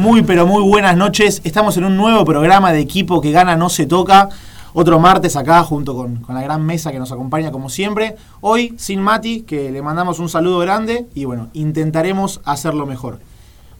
Muy, 0.00 0.22
pero 0.22 0.46
muy 0.46 0.62
buenas 0.62 0.96
noches. 0.96 1.42
Estamos 1.44 1.76
en 1.76 1.84
un 1.84 1.98
nuevo 1.98 2.24
programa 2.24 2.72
de 2.72 2.80
equipo 2.80 3.20
que 3.20 3.32
gana, 3.32 3.54
no 3.54 3.68
se 3.68 3.84
toca. 3.84 4.30
Otro 4.72 4.98
martes 4.98 5.36
acá 5.36 5.62
junto 5.62 5.94
con, 5.94 6.24
la 6.26 6.40
gran 6.40 6.64
mesa 6.64 6.90
que 6.90 6.98
nos 6.98 7.12
acompaña 7.12 7.52
como 7.52 7.68
siempre. 7.68 8.16
Hoy 8.40 8.72
sin 8.78 9.02
Mati, 9.02 9.42
que 9.42 9.70
le 9.70 9.82
mandamos 9.82 10.18
un 10.18 10.30
saludo 10.30 10.60
grande 10.60 11.04
y 11.14 11.26
bueno, 11.26 11.48
intentaremos 11.52 12.40
hacerlo 12.46 12.86
mejor. 12.86 13.18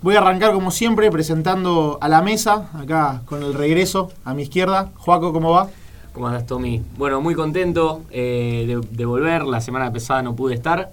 Voy 0.02 0.14
a 0.14 0.18
arrancar 0.18 0.52
como 0.52 0.70
siempre 0.70 1.10
presentando 1.10 1.96
a 2.02 2.08
la 2.10 2.20
mesa, 2.20 2.68
acá 2.74 3.22
con 3.24 3.42
el 3.42 3.54
regreso 3.54 4.12
a 4.22 4.34
mi 4.34 4.42
izquierda. 4.42 4.90
Joaco, 4.98 5.32
¿cómo 5.32 5.52
va? 5.52 5.70
¿Cómo 6.12 6.26
andas, 6.26 6.44
Tommy? 6.44 6.82
Bueno, 6.98 7.22
muy 7.22 7.34
contento 7.34 8.02
eh, 8.10 8.64
de, 8.66 8.86
de, 8.94 9.04
volver. 9.06 9.44
La 9.44 9.62
semana 9.62 9.90
pasada 9.90 10.20
no 10.20 10.36
pude 10.36 10.52
estar. 10.52 10.90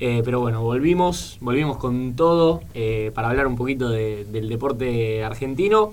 Eh, 0.00 0.22
pero 0.24 0.40
bueno, 0.40 0.62
volvimos, 0.62 1.38
volvimos 1.40 1.76
con 1.76 2.14
todo 2.14 2.62
eh, 2.74 3.10
para 3.14 3.30
hablar 3.30 3.46
un 3.46 3.56
poquito 3.56 3.88
de, 3.88 4.24
del 4.24 4.48
deporte 4.48 5.24
argentino 5.24 5.92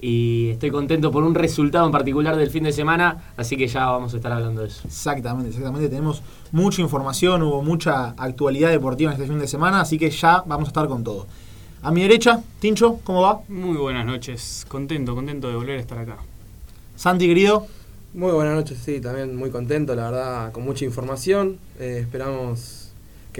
y 0.00 0.50
estoy 0.50 0.70
contento 0.70 1.10
por 1.10 1.24
un 1.24 1.34
resultado 1.34 1.84
en 1.84 1.92
particular 1.92 2.36
del 2.36 2.48
fin 2.48 2.64
de 2.64 2.72
semana, 2.72 3.32
así 3.36 3.56
que 3.56 3.66
ya 3.66 3.86
vamos 3.86 4.14
a 4.14 4.16
estar 4.16 4.32
hablando 4.32 4.62
de 4.62 4.68
eso. 4.68 4.82
Exactamente, 4.86 5.50
exactamente. 5.50 5.88
Tenemos 5.88 6.22
mucha 6.52 6.80
información, 6.80 7.42
hubo 7.42 7.62
mucha 7.62 8.10
actualidad 8.10 8.70
deportiva 8.70 9.10
en 9.10 9.20
este 9.20 9.28
fin 9.28 9.40
de 9.40 9.48
semana, 9.48 9.80
así 9.80 9.98
que 9.98 10.10
ya 10.10 10.42
vamos 10.46 10.68
a 10.68 10.70
estar 10.70 10.88
con 10.88 11.04
todo. 11.04 11.26
A 11.82 11.90
mi 11.90 12.02
derecha, 12.02 12.42
Tincho, 12.60 13.00
¿cómo 13.04 13.22
va? 13.22 13.40
Muy 13.48 13.76
buenas 13.76 14.06
noches, 14.06 14.64
contento, 14.68 15.14
contento 15.14 15.48
de 15.48 15.56
volver 15.56 15.76
a 15.76 15.80
estar 15.80 15.98
acá. 15.98 16.18
Santi, 16.96 17.26
querido. 17.26 17.66
Muy 18.14 18.32
buenas 18.32 18.54
noches, 18.54 18.78
sí, 18.84 19.00
también 19.00 19.36
muy 19.36 19.50
contento, 19.50 19.94
la 19.94 20.10
verdad, 20.10 20.52
con 20.52 20.64
mucha 20.64 20.84
información. 20.84 21.58
Eh, 21.78 21.98
esperamos 22.00 22.79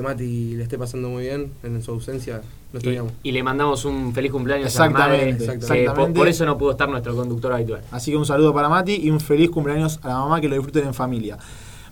que 0.00 0.06
Mati 0.06 0.54
le 0.56 0.62
esté 0.62 0.78
pasando 0.78 1.08
muy 1.10 1.24
bien 1.24 1.52
en 1.62 1.82
su 1.82 1.90
ausencia. 1.90 2.40
Lo 2.72 2.80
y, 2.80 2.98
y, 3.22 3.32
le 3.32 3.42
mandamos 3.42 3.84
un 3.84 4.14
feliz 4.14 4.30
cumpleaños 4.30 4.68
exactamente, 4.68 5.02
a 5.02 5.08
la 5.08 5.16
madre. 5.16 5.30
Exactamente. 5.30 5.84
Eh, 5.84 5.94
por, 5.94 6.12
por, 6.12 6.28
eso 6.28 6.46
no 6.46 6.56
pudo 6.56 6.70
estar 6.70 6.88
nuestro 6.88 7.14
conductor 7.14 7.52
habitual. 7.52 7.82
Así 7.90 8.10
que 8.10 8.16
un 8.16 8.24
saludo 8.24 8.54
para 8.54 8.68
Mati 8.68 8.94
y 8.94 9.10
un 9.10 9.20
feliz 9.20 9.50
cumpleaños 9.50 9.98
a 10.02 10.08
la 10.08 10.14
mamá 10.20 10.40
que 10.40 10.48
lo 10.48 10.54
disfruten 10.54 10.86
en 10.86 10.94
familia. 10.94 11.36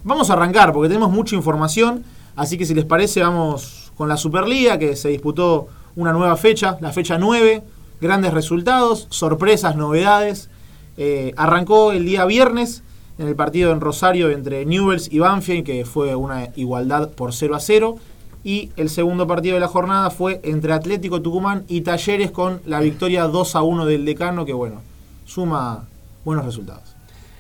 Vamos 0.04 0.30
a 0.30 0.34
arrancar 0.34 0.72
porque 0.72 0.88
tenemos 0.88 1.10
mucha 1.10 1.36
información, 1.36 2.04
así 2.36 2.56
que 2.56 2.64
si 2.64 2.74
les 2.74 2.84
parece 2.84 3.20
vamos 3.20 3.92
con 3.96 4.08
la 4.08 4.16
Superliga 4.16 4.78
que 4.78 4.96
se 4.96 5.08
disputó 5.08 5.68
una 5.96 6.12
nueva 6.12 6.36
fecha, 6.36 6.78
la 6.80 6.92
fecha 6.92 7.18
9, 7.18 7.62
grandes 8.00 8.32
resultados, 8.32 9.08
sorpresas, 9.10 9.76
novedades. 9.76 10.48
Eh, 10.96 11.32
arrancó 11.36 11.92
el 11.92 12.04
día 12.06 12.24
viernes 12.24 12.82
en 13.18 13.28
el 13.28 13.34
partido 13.34 13.72
en 13.72 13.80
Rosario 13.80 14.30
entre 14.30 14.64
Newells 14.64 15.12
y 15.12 15.18
Banfield, 15.18 15.64
que 15.64 15.84
fue 15.84 16.14
una 16.14 16.48
igualdad 16.56 17.10
por 17.10 17.34
0 17.34 17.54
a 17.54 17.60
0. 17.60 17.96
Y 18.44 18.70
el 18.76 18.88
segundo 18.88 19.26
partido 19.26 19.54
de 19.54 19.60
la 19.60 19.68
jornada 19.68 20.10
fue 20.10 20.40
entre 20.44 20.72
Atlético 20.72 21.20
Tucumán 21.20 21.64
y 21.68 21.80
Talleres 21.80 22.30
con 22.30 22.60
la 22.64 22.80
victoria 22.80 23.24
2 23.24 23.56
a 23.56 23.62
1 23.62 23.86
del 23.86 24.04
decano, 24.04 24.44
que 24.44 24.52
bueno, 24.52 24.80
suma 25.26 25.86
buenos 26.24 26.44
resultados. 26.44 26.94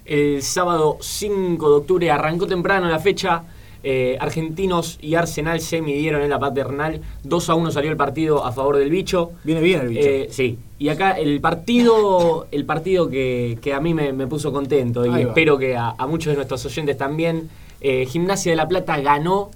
El 0.04 0.42
sábado 0.42 0.98
5 1.00 1.68
de 1.68 1.76
octubre 1.76 2.10
arrancó 2.10 2.46
temprano 2.46 2.88
la 2.88 2.98
fecha. 2.98 3.44
Eh, 3.84 4.16
Argentinos 4.20 4.98
y 5.00 5.14
Arsenal 5.14 5.60
se 5.60 5.80
midieron 5.80 6.22
en 6.22 6.30
la 6.30 6.38
paternal. 6.38 7.00
2 7.24 7.50
a 7.50 7.54
1 7.54 7.70
salió 7.70 7.90
el 7.90 7.96
partido 7.96 8.44
a 8.44 8.52
favor 8.52 8.76
del 8.76 8.90
bicho. 8.90 9.32
Viene 9.44 9.60
bien 9.60 9.80
el 9.80 9.88
bicho. 9.88 10.08
Eh, 10.08 10.28
sí. 10.30 10.58
Y 10.78 10.88
acá 10.88 11.12
el 11.12 11.40
partido, 11.40 12.46
el 12.50 12.64
partido 12.64 13.08
que, 13.08 13.58
que 13.60 13.74
a 13.74 13.80
mí 13.80 13.94
me, 13.94 14.12
me, 14.12 14.26
puso 14.26 14.52
contento 14.52 15.04
y 15.06 15.22
espero 15.22 15.58
que 15.58 15.76
a, 15.76 15.94
a, 15.98 16.06
muchos 16.06 16.32
de 16.32 16.36
nuestros 16.36 16.64
oyentes 16.66 16.96
también. 16.96 17.48
Eh, 17.80 18.06
Gimnasia 18.06 18.52
de 18.52 18.56
la 18.56 18.68
Plata 18.68 18.98
ganó 19.00 19.50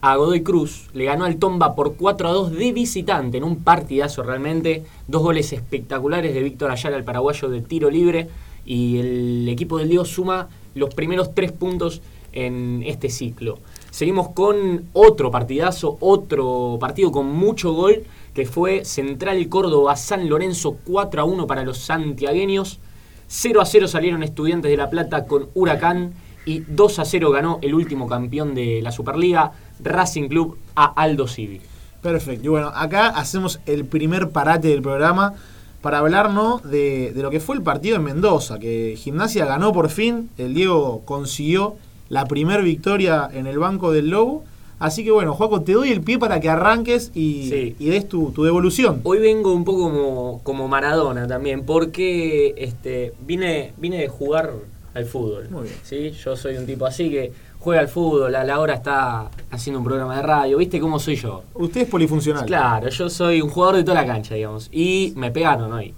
a 0.00 0.16
Godoy 0.16 0.42
Cruz, 0.42 0.90
le 0.92 1.06
ganó 1.06 1.24
al 1.24 1.36
Tomba 1.36 1.74
por 1.74 1.96
4 1.96 2.28
a 2.28 2.32
2 2.32 2.52
de 2.52 2.72
visitante 2.72 3.38
en 3.38 3.44
un 3.44 3.62
partidazo 3.62 4.22
realmente. 4.22 4.84
Dos 5.08 5.22
goles 5.22 5.52
espectaculares 5.52 6.34
de 6.34 6.42
Víctor 6.42 6.70
Ayala, 6.70 6.96
el 6.96 7.04
paraguayo 7.04 7.48
de 7.48 7.62
tiro 7.62 7.90
libre. 7.90 8.28
Y 8.66 8.98
el 8.98 9.48
equipo 9.48 9.78
del 9.78 9.88
Diego 9.88 10.04
suma 10.04 10.48
los 10.74 10.94
primeros 10.94 11.34
tres 11.34 11.52
puntos 11.52 12.02
en 12.34 12.82
este 12.84 13.08
ciclo. 13.08 13.58
Seguimos 13.90 14.30
con 14.30 14.86
otro 14.92 15.30
partidazo, 15.30 15.96
otro 16.00 16.78
partido 16.80 17.12
con 17.12 17.26
mucho 17.26 17.72
gol, 17.72 18.04
que 18.34 18.44
fue 18.44 18.84
Central 18.84 19.48
Córdoba 19.48 19.96
San 19.96 20.28
Lorenzo 20.28 20.76
4 20.84 21.22
a 21.22 21.24
1 21.24 21.46
para 21.46 21.62
los 21.62 21.78
santiagueños. 21.78 22.80
0 23.28 23.60
a 23.60 23.64
0 23.64 23.88
salieron 23.88 24.22
estudiantes 24.22 24.70
de 24.70 24.76
La 24.76 24.90
Plata 24.90 25.26
con 25.26 25.48
Huracán 25.54 26.12
y 26.44 26.60
2 26.60 26.98
a 26.98 27.04
0 27.04 27.30
ganó 27.30 27.58
el 27.62 27.72
último 27.72 28.08
campeón 28.08 28.54
de 28.54 28.82
la 28.82 28.90
Superliga, 28.90 29.52
Racing 29.80 30.28
Club, 30.28 30.58
a 30.74 30.86
Aldo 30.86 31.28
Civi. 31.28 31.60
Perfecto. 32.02 32.44
Y 32.44 32.48
bueno, 32.48 32.72
acá 32.74 33.08
hacemos 33.08 33.60
el 33.64 33.86
primer 33.86 34.30
parate 34.30 34.68
del 34.68 34.82
programa 34.82 35.34
para 35.80 35.98
hablarnos 35.98 36.62
de, 36.64 37.12
de, 37.12 37.22
lo 37.22 37.30
que 37.30 37.40
fue 37.40 37.56
el 37.56 37.62
partido 37.62 37.96
en 37.96 38.02
Mendoza, 38.02 38.58
que 38.58 38.94
Gimnasia 38.98 39.46
ganó 39.46 39.72
por 39.72 39.88
fin, 39.88 40.30
el 40.36 40.52
Diego 40.52 41.02
consiguió 41.04 41.76
la 42.14 42.26
primer 42.26 42.62
victoria 42.62 43.28
en 43.32 43.48
el 43.48 43.58
banco 43.58 43.90
del 43.90 44.08
Lobo. 44.10 44.44
Así 44.78 45.02
que 45.02 45.10
bueno, 45.10 45.34
Juaco, 45.34 45.62
te 45.62 45.72
doy 45.72 45.90
el 45.90 46.00
pie 46.00 46.16
para 46.16 46.38
que 46.38 46.48
arranques 46.48 47.10
y, 47.12 47.48
sí. 47.48 47.76
y 47.76 47.86
des 47.86 48.08
tu, 48.08 48.30
tu, 48.30 48.44
devolución. 48.44 49.00
Hoy 49.02 49.18
vengo 49.18 49.52
un 49.52 49.64
poco 49.64 49.90
como, 49.90 50.40
como 50.44 50.68
Maradona 50.68 51.26
también, 51.26 51.64
porque 51.64 52.54
este, 52.56 53.14
vine, 53.26 53.72
vine 53.78 53.98
de 53.98 54.06
jugar 54.06 54.52
al 54.94 55.04
fútbol. 55.06 55.48
Muy 55.50 55.64
bien. 55.64 55.74
¿sí? 55.82 56.12
Yo 56.12 56.36
soy 56.36 56.56
un 56.56 56.66
tipo 56.66 56.86
así 56.86 57.10
que 57.10 57.32
juega 57.58 57.80
al 57.80 57.88
fútbol, 57.88 58.32
a 58.32 58.44
la 58.44 58.60
hora 58.60 58.74
está 58.74 59.28
haciendo 59.50 59.80
un 59.80 59.84
programa 59.84 60.14
de 60.14 60.22
radio. 60.22 60.58
¿Viste 60.58 60.78
cómo 60.78 61.00
soy 61.00 61.16
yo? 61.16 61.42
Usted 61.54 61.80
es 61.80 61.88
polifuncional. 61.88 62.46
Claro, 62.46 62.90
yo 62.90 63.10
soy 63.10 63.40
un 63.40 63.50
jugador 63.50 63.74
de 63.74 63.82
toda 63.82 64.00
la 64.00 64.06
cancha, 64.06 64.36
digamos. 64.36 64.68
Y 64.70 65.14
me 65.16 65.32
pegaron 65.32 65.72
hoy. 65.72 65.94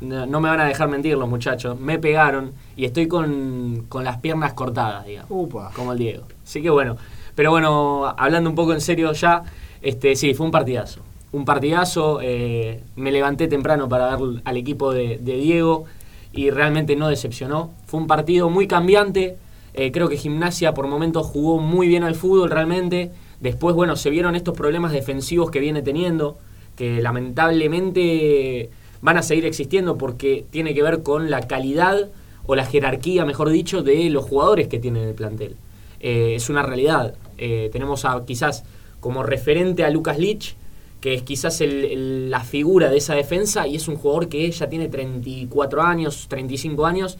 No, 0.00 0.26
no 0.26 0.40
me 0.40 0.48
van 0.48 0.60
a 0.60 0.66
dejar 0.66 0.88
mentir 0.88 1.16
los 1.16 1.28
muchachos. 1.28 1.78
Me 1.78 1.98
pegaron 1.98 2.52
y 2.76 2.84
estoy 2.84 3.08
con, 3.08 3.86
con 3.88 4.04
las 4.04 4.18
piernas 4.18 4.52
cortadas, 4.52 5.06
digamos. 5.06 5.30
Upa. 5.30 5.70
Como 5.74 5.92
el 5.92 5.98
Diego. 5.98 6.24
Así 6.44 6.62
que 6.62 6.70
bueno. 6.70 6.96
Pero 7.34 7.50
bueno, 7.50 8.14
hablando 8.16 8.50
un 8.50 8.56
poco 8.56 8.72
en 8.72 8.80
serio 8.80 9.12
ya, 9.12 9.44
este 9.80 10.16
sí, 10.16 10.34
fue 10.34 10.46
un 10.46 10.52
partidazo. 10.52 11.00
Un 11.32 11.44
partidazo. 11.44 12.20
Eh, 12.22 12.82
me 12.96 13.12
levanté 13.12 13.48
temprano 13.48 13.88
para 13.88 14.16
ver 14.16 14.42
al 14.44 14.56
equipo 14.56 14.92
de, 14.92 15.18
de, 15.18 15.36
Diego 15.36 15.84
y 16.32 16.50
realmente 16.50 16.96
no 16.96 17.08
decepcionó. 17.08 17.70
Fue 17.86 18.00
un 18.00 18.06
partido 18.06 18.50
muy 18.50 18.66
cambiante. 18.66 19.36
Eh, 19.74 19.92
creo 19.92 20.08
que 20.08 20.16
Gimnasia 20.16 20.74
por 20.74 20.88
momentos 20.88 21.26
jugó 21.26 21.58
muy 21.58 21.86
bien 21.86 22.02
al 22.02 22.14
fútbol 22.14 22.50
realmente. 22.50 23.12
Después, 23.40 23.74
bueno, 23.74 23.94
se 23.94 24.10
vieron 24.10 24.34
estos 24.34 24.56
problemas 24.56 24.90
defensivos 24.90 25.50
que 25.50 25.60
viene 25.60 25.82
teniendo, 25.82 26.38
que 26.74 27.00
lamentablemente 27.00 28.70
van 29.00 29.16
a 29.16 29.22
seguir 29.22 29.46
existiendo 29.46 29.96
porque 29.96 30.44
tiene 30.50 30.74
que 30.74 30.82
ver 30.82 31.02
con 31.02 31.30
la 31.30 31.46
calidad 31.46 32.08
o 32.46 32.56
la 32.56 32.64
jerarquía, 32.64 33.24
mejor 33.24 33.50
dicho, 33.50 33.82
de 33.82 34.08
los 34.10 34.24
jugadores 34.24 34.68
que 34.68 34.78
tiene 34.78 35.08
el 35.08 35.14
plantel. 35.14 35.56
Eh, 36.00 36.34
es 36.36 36.48
una 36.48 36.62
realidad. 36.62 37.14
Eh, 37.36 37.68
tenemos 37.72 38.04
a, 38.04 38.24
quizás 38.24 38.64
como 39.00 39.22
referente 39.22 39.84
a 39.84 39.90
Lucas 39.90 40.18
Lich, 40.18 40.56
que 41.00 41.14
es 41.14 41.22
quizás 41.22 41.60
el, 41.60 42.30
la 42.30 42.40
figura 42.40 42.90
de 42.90 42.98
esa 42.98 43.14
defensa 43.14 43.68
y 43.68 43.76
es 43.76 43.86
un 43.86 43.96
jugador 43.96 44.28
que 44.28 44.50
ya 44.50 44.68
tiene 44.68 44.88
34 44.88 45.82
años, 45.82 46.26
35 46.28 46.86
años 46.86 47.18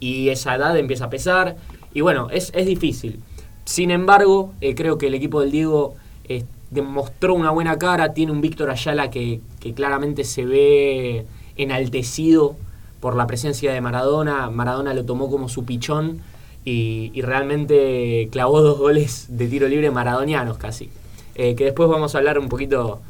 y 0.00 0.28
esa 0.28 0.54
edad 0.54 0.76
empieza 0.76 1.06
a 1.06 1.10
pesar. 1.10 1.56
Y 1.94 2.00
bueno, 2.00 2.28
es, 2.30 2.50
es 2.54 2.66
difícil. 2.66 3.20
Sin 3.64 3.90
embargo, 3.90 4.52
eh, 4.60 4.74
creo 4.74 4.98
que 4.98 5.06
el 5.06 5.14
equipo 5.14 5.40
del 5.40 5.50
Diego 5.50 5.94
eh, 6.28 6.44
demostró 6.74 7.34
una 7.34 7.50
buena 7.50 7.78
cara, 7.78 8.12
tiene 8.12 8.32
un 8.32 8.40
Víctor 8.40 8.70
Ayala 8.70 9.10
que, 9.10 9.40
que 9.60 9.72
claramente 9.72 10.24
se 10.24 10.44
ve 10.44 11.26
enaltecido 11.56 12.56
por 13.00 13.16
la 13.16 13.26
presencia 13.26 13.72
de 13.72 13.80
Maradona. 13.80 14.50
Maradona 14.50 14.92
lo 14.92 15.04
tomó 15.04 15.30
como 15.30 15.48
su 15.48 15.64
pichón 15.64 16.20
y, 16.64 17.12
y 17.14 17.22
realmente 17.22 18.28
clavó 18.32 18.60
dos 18.60 18.78
goles 18.78 19.26
de 19.28 19.46
tiro 19.46 19.68
libre 19.68 19.90
maradonianos 19.90 20.58
casi. 20.58 20.90
Eh, 21.36 21.54
que 21.54 21.64
después 21.64 21.88
vamos 21.88 22.14
a 22.14 22.18
hablar 22.18 22.38
un 22.38 22.48
poquito 22.48 23.00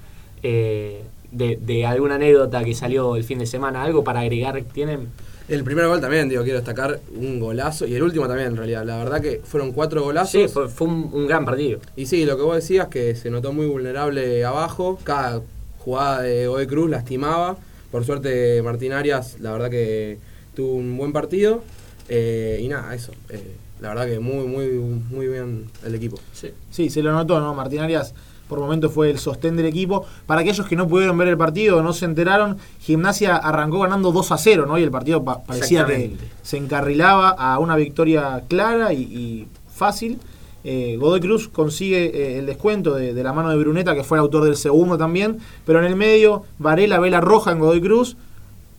eh, 0.43 1.03
de, 1.31 1.57
de, 1.57 1.87
alguna 1.87 2.15
anécdota 2.15 2.65
que 2.65 2.75
salió 2.75 3.17
el 3.17 3.25
fin 3.25 3.39
de 3.39 3.47
semana. 3.47 3.83
¿Algo 3.83 4.05
para 4.05 4.21
agregar 4.21 4.63
tienen? 4.73 5.09
El 5.47 5.63
primer 5.63 5.87
gol 5.87 6.01
también, 6.01 6.29
digo, 6.29 6.43
quiero 6.43 6.59
destacar 6.59 7.01
un 7.15 7.39
golazo. 7.39 7.87
Y 7.87 7.95
el 7.95 8.03
último 8.03 8.27
también, 8.27 8.49
en 8.49 8.57
realidad. 8.57 8.85
La 8.85 8.97
verdad 8.97 9.21
que 9.21 9.43
fueron 9.45 9.73
cuatro 9.73 10.03
golazos. 10.03 10.31
Sí, 10.31 10.49
fue, 10.49 10.69
fue 10.69 10.89
un, 10.89 11.11
un, 11.13 11.27
gran 11.27 11.45
partido. 11.45 11.81
Y 11.97 12.07
sí, 12.07 12.25
lo 12.25 12.37
que 12.37 12.43
vos 12.43 12.57
decías, 12.57 12.89
que 12.89 13.15
se 13.15 13.31
notó 13.31 13.53
muy 13.53 13.67
vulnerable 13.67 14.45
abajo. 14.45 14.99
Cada 15.05 15.43
jugada 15.79 16.23
de 16.23 16.47
Godoy 16.47 16.67
Cruz 16.67 16.91
lastimaba. 16.91 17.59
Por 17.91 18.05
suerte, 18.05 18.63
Martín 18.63 18.93
Arias, 18.93 19.37
la 19.39 19.53
verdad 19.53 19.71
que 19.71 20.19
tuvo 20.55 20.75
un 20.77 20.97
buen 20.97 21.13
partido. 21.13 21.63
Eh, 22.09 22.59
y 22.63 22.69
nada, 22.69 22.95
eso. 22.95 23.13
Eh, 23.29 23.57
la 23.81 23.91
verdad 23.91 24.07
que 24.07 24.19
muy, 24.21 24.47
muy, 24.47 24.69
muy 24.69 25.29
bien 25.29 25.67
el 25.85 25.95
equipo. 25.95 26.19
Sí, 26.33 26.53
sí 26.71 26.91
se 26.91 27.03
lo 27.03 27.13
notó, 27.13 27.39
¿no? 27.41 27.55
Martín 27.55 27.81
Arias 27.81 28.15
por 28.49 28.61
momentos 28.61 28.93
fue 28.93 29.11
el 29.11 29.19
sostén 29.19 29.57
del 29.57 29.67
equipo. 29.67 30.05
Para 30.27 30.43
aquellos 30.43 30.67
que 30.67 30.77
no 30.77 30.89
pudieron 30.89 31.17
ver 31.19 31.29
el 31.29 31.37
partido, 31.37 31.83
no 31.83 31.93
se 31.93 32.05
enteraron, 32.05 32.59
Gimnasia 32.81 33.37
arrancó 33.37 33.81
ganando 33.81 34.13
2 34.13 34.33
a 34.33 34.39
0, 34.39 34.67
¿no? 34.67 34.79
Y 34.79 34.83
el 34.83 34.91
partido 34.91 35.25
pa 35.25 35.43
parecía 35.43 35.87
que 35.87 36.17
se 36.43 36.57
encarrilaba 36.57 37.31
a 37.31 37.59
una 37.59 37.77
victoria 37.77 38.43
clara 38.49 38.93
y, 38.93 39.03
y, 39.03 39.49
fácil. 39.75 40.19
Eh, 40.67 40.97
Godoy 40.99 41.21
Cruz 41.21 41.49
consigue 41.49 42.07
eh, 42.07 42.39
el 42.39 42.47
descuento 42.47 42.95
de, 42.95 43.13
de 43.13 43.23
la 43.23 43.35
mano 43.35 43.51
de 43.51 43.57
Bruneta, 43.57 43.95
que 43.95 44.03
fue 44.03 44.17
el 44.17 44.23
autor 44.23 44.45
del 44.45 44.57
segundo 44.57 44.97
también, 44.97 45.39
pero 45.67 45.79
en 45.79 45.85
el 45.85 45.95
medio 45.95 46.45
Varela 46.59 46.99
ve 47.01 47.11
la 47.11 47.21
roja 47.21 47.53
en 47.53 47.59
Godoy 47.59 47.83
Cruz, 47.83 48.17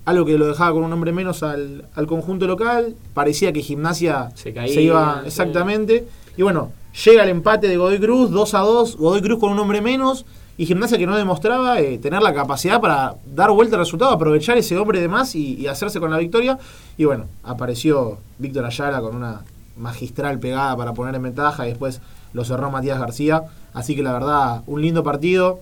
algo 0.05 0.25
que 0.25 0.37
lo 0.37 0.47
dejaba 0.47 0.71
con 0.71 0.83
un 0.83 0.93
hombre 0.93 1.11
menos 1.11 1.43
al, 1.43 1.85
al 1.93 2.07
conjunto 2.07 2.47
local, 2.47 2.95
parecía 3.13 3.53
que 3.53 3.61
Gimnasia 3.61 4.31
Se 4.33 4.51
caía, 4.51 4.81
iba 4.81 5.19
sí. 5.21 5.27
exactamente, 5.27 6.07
y 6.37 6.41
bueno, 6.41 6.71
llega 7.03 7.23
el 7.23 7.29
empate 7.29 7.67
de 7.67 7.77
Godoy 7.77 7.99
Cruz, 7.99 8.31
2 8.31 8.53
a 8.53 8.59
2, 8.59 8.97
Godoy 8.97 9.21
Cruz 9.21 9.39
con 9.39 9.51
un 9.51 9.59
hombre 9.59 9.81
menos, 9.81 10.25
y 10.57 10.65
Gimnasia 10.65 10.97
que 10.97 11.05
no 11.05 11.17
demostraba 11.17 11.79
eh, 11.81 11.97
tener 11.97 12.21
la 12.21 12.33
capacidad 12.33 12.79
para 12.79 13.15
dar 13.25 13.51
vuelta 13.51 13.75
al 13.75 13.81
resultado, 13.81 14.11
aprovechar 14.11 14.57
ese 14.57 14.77
hombre 14.77 15.01
de 15.01 15.07
más 15.07 15.35
y, 15.35 15.55
y 15.55 15.67
hacerse 15.67 15.99
con 15.99 16.11
la 16.11 16.17
victoria. 16.17 16.57
Y 16.97 17.03
bueno, 17.03 17.25
apareció 17.43 18.19
Víctor 18.37 18.65
Ayala 18.65 19.01
con 19.01 19.15
una 19.15 19.43
magistral 19.75 20.39
pegada 20.39 20.77
para 20.77 20.93
poner 20.93 21.13
en 21.15 21.23
ventaja 21.23 21.65
y 21.65 21.69
después 21.69 21.99
lo 22.33 22.45
cerró 22.45 22.71
Matías 22.71 22.99
García. 22.99 23.43
Así 23.73 23.95
que 23.95 24.03
la 24.03 24.13
verdad, 24.13 24.61
un 24.67 24.81
lindo 24.81 25.03
partido 25.03 25.59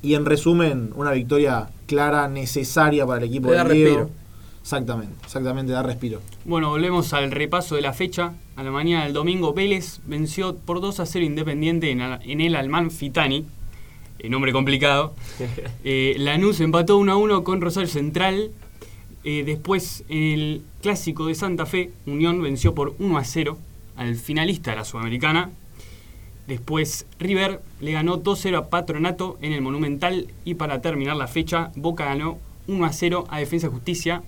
y 0.00 0.14
en 0.14 0.24
resumen, 0.24 0.92
una 0.96 1.12
victoria 1.12 1.68
clara, 1.86 2.28
necesaria 2.28 3.06
para 3.06 3.18
el 3.18 3.24
equipo 3.24 3.50
de 3.50 3.64
Diego. 3.64 3.68
respiro. 3.68 4.10
Exactamente, 4.64 5.12
exactamente, 5.22 5.72
da 5.72 5.82
respiro. 5.82 6.22
Bueno, 6.46 6.70
volvemos 6.70 7.12
al 7.12 7.30
repaso 7.30 7.74
de 7.74 7.82
la 7.82 7.92
fecha. 7.92 8.32
A 8.56 8.62
la 8.62 8.70
mañana 8.70 9.04
del 9.04 9.12
domingo, 9.12 9.52
Vélez 9.52 10.00
venció 10.06 10.56
por 10.56 10.80
2 10.80 11.00
a 11.00 11.06
0 11.06 11.22
Independiente 11.22 11.90
en, 11.90 12.40
el 12.40 12.56
Alman 12.56 12.90
Fitani. 12.90 13.44
Eh, 14.18 14.30
nombre 14.30 14.52
complicado. 14.52 15.14
Eh, 15.84 16.14
Lanús 16.18 16.60
empató 16.60 16.96
1 16.96 17.12
a 17.12 17.16
1 17.16 17.44
con 17.44 17.60
Rosario 17.60 17.90
Central. 17.90 18.52
Eh, 19.22 19.42
después, 19.44 20.02
en 20.08 20.22
el 20.22 20.62
clásico 20.80 21.26
de 21.26 21.34
Santa 21.34 21.66
Fe, 21.66 21.90
Unión 22.06 22.40
venció 22.40 22.74
por 22.74 22.94
1 22.98 23.18
a 23.18 23.24
0 23.24 23.58
al 23.96 24.14
finalista 24.16 24.70
de 24.70 24.78
la 24.78 24.86
Sudamericana. 24.86 25.50
Después, 26.46 27.04
River 27.18 27.60
le 27.82 27.92
ganó 27.92 28.16
2 28.16 28.38
a 28.38 28.42
0 28.42 28.56
a 28.56 28.70
Patronato 28.70 29.36
en 29.42 29.52
el 29.52 29.60
Monumental. 29.60 30.28
Y 30.46 30.54
para 30.54 30.80
terminar 30.80 31.16
la 31.16 31.26
fecha, 31.26 31.70
Boca 31.76 32.06
ganó 32.06 32.38
1 32.66 32.82
a 32.86 32.92
0 32.94 33.26
a 33.28 33.40
Defensa 33.40 33.66
y 33.66 33.70
Justicia. 33.70 34.22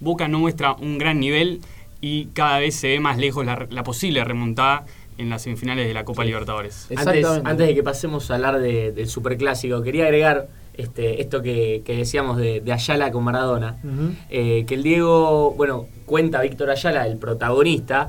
Boca 0.00 0.28
no 0.28 0.38
muestra 0.38 0.72
un 0.74 0.98
gran 0.98 1.20
nivel 1.20 1.60
y 2.00 2.26
cada 2.26 2.58
vez 2.58 2.74
se 2.76 2.88
ve 2.88 3.00
más 3.00 3.18
lejos 3.18 3.44
la, 3.44 3.66
la 3.70 3.82
posible 3.84 4.24
remontada 4.24 4.84
en 5.18 5.28
las 5.28 5.42
semifinales 5.42 5.86
de 5.86 5.92
la 5.94 6.04
Copa 6.04 6.24
Libertadores. 6.24 6.86
Antes, 6.90 6.98
Exactamente. 7.16 7.50
antes 7.50 7.66
de 7.68 7.74
que 7.74 7.82
pasemos 7.82 8.30
a 8.30 8.36
hablar 8.36 8.58
de- 8.58 8.92
del 8.92 9.06
superclásico, 9.08 9.82
quería 9.82 10.04
agregar 10.04 10.48
este, 10.74 11.20
esto 11.20 11.42
que, 11.42 11.82
que 11.84 11.94
decíamos 11.96 12.38
de, 12.38 12.60
de 12.60 12.72
Ayala 12.72 13.10
con 13.12 13.22
Maradona. 13.24 13.76
Eh, 14.30 14.64
que 14.66 14.74
el 14.76 14.82
Diego, 14.82 15.52
bueno, 15.58 15.86
cuenta 16.06 16.40
Víctor 16.40 16.70
Ayala, 16.70 17.06
el 17.06 17.18
protagonista, 17.18 18.08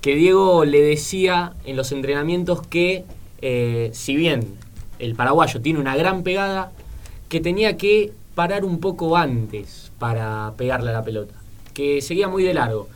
que 0.00 0.14
Diego 0.14 0.64
le 0.64 0.80
decía 0.82 1.54
en 1.64 1.74
los 1.76 1.90
entrenamientos 1.90 2.64
que, 2.64 3.04
eh, 3.40 3.90
si 3.92 4.14
bien 4.14 4.46
el 5.00 5.16
paraguayo 5.16 5.60
tiene 5.60 5.80
una 5.80 5.96
gran 5.96 6.22
pegada, 6.22 6.70
que 7.28 7.40
tenía 7.40 7.76
que 7.76 8.12
parar 8.36 8.64
un 8.64 8.78
poco 8.78 9.16
antes 9.16 9.81
para 10.02 10.54
pegarle 10.56 10.90
a 10.90 10.94
la 10.94 11.04
pelota, 11.04 11.32
que 11.74 12.02
seguía 12.02 12.26
muy 12.26 12.42
de 12.42 12.54
largo. 12.54 12.88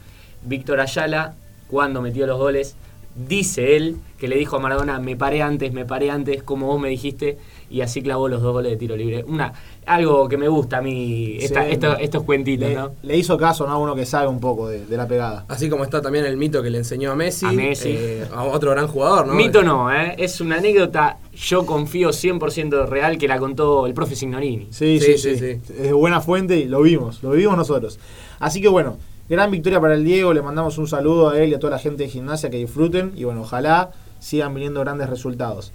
Víctor 0.42 0.80
Ayala, 0.80 1.36
cuando 1.68 2.02
metió 2.02 2.26
los 2.26 2.36
goles, 2.36 2.74
dice 3.14 3.76
él 3.76 3.98
que 4.18 4.26
le 4.26 4.34
dijo 4.34 4.56
a 4.56 4.58
Maradona, 4.58 4.98
me 4.98 5.14
paré 5.14 5.40
antes, 5.40 5.72
me 5.72 5.84
paré 5.84 6.10
antes, 6.10 6.42
como 6.42 6.66
vos 6.66 6.80
me 6.80 6.88
dijiste, 6.88 7.38
y 7.68 7.80
así 7.80 8.00
clavó 8.02 8.28
los 8.28 8.40
dos 8.42 8.52
goles 8.52 8.70
de 8.72 8.76
tiro 8.76 8.96
libre. 8.96 9.24
Una, 9.26 9.52
algo 9.86 10.28
que 10.28 10.36
me 10.36 10.48
gusta 10.48 10.78
a 10.78 10.82
mí, 10.82 11.36
esta- 11.40 11.64
Sí, 11.64 11.72
esto- 11.72 11.88
no. 11.92 11.96
estos 11.98 12.22
cuentitos, 12.24 12.68
Le, 12.68 12.74
¿no? 12.74 12.92
le 13.02 13.16
hizo 13.16 13.36
caso 13.36 13.66
¿no? 13.66 13.72
a 13.72 13.78
uno 13.78 13.94
que 13.94 14.06
sabe 14.06 14.28
un 14.28 14.40
poco 14.40 14.68
de, 14.68 14.86
de 14.86 14.96
la 14.96 15.06
pegada. 15.08 15.44
Así 15.48 15.68
como 15.68 15.84
está 15.84 16.00
también 16.00 16.24
el 16.26 16.36
mito 16.36 16.62
que 16.62 16.70
le 16.70 16.78
enseñó 16.78 17.12
a 17.12 17.16
Messi, 17.16 17.46
A 17.46 17.52
Messi. 17.52 17.90
eh, 17.90 18.24
a 18.32 18.44
otro 18.44 18.70
gran 18.70 18.86
jugador, 18.86 19.26
¿no? 19.26 19.34
Mito 19.34 19.62
no, 19.62 19.92
¿eh? 19.92 20.14
es 20.18 20.40
una 20.40 20.56
anécdota, 20.56 21.18
yo 21.34 21.66
confío 21.66 22.10
100% 22.12 22.86
real 22.86 23.18
que 23.18 23.28
la 23.28 23.38
contó 23.38 23.86
el 23.86 23.94
profe 23.94 24.14
Signorini. 24.16 24.68
Sí, 24.70 25.00
sí, 25.00 25.18
Sí, 25.18 25.36
sí, 25.36 25.36
sí, 25.36 25.72
Es 25.72 25.82
de 25.82 25.92
buena 25.92 26.20
fuente 26.20 26.56
y 26.56 26.64
lo 26.66 26.82
vimos, 26.82 27.22
lo 27.22 27.30
vivimos 27.30 27.56
nosotros. 27.56 27.98
Así 28.38 28.60
que 28.60 28.68
bueno, 28.68 28.98
gran 29.28 29.50
victoria 29.50 29.80
para 29.80 29.94
el 29.94 30.04
Diego, 30.04 30.32
le 30.32 30.42
mandamos 30.42 30.78
un 30.78 30.86
saludo 30.86 31.30
a 31.30 31.40
él 31.42 31.50
y 31.50 31.54
a 31.54 31.58
toda 31.58 31.72
la 31.72 31.78
gente 31.78 32.04
de 32.04 32.08
gimnasia 32.10 32.48
que 32.50 32.58
disfruten 32.58 33.12
y 33.16 33.24
bueno, 33.24 33.42
ojalá 33.42 33.90
sigan 34.18 34.54
viniendo 34.54 34.80
grandes 34.80 35.08
resultados. 35.10 35.72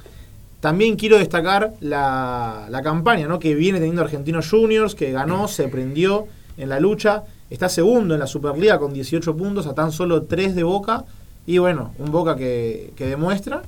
También 0.62 0.96
quiero 0.96 1.18
destacar 1.18 1.74
la, 1.82 2.68
la 2.70 2.82
campaña 2.82 3.28
¿no? 3.28 3.40
que 3.40 3.56
viene 3.56 3.80
teniendo 3.80 4.02
Argentinos 4.02 4.50
Juniors, 4.50 4.96
que 4.96 5.12
ganó, 5.12 5.48
se 5.48 5.68
prendió 5.68 6.28
en 6.56 6.70
la 6.70 6.80
lucha, 6.80 7.24
está 7.50 7.68
segundo 7.68 8.14
en 8.14 8.20
la 8.20 8.28
Superliga 8.28 8.80
con 8.80 8.94
18 8.94 9.36
puntos, 9.36 9.68
a 9.68 9.76
tan 9.76 9.92
solo 9.92 10.24
3 10.24 10.56
de 10.56 10.64
Boca, 10.64 11.04
y 11.46 11.58
bueno, 11.58 11.94
un 11.98 12.12
Boca 12.12 12.36
que, 12.36 12.94
que 12.96 13.08
demuestra 13.08 13.64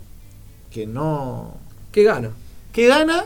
que 0.71 0.87
no, 0.87 1.57
¿Qué 1.91 2.03
gana? 2.03 2.29
que 2.71 2.87
gana 2.87 3.25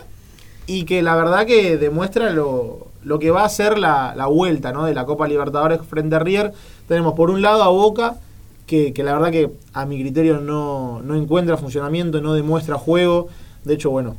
y 0.65 0.83
que 0.83 1.01
la 1.01 1.15
verdad 1.15 1.45
que 1.45 1.77
demuestra 1.77 2.31
lo, 2.31 2.87
lo 3.03 3.19
que 3.19 3.31
va 3.31 3.45
a 3.45 3.49
ser 3.49 3.79
la, 3.79 4.13
la 4.15 4.27
vuelta 4.27 4.73
¿no? 4.73 4.85
de 4.85 4.93
la 4.93 5.05
Copa 5.05 5.27
Libertadores 5.27 5.79
frente 5.81 6.17
a 6.17 6.19
River. 6.19 6.51
Tenemos 6.87 7.13
por 7.13 7.29
un 7.29 7.41
lado 7.41 7.63
a 7.63 7.69
Boca, 7.69 8.17
que, 8.65 8.93
que 8.93 9.03
la 9.03 9.13
verdad 9.13 9.31
que 9.31 9.49
a 9.73 9.85
mi 9.85 9.99
criterio 10.01 10.41
no, 10.41 11.01
no 11.01 11.15
encuentra 11.15 11.55
funcionamiento, 11.55 12.21
no 12.21 12.33
demuestra 12.33 12.77
juego. 12.77 13.29
De 13.67 13.73
hecho, 13.73 13.91
bueno, 13.91 14.15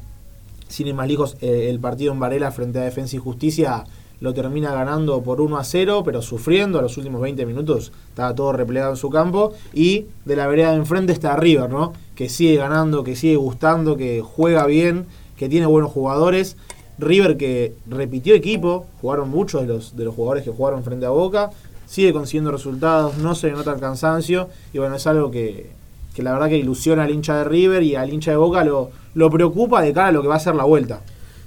sin 0.68 0.86
ir 0.86 0.94
más 0.94 1.08
lejos, 1.08 1.36
eh, 1.40 1.68
el 1.70 1.80
partido 1.80 2.12
en 2.12 2.20
Varela 2.20 2.52
frente 2.52 2.78
a 2.78 2.82
Defensa 2.82 3.16
y 3.16 3.18
Justicia 3.18 3.84
lo 4.20 4.34
termina 4.34 4.72
ganando 4.72 5.22
por 5.22 5.40
1 5.40 5.56
a 5.56 5.64
0, 5.64 6.02
pero 6.04 6.22
sufriendo 6.22 6.78
a 6.78 6.82
los 6.82 6.96
últimos 6.96 7.20
20 7.20 7.46
minutos, 7.46 7.92
estaba 8.08 8.34
todo 8.34 8.52
replegado 8.52 8.90
en 8.90 8.96
su 8.96 9.10
campo. 9.10 9.54
Y 9.72 10.06
de 10.24 10.36
la 10.36 10.46
vereda 10.46 10.72
de 10.72 10.76
enfrente 10.76 11.12
está 11.12 11.36
River, 11.36 11.70
¿no? 11.70 11.92
Que 12.14 12.28
sigue 12.28 12.56
ganando, 12.56 13.04
que 13.04 13.16
sigue 13.16 13.36
gustando, 13.36 13.96
que 13.96 14.20
juega 14.20 14.66
bien, 14.66 15.06
que 15.36 15.48
tiene 15.48 15.66
buenos 15.66 15.92
jugadores. 15.92 16.56
River 16.98 17.36
que 17.36 17.74
repitió 17.86 18.34
equipo, 18.34 18.86
jugaron 19.00 19.30
muchos 19.30 19.62
de 19.62 19.68
los, 19.68 19.96
de 19.96 20.04
los 20.04 20.14
jugadores 20.14 20.42
que 20.42 20.50
jugaron 20.50 20.82
frente 20.82 21.06
a 21.06 21.10
Boca, 21.10 21.50
sigue 21.86 22.12
consiguiendo 22.12 22.50
resultados, 22.50 23.16
no 23.18 23.36
se 23.36 23.46
le 23.46 23.52
nota 23.52 23.72
el 23.72 23.80
cansancio, 23.80 24.48
y 24.72 24.78
bueno, 24.78 24.96
es 24.96 25.06
algo 25.06 25.30
que, 25.30 25.70
que 26.12 26.24
la 26.24 26.32
verdad 26.32 26.48
que 26.48 26.58
ilusiona 26.58 27.04
al 27.04 27.12
hincha 27.12 27.38
de 27.38 27.44
River 27.44 27.84
y 27.84 27.94
al 27.94 28.12
hincha 28.12 28.32
de 28.32 28.36
Boca 28.36 28.64
lo, 28.64 28.90
lo 29.18 29.30
preocupa 29.30 29.82
de 29.82 29.92
cara 29.92 30.08
a 30.08 30.12
lo 30.12 30.22
que 30.22 30.28
va 30.28 30.36
a 30.36 30.40
ser 30.40 30.54
la 30.54 30.64
vuelta. 30.64 31.00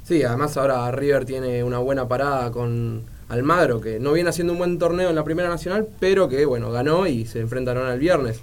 Sí, 0.04 0.24
además 0.24 0.58
ahora 0.58 0.92
River 0.92 1.26
tiene 1.26 1.64
una 1.64 1.78
buena 1.80 2.08
parada 2.08 2.52
con 2.52 3.02
Almagro, 3.30 3.80
que 3.80 4.00
no 4.00 4.12
viene 4.12 4.30
haciendo 4.30 4.52
un 4.54 4.60
buen 4.60 4.78
torneo 4.78 5.10
en 5.10 5.16
la 5.16 5.24
Primera 5.24 5.48
Nacional, 5.48 5.88
pero 6.00 6.28
que 6.28 6.46
bueno, 6.46 6.70
ganó 6.72 7.08
y 7.08 7.26
se 7.26 7.40
enfrentaron 7.40 7.90
el 7.90 7.98
viernes. 8.00 8.42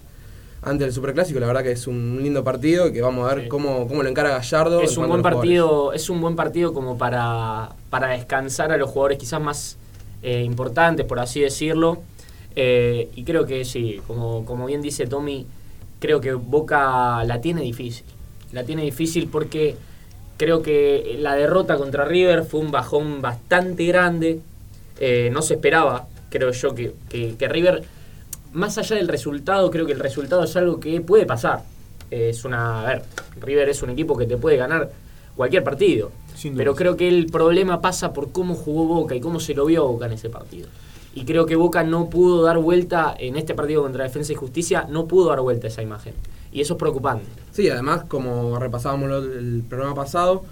Ante 0.63 0.85
el 0.87 0.93
Superclásico, 0.93 1.39
la 1.39 1.47
verdad 1.47 1.63
que 1.63 1.73
es 1.73 1.87
un 1.87 2.21
lindo 2.23 2.43
partido 2.43 2.89
y 2.89 2.93
que 2.93 3.01
vamos 3.03 3.31
a 3.31 3.35
ver 3.35 3.45
Sí. 3.45 3.49
cómo, 3.49 3.87
cómo 3.87 4.03
lo 4.03 4.09
encara 4.09 4.31
Gallardo. 4.31 4.81
Es 4.81 4.97
un 4.97 5.07
buen 5.09 5.21
jugadores. 5.21 5.37
partido, 5.37 5.93
es 5.93 6.11
un 6.11 6.21
buen 6.21 6.35
partido 6.35 6.73
como 6.73 6.97
para, 6.99 7.71
para 7.91 8.09
descansar 8.09 8.73
a 8.73 8.77
los 8.77 8.89
jugadores 8.91 9.19
quizás 9.19 9.41
más 9.41 9.77
eh, 10.23 10.43
importantes, 10.43 11.07
por 11.07 11.21
así 11.21 11.41
decirlo. 11.41 11.99
Eh, 12.57 13.09
y 13.15 13.23
creo 13.25 13.47
que 13.47 13.65
sí, 13.65 14.01
como, 14.09 14.45
como 14.45 14.67
bien 14.67 14.81
dice 14.83 15.07
Tommy, 15.07 15.47
creo 16.01 16.21
que 16.21 16.33
Boca 16.33 17.23
la 17.25 17.41
tiene 17.41 17.61
difícil. 17.63 18.05
La 18.53 18.65
tiene 18.65 18.83
difícil 18.83 19.29
porque 19.29 19.77
creo 20.37 20.63
que 20.63 21.17
la 21.21 21.35
derrota 21.35 21.77
contra 21.77 22.05
River 22.05 22.45
fue 22.45 22.61
un 22.61 22.71
bajón 22.71 23.21
bastante 23.21 23.85
grande. 23.87 24.41
Eh, 25.01 25.31
no 25.33 25.43
se 25.43 25.55
esperaba, 25.55 26.07
creo 26.31 26.51
yo, 26.53 26.75
que, 26.75 26.95
que- 27.09 27.35
que 27.39 27.49
River, 27.49 27.83
más 28.53 28.79
allá 28.79 28.97
del 28.97 29.09
resultado, 29.09 29.71
creo 29.71 29.87
que 29.87 29.93
el 29.93 30.01
resultado 30.01 30.45
es 30.45 30.57
algo 30.57 30.81
que 30.81 31.01
puede 31.01 31.27
pasar. 31.27 31.63
Eh, 32.11 32.31
es 32.31 32.45
una. 32.45 32.83
A 32.83 32.87
ver, 32.87 33.03
River 33.41 33.69
es 33.69 33.83
un 33.83 33.91
equipo 33.91 34.17
que 34.17 34.27
te 34.27 34.37
puede 34.37 34.57
ganar 34.57 34.91
cualquier 35.37 35.63
partido. 35.63 36.11
Pero 36.57 36.75
creo 36.75 36.97
que 36.97 37.09
el 37.09 37.27
problema 37.27 37.81
pasa 37.81 38.13
por 38.13 38.31
cómo 38.33 38.55
jugó 38.55 38.85
Boca 38.87 39.15
y 39.15 39.21
cómo 39.21 39.41
se 39.41 39.55
lo 39.55 39.67
vio 39.67 39.83
a 39.83 39.87
Boca 39.89 40.07
en 40.07 40.13
ese 40.13 40.31
partido. 40.31 40.69
Y 41.15 41.25
creo 41.25 41.47
que 41.47 41.57
Boca 41.57 41.83
no 41.83 42.09
pudo 42.11 42.43
dar 42.45 42.59
vuelta 42.59 43.15
en 43.19 43.37
este 43.37 43.55
partido 43.55 43.83
contra 43.83 44.05
Defensa 44.05 44.33
y 44.33 44.37
Justicia, 44.37 44.87
no 44.89 45.07
pudo 45.07 45.29
dar 45.31 45.41
vuelta 45.41 45.67
a 45.67 45.71
esa 45.71 45.83
imagen. 45.83 46.15
Y 46.53 46.61
eso 46.61 46.75
es 46.75 46.79
preocupante. 46.79 47.27
Sí, 47.53 47.69
además, 47.69 48.05
como 48.09 48.59
repasábamos 48.59 49.11
el 49.25 49.63
programa 49.69 49.95
pasado, 49.95 50.45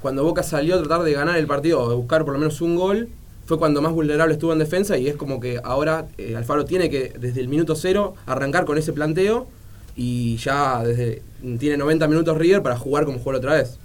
cuando 0.00 0.24
Boca 0.24 0.42
salió 0.42 0.76
a 0.76 0.78
tratar 0.78 1.02
de 1.02 1.12
ganar 1.12 1.38
el 1.38 1.46
partido 1.46 1.80
o 1.80 1.88
de 1.88 1.96
buscar 1.96 2.24
por 2.24 2.34
lo 2.34 2.38
menos 2.38 2.60
un 2.60 2.76
gol, 2.76 3.08
fue 3.46 3.58
cuando 3.58 3.80
más 3.80 3.92
vulnerable 3.92 4.34
estuvo 4.34 4.52
en 4.52 4.58
defensa 4.58 4.98
y 4.98 5.08
es 5.08 5.16
como 5.16 5.40
que 5.40 5.58
ahora 5.64 6.06
eh, 6.18 6.36
Alfaro 6.36 6.66
tiene 6.66 6.90
que 6.90 7.14
desde 7.18 7.40
el 7.40 7.48
minuto 7.48 7.74
cero 7.76 8.14
arrancar 8.26 8.66
con 8.66 8.76
ese 8.76 8.92
planteo 8.92 9.48
y 9.96 10.36
ya 10.36 10.82
desde 10.84 11.22
tiene 11.58 11.78
90 11.78 12.06
minutos 12.08 12.36
River 12.36 12.62
para 12.62 12.76
jugar 12.76 13.06
como 13.06 13.18
jugó 13.18 13.32
la 13.32 13.38
otra 13.38 13.54
vez. 13.54 13.78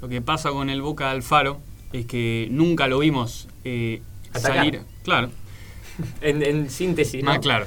Lo 0.00 0.08
que 0.08 0.22
pasa 0.22 0.50
con 0.50 0.70
el 0.70 0.80
Boca 0.82 1.04
de 1.04 1.10
Alfaro 1.10 1.60
es 1.92 2.06
que 2.06 2.48
nunca 2.50 2.88
lo 2.88 3.00
vimos 3.00 3.48
eh, 3.64 4.00
salir. 4.34 4.80
Claro, 5.04 5.30
En, 6.22 6.42
en 6.42 6.70
síntesis, 6.70 7.22
¿no? 7.22 7.30
más 7.30 7.40
claro. 7.40 7.66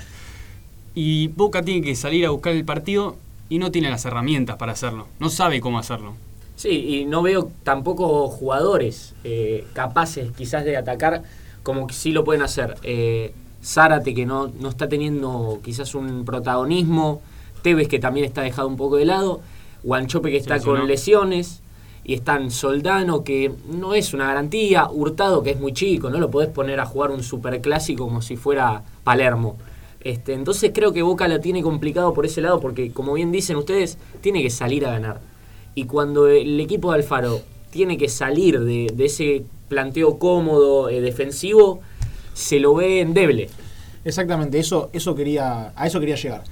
Y 0.95 1.27
Boca 1.27 1.61
tiene 1.61 1.81
que 1.85 1.95
salir 1.95 2.25
a 2.25 2.31
buscar 2.31 2.53
el 2.53 2.65
partido 2.65 3.17
y 3.49 3.59
no 3.59 3.71
tiene 3.71 3.89
las 3.89 4.05
herramientas 4.05 4.57
para 4.57 4.73
hacerlo. 4.73 5.07
No 5.19 5.29
sabe 5.29 5.61
cómo 5.61 5.79
hacerlo. 5.79 6.13
Sí, 6.55 6.69
y 6.69 7.05
no 7.05 7.21
veo 7.21 7.51
tampoco 7.63 8.29
jugadores 8.29 9.13
eh, 9.23 9.65
capaces 9.73 10.31
quizás 10.31 10.63
de 10.63 10.77
atacar 10.77 11.23
como 11.63 11.87
que 11.87 11.93
sí 11.93 12.11
lo 12.11 12.23
pueden 12.23 12.41
hacer. 12.41 12.75
Eh, 12.83 13.33
Zárate 13.63 14.13
que 14.13 14.25
no, 14.25 14.51
no 14.59 14.69
está 14.69 14.87
teniendo 14.87 15.59
quizás 15.63 15.95
un 15.95 16.23
protagonismo 16.23 17.21
Tevez 17.63 17.87
que 17.87 17.99
también 17.99 18.25
está 18.25 18.41
dejado 18.41 18.67
un 18.67 18.77
poco 18.77 18.97
de 18.97 19.05
lado, 19.05 19.41
Guanchope 19.83 20.29
que 20.29 20.37
está 20.37 20.59
con 20.59 20.87
lesiones, 20.87 21.61
y 22.03 22.13
están 22.13 22.51
Soldano, 22.51 23.23
que 23.23 23.51
no 23.67 23.95
es 23.95 24.13
una 24.13 24.27
garantía, 24.27 24.87
Hurtado, 24.87 25.41
que 25.41 25.49
es 25.49 25.59
muy 25.59 25.73
chico, 25.73 26.11
no 26.11 26.19
lo 26.19 26.29
podés 26.29 26.49
poner 26.49 26.79
a 26.79 26.85
jugar 26.85 27.09
un 27.09 27.23
superclásico 27.23 28.05
como 28.05 28.21
si 28.21 28.37
fuera 28.37 28.83
Palermo. 29.03 29.57
Este, 30.05 30.33
entonces 30.33 30.69
creo 30.71 30.93
que 30.93 31.01
Boca 31.01 31.27
la 31.27 31.41
tiene 31.41 31.63
complicado 31.63 32.13
por 32.13 32.27
ese 32.27 32.39
lado, 32.39 32.59
porque 32.59 32.91
como 32.91 33.13
bien 33.13 33.31
dicen 33.31 33.57
ustedes, 33.57 33.97
tiene 34.21 34.43
que 34.43 34.51
salir 34.51 34.85
a 34.85 34.91
ganar. 34.91 35.19
Y 35.73 35.85
cuando 35.85 36.27
el 36.27 36.59
equipo 36.59 36.91
de 36.91 36.99
Alfaro 36.99 37.41
tiene 37.71 37.97
que 37.97 38.07
salir 38.07 38.59
de, 38.59 38.93
ese 38.99 39.45
planteo 39.67 40.19
cómodo, 40.19 40.89
eh, 40.89 41.01
defensivo, 41.01 41.79
se 42.35 42.59
lo 42.59 42.75
ve 42.75 43.01
endeble. 43.01 43.49
Exactamente, 44.03 44.59
eso, 44.59 44.91
eso 44.93 45.15
quería, 45.15 45.73
a 45.75 45.87
eso 45.87 45.99
quería 45.99 46.15
llegar 46.15 46.43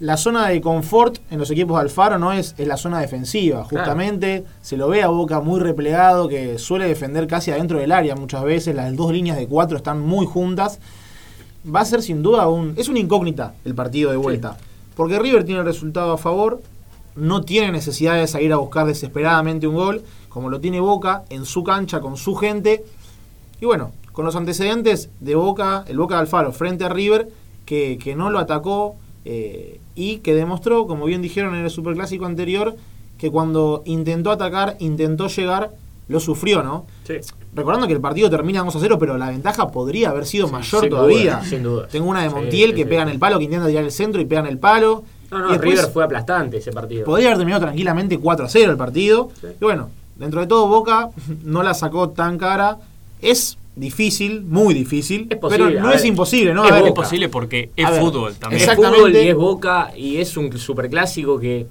la 0.00 0.16
zona 0.16 0.48
de 0.48 0.62
confort 0.62 1.18
en 1.30 1.38
los 1.38 1.50
equipos 1.50 1.76
de 1.76 1.82
Alfaro 1.82 2.18
no 2.18 2.32
es, 2.32 2.54
es 2.56 2.66
la 2.66 2.78
zona 2.78 3.00
defensiva, 3.00 3.64
justamente 3.64 4.44
se 4.62 4.78
lo 4.78 4.88
ve 4.88 5.02
a 5.02 5.08
Boca 5.08 5.40
muy 5.40 5.60
replegado, 5.60 6.26
que 6.26 6.58
suele 6.58 6.86
defender 6.86 7.26
casi 7.26 7.50
adentro 7.50 7.78
del 7.78 7.92
área 7.92 8.16
muchas 8.16 8.42
veces, 8.42 8.74
las 8.74 8.96
dos 8.96 9.12
líneas 9.12 9.36
de 9.36 9.46
cuatro 9.46 9.76
están 9.76 10.00
muy 10.00 10.24
juntas. 10.24 10.80
Va 11.64 11.80
a 11.80 11.84
ser 11.84 12.02
sin 12.02 12.22
duda 12.22 12.48
un... 12.48 12.74
es 12.76 12.88
una 12.88 12.98
incógnita 12.98 13.54
el 13.64 13.74
partido 13.74 14.10
de 14.10 14.16
vuelta, 14.16 14.56
porque 14.96 15.18
River 15.18 15.44
tiene 15.44 15.60
el 15.60 15.66
resultado 15.66 16.12
a 16.12 16.18
favor, 16.18 16.62
no 17.16 17.42
tiene 17.42 17.72
necesidad 17.72 18.14
de 18.14 18.26
salir 18.26 18.52
a 18.52 18.56
buscar 18.56 18.86
desesperadamente 18.86 19.66
un 19.66 19.74
gol, 19.74 20.02
como 20.28 20.48
lo 20.48 20.60
tiene 20.60 20.80
Boca 20.80 21.24
en 21.28 21.44
su 21.44 21.62
cancha, 21.64 22.00
con 22.00 22.16
su 22.16 22.34
gente, 22.34 22.84
y 23.60 23.66
bueno, 23.66 23.92
con 24.12 24.24
los 24.24 24.36
antecedentes 24.36 25.10
de 25.20 25.34
Boca, 25.34 25.84
el 25.86 25.98
Boca 25.98 26.14
de 26.14 26.22
Alfaro 26.22 26.52
frente 26.52 26.84
a 26.84 26.88
River, 26.88 27.28
que, 27.66 27.98
que 28.02 28.14
no 28.14 28.30
lo 28.30 28.38
atacó, 28.38 28.96
eh, 29.24 29.80
y 29.94 30.18
que 30.18 30.34
demostró, 30.34 30.86
como 30.86 31.04
bien 31.04 31.20
dijeron 31.20 31.54
en 31.54 31.64
el 31.64 31.70
superclásico 31.70 32.24
anterior, 32.24 32.76
que 33.18 33.30
cuando 33.30 33.82
intentó 33.84 34.30
atacar, 34.30 34.76
intentó 34.78 35.28
llegar, 35.28 35.72
lo 36.10 36.18
sufrió, 36.18 36.62
¿no? 36.62 36.86
Sí. 37.04 37.14
Recordando 37.54 37.86
que 37.86 37.92
el 37.92 38.00
partido 38.00 38.28
termina 38.28 38.62
2 38.64 38.74
a 38.74 38.80
0, 38.80 38.98
pero 38.98 39.16
la 39.16 39.30
ventaja 39.30 39.70
podría 39.70 40.10
haber 40.10 40.26
sido 40.26 40.48
mayor 40.48 40.88
todavía. 40.88 41.42
sin 41.44 41.62
duda. 41.62 41.86
Tengo 41.86 42.08
una 42.10 42.22
de 42.22 42.30
Montiel 42.30 42.74
que 42.74 42.84
pega 42.84 43.02
en 43.02 43.08
el 43.10 43.18
palo, 43.18 43.38
que 43.38 43.44
intenta 43.44 43.68
tirar 43.68 43.84
el 43.84 43.92
centro 43.92 44.20
y 44.20 44.24
pega 44.24 44.40
en 44.40 44.48
el 44.48 44.58
palo. 44.58 45.04
No, 45.30 45.38
no, 45.38 45.56
River 45.56 45.86
fue 45.92 46.02
aplastante 46.02 46.56
ese 46.56 46.72
partido. 46.72 47.04
Podría 47.04 47.28
haber 47.28 47.38
terminado 47.38 47.62
tranquilamente 47.62 48.18
4 48.18 48.44
a 48.44 48.48
0 48.48 48.72
el 48.72 48.76
partido. 48.76 49.30
Y 49.42 49.64
bueno, 49.64 49.90
dentro 50.16 50.40
de 50.40 50.48
todo, 50.48 50.66
Boca 50.66 51.10
no 51.44 51.62
la 51.62 51.74
sacó 51.74 52.10
tan 52.10 52.38
cara. 52.38 52.78
Es 53.22 53.56
difícil, 53.76 54.42
muy 54.42 54.74
difícil, 54.74 55.28
pero 55.48 55.70
no 55.70 55.92
es 55.92 56.04
imposible, 56.04 56.52
¿no? 56.52 56.64
Es 56.64 56.86
imposible 56.86 57.28
porque 57.28 57.70
es 57.76 57.88
fútbol 58.00 58.34
también. 58.34 58.68
Es 58.68 58.74
fútbol 58.74 59.14
y 59.14 59.28
es 59.28 59.36
Boca 59.36 59.92
y 59.96 60.16
es 60.16 60.36
un 60.36 60.56
superclásico 60.58 61.38
que 61.38 61.68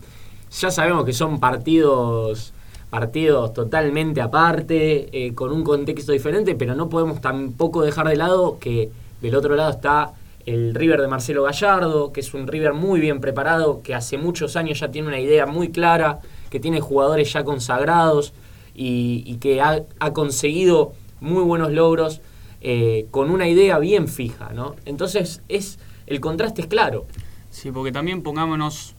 ya 0.57 0.71
sabemos 0.71 1.03
que 1.03 1.11
son 1.11 1.41
partidos 1.41 2.53
partidos 2.89 3.53
totalmente 3.53 4.21
aparte, 4.21 5.09
eh, 5.11 5.33
con 5.33 5.51
un 5.51 5.63
contexto 5.63 6.11
diferente, 6.11 6.55
pero 6.55 6.75
no 6.75 6.89
podemos 6.89 7.21
tampoco 7.21 7.83
dejar 7.83 8.07
de 8.07 8.15
lado 8.15 8.57
que 8.59 8.89
del 9.21 9.35
otro 9.35 9.55
lado 9.55 9.71
está 9.71 10.13
el 10.45 10.73
River 10.73 11.01
de 11.01 11.07
Marcelo 11.07 11.43
Gallardo, 11.43 12.11
que 12.11 12.21
es 12.21 12.33
un 12.33 12.47
River 12.47 12.73
muy 12.73 12.99
bien 12.99 13.21
preparado, 13.21 13.81
que 13.83 13.93
hace 13.93 14.17
muchos 14.17 14.55
años 14.55 14.79
ya 14.79 14.89
tiene 14.89 15.07
una 15.07 15.19
idea 15.19 15.45
muy 15.45 15.69
clara, 15.69 16.19
que 16.49 16.59
tiene 16.59 16.79
jugadores 16.79 17.31
ya 17.31 17.43
consagrados 17.43 18.33
y, 18.73 19.35
que 19.35 19.61
ha, 19.61 19.83
conseguido 20.13 20.93
muy 21.19 21.43
buenos 21.43 21.71
logros, 21.71 22.21
eh, 22.61 23.05
con 23.11 23.29
una 23.29 23.47
idea 23.47 23.77
bien 23.77 24.07
fija, 24.07 24.51
¿no? 24.53 24.75
Entonces 24.85 25.41
es 25.49 25.77
el 26.07 26.19
contraste 26.19 26.61
es 26.61 26.67
claro. 26.67 27.05
Sí, 27.51 27.71
porque 27.71 27.91
también 27.91 28.23
pongámonos 28.23 28.95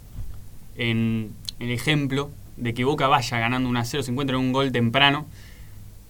en 0.76 1.32
el 1.58 1.70
ejemplo 1.70 2.30
de 2.60 2.74
que 2.74 2.84
Boca 2.84 3.08
vaya 3.08 3.38
ganando 3.38 3.68
un 3.68 3.76
a 3.76 3.84
0, 3.84 4.02
se 4.02 4.10
encuentra 4.10 4.36
en 4.36 4.42
un 4.42 4.52
gol 4.52 4.72
temprano. 4.72 5.26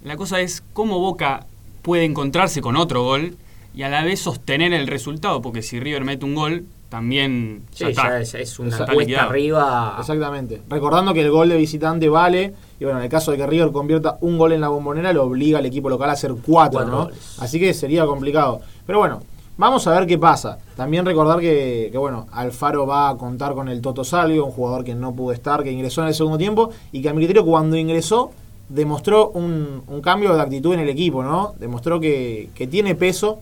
La 0.05 0.17
cosa 0.17 0.41
es 0.41 0.63
cómo 0.73 0.99
Boca 0.99 1.47
puede 1.83 2.05
encontrarse 2.05 2.61
con 2.61 2.77
otro 2.77 3.03
gol 3.03 3.37
y 3.75 3.83
a 3.83 3.89
la 3.89 4.05
vez 4.05 4.21
sostener 4.21 4.73
el 4.73 4.87
resultado, 4.87 5.41
porque 5.41 5.63
si 5.63 5.79
River 5.79 6.05
mete 6.05 6.25
un 6.25 6.35
gol, 6.35 6.65
también 6.89 7.63
ya 7.77 7.89
es, 7.89 8.59
una 8.59 8.85
cuesta 8.85 9.23
arriba. 9.23 9.97
Exactamente. 10.01 10.61
Recordando 10.69 11.15
que 11.15 11.21
el 11.21 11.31
gol 11.31 11.49
de 11.49 11.57
visitante 11.57 12.09
vale, 12.09 12.53
y 12.81 12.85
bueno, 12.85 12.99
en 12.99 13.05
el 13.05 13.11
caso 13.11 13.31
de 13.31 13.37
que 13.37 13.47
River 13.47 13.71
convierta 13.71 14.19
un 14.21 14.37
gol 14.37 14.53
en 14.53 14.61
la 14.61 14.69
bombonera, 14.69 15.13
lo 15.13 15.25
obliga 15.25 15.61
al 15.61 15.67
equipo 15.67 15.89
local 15.89 16.11
a 16.11 16.15
hacer 16.15 16.35
cuatro, 16.45 16.85
¿no? 16.85 17.09
Así 17.39 17.61
que 17.61 17.73
sería 17.75 18.05
complicado. 18.07 18.61
Pero 18.87 18.99
bueno, 18.99 19.23
vamos 19.61 19.87
a 19.87 19.93
ver 19.93 20.07
qué 20.09 20.19
pasa. 20.19 20.59
También 20.75 21.07
recordar 21.07 21.39
que, 21.39 21.93
bueno, 21.95 22.27
Alfaro 22.33 22.87
va 22.87 23.11
a 23.11 23.17
contar 23.17 23.55
con 23.55 23.69
el 23.69 23.81
Toto 23.81 24.03
Salvio, 24.03 24.45
un 24.45 24.53
jugador 24.53 24.83
que 24.83 24.95
no 24.95 25.15
pudo 25.15 25.33
estar, 25.33 25.63
que 25.63 25.71
ingresó 25.71 26.03
en 26.03 26.09
el 26.09 26.15
segundo 26.15 26.39
tiempo, 26.39 26.71
y 26.91 27.01
que 27.01 27.09
a 27.09 27.13
mi 27.13 27.19
criterio 27.19 27.45
cuando 27.45 27.77
ingresó 27.77 28.33
demostró 28.69 29.31
un, 29.31 29.83
cambio 30.03 30.35
de 30.35 30.41
actitud 30.41 30.75
en 30.75 30.81
el 30.81 30.89
equipo, 30.89 31.23
¿no? 31.23 31.55
Demostró 31.59 32.01
que, 32.01 32.51
que 32.55 32.67
tiene 32.67 32.95
peso 32.95 33.41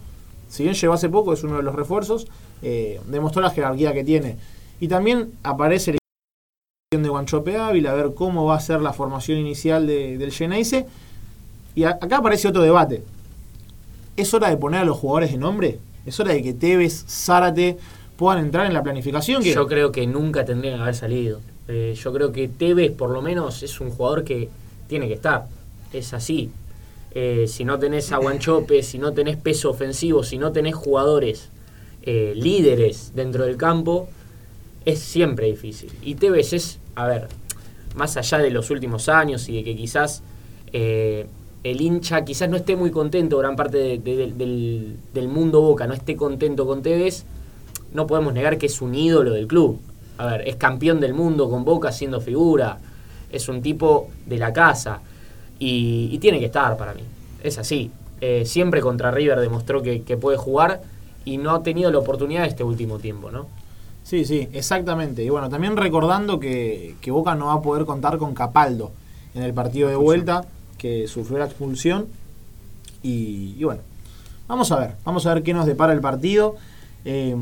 si 0.48 0.62
bien 0.62 0.74
llegó 0.74 0.94
hace 0.94 1.08
poco, 1.08 1.32
es 1.32 1.44
uno 1.44 1.58
de 1.58 1.62
los 1.62 1.74
refuerzos, 1.74 2.26
eh, 2.62 3.00
demostró 3.06 3.42
la 3.42 3.50
jerarquía 3.50 3.92
que 3.92 4.02
tiene. 4.02 4.36
Y 4.80 4.88
también 4.88 5.32
aparece 5.42 5.92
la 5.92 6.98
de 6.98 7.08
Guanchope 7.08 7.56
Ávila, 7.56 7.92
a 7.92 7.94
ver 7.94 8.14
cómo 8.14 8.46
va 8.46 8.56
a 8.56 8.60
ser 8.60 8.80
la 8.80 8.94
formación 8.94 9.38
inicial 9.38 9.86
del 9.86 10.32
Geneise. 10.32 10.86
Y 11.74 11.84
acá 11.84 12.16
aparece 12.16 12.48
otro 12.48 12.62
debate. 12.62 13.04
¿Es 14.16 14.32
hora 14.32 14.48
de 14.48 14.56
poner 14.56 14.80
a 14.80 14.84
los 14.84 14.96
jugadores 14.96 15.30
de 15.30 15.38
nombre? 15.38 15.78
¿Es 16.08 16.18
hora 16.18 16.32
de 16.32 16.42
que 16.42 16.54
Tevez, 16.54 17.04
Zárate 17.06 17.76
puedan 18.16 18.42
entrar 18.42 18.64
en 18.64 18.72
la 18.72 18.82
planificación? 18.82 19.42
Yo 19.42 19.66
creo 19.66 19.92
que 19.92 20.06
nunca 20.06 20.42
tendrían 20.46 20.76
que 20.76 20.82
haber 20.82 20.94
salido. 20.94 21.40
Eh, 21.68 21.94
yo 22.02 22.12
creo 22.14 22.32
que 22.32 22.48
Tevez, 22.48 22.92
por 22.92 23.10
lo 23.10 23.20
menos, 23.20 23.62
es 23.62 23.78
un 23.78 23.90
jugador 23.90 24.24
que 24.24 24.48
tiene 24.86 25.06
que 25.06 25.14
estar. 25.14 25.48
Es 25.92 26.14
así. 26.14 26.50
Eh, 27.10 27.44
si 27.46 27.66
no 27.66 27.78
tenés 27.78 28.10
a 28.12 28.16
Guanchope, 28.16 28.82
si 28.82 28.98
no 28.98 29.12
tenés 29.12 29.36
peso 29.36 29.68
ofensivo, 29.68 30.22
si 30.22 30.38
no 30.38 30.50
tenés 30.50 30.74
jugadores 30.74 31.50
eh, 32.02 32.32
líderes 32.34 33.12
dentro 33.14 33.44
del 33.44 33.58
campo, 33.58 34.08
es 34.86 35.00
siempre 35.00 35.48
difícil. 35.48 35.92
Y 36.02 36.14
Tevez 36.14 36.54
es, 36.54 36.78
a 36.94 37.06
ver, 37.06 37.28
más 37.96 38.16
allá 38.16 38.38
de 38.38 38.50
los 38.50 38.70
últimos 38.70 39.10
años 39.10 39.46
y 39.50 39.56
de 39.56 39.64
que 39.64 39.76
quizás 39.76 40.22
el 41.64 41.80
hincha 41.80 42.24
quizás 42.24 42.48
no 42.48 42.56
esté 42.56 42.76
muy 42.76 42.90
contento, 42.90 43.38
gran 43.38 43.56
parte 43.56 43.98
del, 43.98 44.96
del, 45.12 45.28
mundo 45.28 45.60
Boca 45.60 45.86
no 45.86 45.94
esté 45.94 46.16
contento 46.16 46.66
con 46.66 46.82
Tevez, 46.82 47.24
no 47.92 48.06
podemos 48.06 48.32
negar 48.32 48.58
que 48.58 48.66
es 48.66 48.80
un 48.80 48.94
ídolo 48.94 49.32
del 49.32 49.46
club. 49.46 49.80
A 50.18 50.26
ver, 50.26 50.48
es 50.48 50.56
campeón 50.56 51.00
del 51.00 51.14
mundo 51.14 51.48
con 51.48 51.64
Boca 51.64 51.92
siendo 51.92 52.20
figura, 52.20 52.78
es 53.30 53.48
un 53.48 53.62
tipo 53.62 54.08
de 54.26 54.38
la 54.38 54.52
casa. 54.52 55.00
Y, 55.58 56.16
tiene 56.18 56.38
que 56.38 56.46
estar 56.46 56.76
para 56.76 56.94
mí. 56.94 57.02
Es 57.42 57.58
así. 57.58 57.90
Eh, 58.20 58.44
siempre 58.46 58.80
contra 58.80 59.10
River 59.10 59.40
demostró 59.40 59.82
que, 59.82 60.00
puede 60.20 60.36
jugar 60.36 60.82
y 61.24 61.36
no 61.38 61.52
ha 61.52 61.62
tenido 61.62 61.90
la 61.90 61.98
oportunidad 61.98 62.46
este 62.46 62.64
último 62.64 62.98
tiempo, 62.98 63.30
¿no? 63.30 63.46
Sí, 64.02 64.24
sí, 64.24 64.48
exactamente. 64.52 65.22
Y 65.22 65.28
bueno, 65.28 65.48
también 65.48 65.76
recordando 65.76 66.40
que, 66.40 66.96
Boca 67.08 67.34
no 67.34 67.46
va 67.46 67.54
a 67.54 67.62
poder 67.62 67.84
contar 67.84 68.18
con 68.18 68.34
Capaldo 68.34 68.90
en 69.34 69.42
el 69.42 69.52
partido 69.52 69.88
de 69.88 69.96
vuelta, 69.96 70.46
que 70.78 71.06
sufrió 71.08 71.38
la 71.38 71.44
expulsión. 71.44 72.06
Y, 73.02 73.62
bueno, 73.62 73.82
vamos 74.46 74.72
a 74.72 74.78
ver, 74.78 74.94
vamos 75.04 75.26
a 75.26 75.34
ver 75.34 75.42
qué 75.42 75.52
nos 75.52 75.66
depara 75.66 75.92
el 75.92 76.00
partido. 76.00 76.56
Eh, 77.04 77.36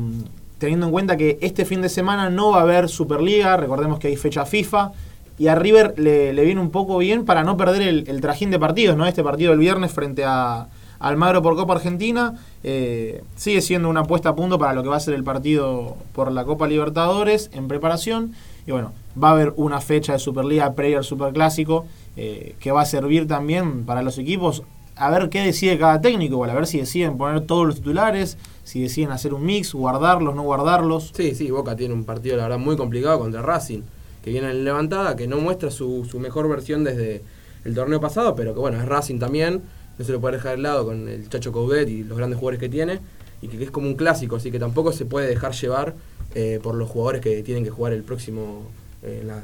teniendo 0.57 0.87
en 0.87 0.91
cuenta 0.91 1.17
que 1.17 1.37
este 1.41 1.65
fin 1.65 1.81
de 1.81 1.89
semana 1.89 2.29
no 2.29 2.51
va 2.51 2.59
a 2.59 2.61
haber 2.61 2.89
Superliga, 2.89 3.57
recordemos 3.57 3.99
que 3.99 4.07
hay 4.07 4.15
fecha 4.15 4.45
FIFA 4.45 4.91
y 5.37 5.47
a 5.47 5.55
River 5.55 5.93
le, 5.97 6.31
viene 6.43 6.59
un 6.59 6.71
poco 6.71 6.97
bien 6.97 7.25
para 7.25 7.43
no 7.43 7.57
perder 7.57 7.81
el, 8.07 8.21
trajín 8.21 8.49
de 8.49 8.59
partidos, 8.59 8.97
¿no? 8.97 9.05
Este 9.05 9.23
partido 9.23 9.51
del 9.51 9.59
viernes 9.59 9.91
frente 9.91 10.23
a 10.25 10.67
Almagro 10.99 11.43
por 11.43 11.55
Copa 11.55 11.73
Argentina 11.73 12.33
eh, 12.63 13.23
sigue 13.35 13.61
siendo 13.61 13.87
una 13.87 13.99
apuesta 13.99 14.29
a 14.29 14.35
punto 14.35 14.57
para 14.57 14.73
lo 14.73 14.81
que 14.81 14.89
va 14.89 14.95
a 14.95 14.99
ser 14.99 15.13
el 15.13 15.23
partido 15.23 15.95
por 16.13 16.31
la 16.31 16.43
Copa 16.43 16.67
Libertadores 16.67 17.51
en 17.53 17.67
preparación. 17.67 18.33
Y 18.65 18.71
bueno, 18.71 18.93
va 19.21 19.29
a 19.29 19.31
haber 19.33 19.53
una 19.57 19.79
fecha 19.79 20.13
de 20.13 20.19
Superliga 20.19 20.73
previa 20.73 21.03
Superclásico 21.03 21.85
eh, 22.17 22.55
que 22.59 22.71
va 22.71 22.81
a 22.81 22.85
servir 22.85 23.27
también 23.27 23.85
para 23.85 24.01
los 24.01 24.17
equipos 24.17 24.63
a 24.95 25.11
ver 25.11 25.29
qué 25.29 25.41
decide 25.41 25.77
cada 25.77 26.01
técnico, 26.01 26.43
a 26.43 26.53
ver 26.53 26.65
si 26.67 26.79
deciden 26.79 27.17
poner 27.17 27.41
todos 27.41 27.67
los 27.67 27.75
titulares, 27.75 28.37
si 28.63 28.81
deciden 28.81 29.11
hacer 29.11 29.33
un 29.33 29.45
mix, 29.45 29.73
guardarlos, 29.73 30.35
no 30.35 30.41
guardarlos. 30.41 31.11
Sí, 31.15 31.35
sí, 31.35 31.51
Boca 31.51 31.75
tiene 31.75 31.93
un 31.93 32.03
partido 32.03 32.35
la 32.35 32.43
verdad 32.43 32.57
muy 32.57 32.75
complicado 32.75 33.19
contra 33.19 33.41
Racing 33.41 33.83
que 34.23 34.31
viene 34.31 34.49
en 34.49 34.65
levantada, 34.65 35.15
que 35.15 35.25
no 35.25 35.37
muestra 35.37 35.71
su, 35.71 36.05
su 36.09 36.19
mejor 36.19 36.49
versión 36.49 36.83
desde 36.83 37.21
el 37.63 37.73
torneo 37.73 38.01
pasado, 38.01 38.35
pero 38.35 38.53
que 38.53 38.59
bueno, 38.59 38.77
es 38.77 38.85
Racing 38.85 39.19
también, 39.19 39.61
no 39.97 40.03
se 40.03 40.11
lo 40.11 40.19
puede 40.19 40.35
dejar 40.35 40.57
de 40.57 40.63
lado 40.63 40.85
con 40.85 41.07
el 41.07 41.29
Chacho 41.29 41.51
Coudet 41.53 41.87
y 41.87 42.03
los 42.03 42.17
grandes 42.17 42.37
jugadores 42.37 42.59
que 42.59 42.67
tiene, 42.67 42.99
y 43.41 43.47
que 43.47 43.63
es 43.63 43.71
como 43.71 43.87
un 43.87 43.95
clásico, 43.95 44.35
así 44.35 44.51
que 44.51 44.59
tampoco 44.59 44.91
se 44.91 45.05
puede 45.05 45.27
dejar 45.27 45.53
llevar 45.53 45.95
eh, 46.35 46.59
por 46.61 46.75
los 46.75 46.89
jugadores 46.89 47.21
que 47.21 47.41
tienen 47.43 47.63
que 47.63 47.69
jugar 47.69 47.93
el 47.93 48.03
próximo, 48.03 48.63
eh, 49.03 49.21
en, 49.21 49.27
la, 49.27 49.41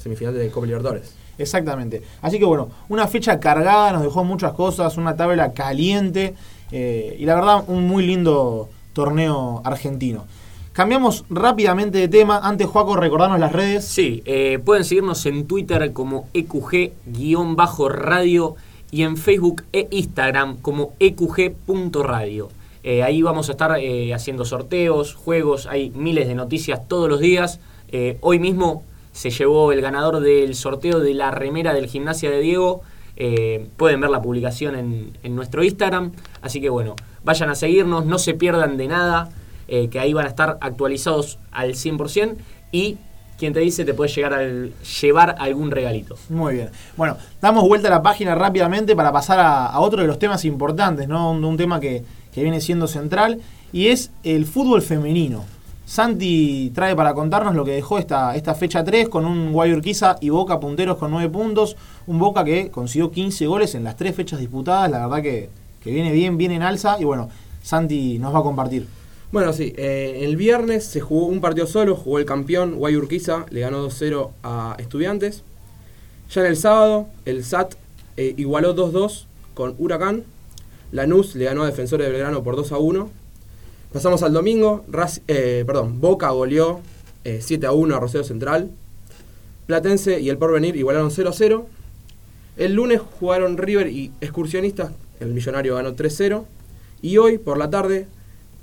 semifinal 0.00 0.34
de 0.34 0.50
Copa 0.50 0.66
Libertadores. 0.66 1.14
Exactamente. 1.38 2.02
Así 2.22 2.38
que 2.38 2.44
bueno, 2.44 2.70
una 2.88 3.06
fecha 3.06 3.38
cargada, 3.40 3.92
nos 3.92 4.02
dejó 4.02 4.24
muchas 4.24 4.52
cosas, 4.52 4.96
una 4.96 5.16
tabla 5.16 5.52
caliente, 5.52 6.34
eh, 6.72 7.16
y 7.18 7.24
la 7.24 7.34
verdad, 7.34 7.64
un 7.68 7.86
muy 7.86 8.06
lindo 8.06 8.68
torneo 8.92 9.60
argentino. 9.64 10.24
Cambiamos 10.72 11.24
rápidamente 11.30 11.98
de 11.98 12.08
tema. 12.08 12.40
Antes, 12.42 12.66
Juaco, 12.66 12.96
recordarnos 12.96 13.40
las 13.40 13.52
redes. 13.52 13.84
Sí, 13.86 14.22
eh, 14.26 14.58
pueden 14.62 14.84
seguirnos 14.84 15.24
en 15.24 15.46
Twitter 15.46 15.92
como 15.94 16.28
EQG-radio 16.34 16.96
y 18.90 19.02
en 19.02 19.16
Facebook 19.16 19.64
e 19.72 19.88
Instagram 19.90 20.58
como 20.58 20.92
EQG.radio. 21.00 22.48
Eh, 22.82 23.02
ahí 23.02 23.20
vamos 23.22 23.48
a 23.48 23.52
estar 23.52 23.76
eh, 23.80 24.14
haciendo 24.14 24.44
sorteos, 24.44 25.14
juegos, 25.14 25.66
hay 25.66 25.90
miles 25.90 26.28
de 26.28 26.34
noticias 26.34 26.86
todos 26.86 27.08
los 27.08 27.20
días. 27.20 27.58
Eh, 27.90 28.18
hoy 28.20 28.38
mismo 28.38 28.84
se 29.12 29.30
llevó 29.30 29.72
el 29.72 29.80
ganador 29.80 30.20
del 30.20 30.54
sorteo 30.54 31.00
de 31.00 31.14
la 31.14 31.30
remera 31.30 31.72
del 31.72 31.86
Gimnasia 31.86 32.30
de 32.30 32.40
Diego. 32.40 32.82
Eh, 33.16 33.68
pueden 33.76 34.00
ver 34.00 34.10
la 34.10 34.20
publicación 34.20 34.74
en, 35.22 35.34
nuestro 35.34 35.64
Instagram. 35.64 36.12
Así 36.42 36.60
que 36.60 36.68
bueno, 36.68 36.96
vayan 37.24 37.48
a 37.48 37.54
seguirnos, 37.54 38.04
no 38.04 38.18
se 38.18 38.34
pierdan 38.34 38.76
de 38.76 38.88
nada, 38.88 39.30
eh, 39.68 39.88
que 39.88 39.98
ahí 39.98 40.12
van 40.12 40.26
a 40.26 40.28
estar 40.28 40.58
actualizados 40.60 41.38
al 41.50 41.74
100% 41.74 42.36
y 42.72 42.98
quien 43.38 43.52
te 43.52 43.60
dice 43.60 43.84
te 43.84 43.94
puede 43.94 44.10
llegar 44.10 44.34
al, 44.34 44.72
llevar 45.00 45.36
algún 45.38 45.70
regalito. 45.70 46.16
Muy 46.28 46.54
bien. 46.54 46.70
Bueno, 46.96 47.16
damos 47.40 47.66
vuelta 47.66 47.88
a 47.88 47.90
la 47.90 48.02
página 48.02 48.34
rápidamente 48.34 48.94
para 48.94 49.12
pasar 49.12 49.38
a, 49.38 49.66
a 49.66 49.80
otro 49.80 50.02
de 50.02 50.08
los 50.08 50.18
temas 50.18 50.44
importantes, 50.44 51.08
¿no? 51.08 51.30
Un, 51.30 51.44
un 51.44 51.56
tema 51.56 51.80
que, 51.80 52.04
que 52.32 52.42
viene 52.42 52.60
siendo 52.60 52.86
central 52.86 53.40
y 53.72 53.88
es 53.88 54.10
el 54.24 54.44
fútbol 54.44 54.82
femenino. 54.82 55.44
Santi 55.86 56.72
trae 56.74 56.96
para 56.96 57.14
contarnos 57.14 57.54
lo 57.54 57.64
que 57.64 57.70
dejó 57.70 57.98
esta, 57.98 58.34
esta 58.34 58.56
fecha 58.56 58.82
3 58.82 59.08
con 59.08 59.24
un 59.24 59.52
Guayurquiza 59.52 60.16
y 60.20 60.30
Boca 60.30 60.58
punteros 60.58 60.98
con 60.98 61.12
9 61.12 61.30
puntos. 61.30 61.76
Un 62.08 62.18
Boca 62.18 62.44
que 62.44 62.72
consiguió 62.72 63.12
15 63.12 63.46
goles 63.46 63.76
en 63.76 63.84
las 63.84 63.96
tres 63.96 64.16
fechas 64.16 64.40
disputadas. 64.40 64.90
La 64.90 65.06
verdad 65.06 65.22
que, 65.22 65.48
que 65.80 65.92
viene 65.92 66.10
bien, 66.10 66.36
bien 66.36 66.50
en 66.50 66.62
alza. 66.62 66.96
Y 66.98 67.04
bueno, 67.04 67.30
Santi 67.62 68.18
nos 68.18 68.34
va 68.34 68.40
a 68.40 68.42
compartir. 68.42 68.88
Bueno, 69.30 69.52
sí, 69.52 69.74
eh, 69.76 70.22
el 70.22 70.36
viernes 70.36 70.84
se 70.84 71.00
jugó 71.00 71.26
un 71.26 71.40
partido 71.40 71.68
solo, 71.68 71.94
jugó 71.94 72.18
el 72.18 72.24
campeón 72.24 72.74
Guayurquiza, 72.76 73.46
le 73.50 73.60
ganó 73.60 73.86
2-0 73.88 74.30
a 74.42 74.74
Estudiantes. 74.78 75.44
Ya 76.30 76.40
en 76.40 76.48
el 76.48 76.56
sábado, 76.56 77.06
el 77.24 77.44
SAT 77.44 77.74
eh, 78.16 78.34
igualó 78.36 78.74
2-2 78.74 79.26
con 79.54 79.76
Huracán. 79.78 80.24
Lanús 80.90 81.36
le 81.36 81.44
ganó 81.44 81.62
a 81.62 81.66
Defensores 81.66 82.06
de 82.06 82.12
Belgrano 82.12 82.42
por 82.42 82.56
2-1. 82.56 83.08
Pasamos 83.96 84.22
al 84.22 84.34
domingo, 84.34 84.84
eh, 85.26 85.64
perdón, 85.66 86.02
Boca 86.02 86.28
goleó 86.28 86.80
eh, 87.24 87.40
7-1 87.42 87.96
a 87.96 87.98
Rosario 87.98 88.24
Central. 88.24 88.70
Platense 89.64 90.20
y 90.20 90.28
el 90.28 90.36
Porvenir 90.36 90.76
igualaron 90.76 91.10
0-0. 91.10 91.64
El 92.58 92.74
lunes 92.74 93.00
jugaron 93.18 93.56
River 93.56 93.86
y 93.86 94.12
Excursionistas, 94.20 94.92
el 95.18 95.32
Millonario 95.32 95.76
ganó 95.76 95.96
3-0. 95.96 96.44
Y 97.00 97.16
hoy, 97.16 97.38
por 97.38 97.56
la 97.56 97.70
tarde, 97.70 98.06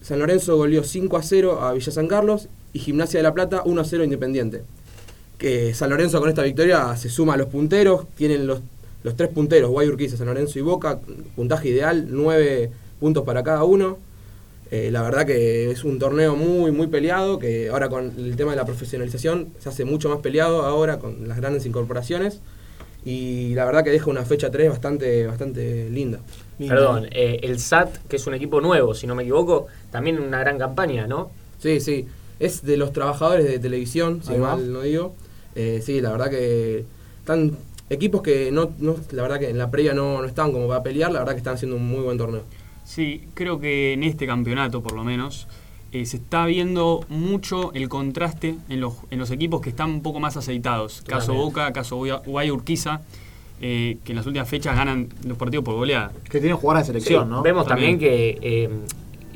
San 0.03 0.19
Lorenzo 0.19 0.55
goleó 0.55 0.83
5 0.83 1.17
a 1.17 1.23
0 1.23 1.61
a 1.63 1.73
Villa 1.73 1.91
San 1.91 2.07
Carlos 2.07 2.47
y 2.71 2.77
Gimnasia 2.77 3.17
de 3.17 3.23
la 3.23 3.33
Plata 3.33 3.63
1 3.65 3.81
a 3.81 3.85
0 3.85 4.03
Independiente. 4.03 4.61
Que 5.39 5.73
San 5.73 5.89
Lorenzo 5.89 6.19
con 6.19 6.29
esta 6.29 6.43
victoria 6.43 6.95
se 6.95 7.09
suma 7.09 7.33
a 7.33 7.37
los 7.37 7.47
punteros, 7.47 8.05
tienen 8.15 8.45
los, 8.45 8.61
los 9.01 9.15
tres 9.15 9.29
punteros, 9.29 9.71
Guayurquiza, 9.71 10.15
San 10.15 10.27
Lorenzo 10.27 10.59
y 10.59 10.61
Boca, 10.61 10.99
puntaje 11.35 11.69
ideal, 11.69 12.05
9 12.11 12.69
puntos 12.99 13.23
para 13.23 13.41
cada 13.41 13.63
uno. 13.63 13.97
Eh, 14.73 14.89
la 14.89 15.03
verdad 15.03 15.27
que 15.27 15.69
es 15.69 15.83
un 15.83 15.99
torneo 15.99 16.35
muy, 16.35 16.71
muy 16.71 16.87
peleado, 16.87 17.37
que 17.37 17.69
ahora 17.69 17.89
con 17.89 18.11
el 18.17 18.35
tema 18.35 18.53
de 18.53 18.57
la 18.57 18.65
profesionalización 18.65 19.49
se 19.59 19.69
hace 19.69 19.85
mucho 19.85 20.09
más 20.09 20.17
peleado 20.21 20.63
ahora 20.63 20.97
con 20.97 21.27
las 21.27 21.37
grandes 21.37 21.67
incorporaciones. 21.67 22.39
Y 23.05 23.53
la 23.53 23.65
verdad 23.65 23.83
que 23.83 23.91
deja 23.91 24.09
una 24.09 24.25
fecha 24.25 24.49
3 24.49 24.71
bastante, 24.71 25.27
bastante 25.27 25.87
linda. 25.91 26.21
Perdón, 26.57 27.07
eh, 27.11 27.41
el 27.43 27.59
SAT, 27.59 27.97
que 28.07 28.15
es 28.15 28.25
un 28.25 28.33
equipo 28.33 28.61
nuevo, 28.61 28.95
si 28.95 29.05
no 29.05 29.13
me 29.13 29.21
equivoco, 29.21 29.67
también 29.91 30.19
una 30.19 30.39
gran 30.39 30.57
campaña, 30.57 31.05
¿no? 31.05 31.29
Sí, 31.59 31.79
sí. 31.79 32.07
Es 32.39 32.65
de 32.65 32.75
los 32.75 32.93
trabajadores 32.93 33.45
de 33.45 33.59
televisión, 33.59 34.23
si 34.23 34.33
mal 34.33 34.73
no 34.73 34.81
digo. 34.81 35.13
Eh, 35.53 35.83
sí, 35.85 36.01
la 36.01 36.09
verdad 36.09 36.31
que 36.31 36.83
están 37.19 37.55
equipos 37.91 38.23
que 38.23 38.51
no, 38.51 38.71
no, 38.79 38.95
la 39.11 39.21
verdad 39.21 39.37
que 39.37 39.51
en 39.51 39.59
la 39.59 39.69
previa 39.69 39.93
no, 39.93 40.19
no 40.19 40.27
estaban 40.27 40.51
como 40.51 40.67
para 40.67 40.81
pelear, 40.81 41.11
la 41.11 41.19
verdad 41.19 41.33
que 41.33 41.37
están 41.37 41.53
haciendo 41.53 41.75
un 41.75 41.87
muy 41.87 42.01
buen 42.01 42.17
torneo. 42.17 42.41
Sí, 42.85 43.23
creo 43.33 43.59
que 43.59 43.93
en 43.93 44.03
este 44.03 44.25
campeonato, 44.27 44.81
por 44.81 44.93
lo 44.93 45.03
menos, 45.03 45.47
eh, 45.91 46.05
se 46.05 46.17
está 46.17 46.45
viendo 46.45 47.05
mucho 47.09 47.71
el 47.73 47.87
contraste 47.89 48.55
en 48.69 48.79
los, 48.81 48.95
en 49.11 49.19
los 49.19 49.31
equipos 49.31 49.61
que 49.61 49.69
están 49.69 49.89
un 49.89 50.01
poco 50.01 50.19
más 50.19 50.37
aceitados. 50.37 51.01
Caso. 51.07 51.33
Boca, 51.33 51.71
caso 51.71 51.97
Guaya- 51.97 52.21
Guay 52.25 52.51
Urquiza, 52.51 53.01
eh, 53.61 53.97
que 54.03 54.11
en 54.11 54.17
las 54.17 54.25
últimas 54.25 54.49
fechas 54.49 54.75
ganan 54.75 55.07
los 55.25 55.37
partidos 55.37 55.63
por 55.63 55.75
goleada. 55.75 56.11
Que 56.29 56.39
tiene 56.39 56.55
jugadoras 56.55 56.87
de 56.87 56.93
selección, 56.93 57.25
Sí, 57.25 57.29
¿no? 57.29 57.41
Vemos 57.41 57.65
también, 57.67 57.91
También. 57.99 58.11
que 58.11 58.63
eh, 58.65 58.69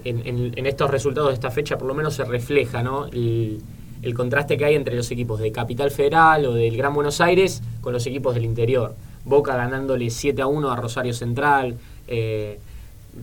en, 0.03 0.27
en- 0.27 0.53
en 0.57 0.65
estos 0.65 0.89
resultados 0.91 1.29
de 1.29 1.35
esta 1.35 1.51
fecha 1.51 1.77
por 1.77 1.87
lo 1.87 1.93
menos 1.93 2.15
se 2.15 2.23
refleja 2.25 2.81
¿no? 2.83 3.05
el, 3.07 3.61
el 4.01 4.13
contraste 4.13 4.57
que 4.57 4.65
hay 4.65 4.75
entre 4.75 4.95
los 4.95 5.09
equipos 5.11 5.39
de 5.39 5.51
Capital 5.51 5.91
Federal 5.91 6.45
o 6.45 6.53
del 6.53 6.75
Gran 6.77 6.93
Buenos 6.93 7.21
Aires 7.21 7.61
con 7.81 7.93
los 7.93 8.05
equipos 8.07 8.33
del 8.35 8.45
interior. 8.45 8.95
Boca 9.25 9.55
ganándole 9.55 10.09
7 10.09 10.41
a 10.41 10.47
1 10.47 10.71
a 10.71 10.75
Rosario 10.75 11.13
Central, 11.13 11.75
eh, 12.07 12.59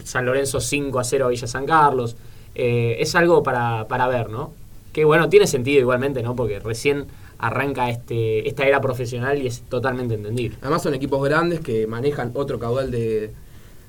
San 0.04 0.26
Lorenzo 0.26 0.60
5 0.60 0.98
a 0.98 1.04
0 1.04 1.26
a 1.26 1.28
Villa 1.28 1.46
San 1.46 1.66
Carlos. 1.66 2.16
Eh, 2.54 2.96
es 3.00 3.14
algo 3.14 3.42
para, 3.42 3.86
para 3.88 4.06
ver, 4.08 4.30
¿no? 4.30 4.52
Que 4.92 5.04
bueno, 5.04 5.28
tiene 5.28 5.46
sentido 5.46 5.80
igualmente, 5.80 6.22
¿no? 6.22 6.34
Porque 6.36 6.58
recién 6.60 7.06
arranca 7.38 7.90
este, 7.90 8.48
esta 8.48 8.64
era 8.64 8.80
profesional 8.80 9.42
y 9.42 9.46
es 9.48 9.62
totalmente 9.62 10.14
entendible. 10.14 10.56
Además 10.62 10.82
son 10.82 10.94
equipos 10.94 11.22
grandes 11.28 11.60
que 11.60 11.86
manejan 11.86 12.30
otro 12.34 12.58
caudal 12.60 12.90
de, 12.92 13.32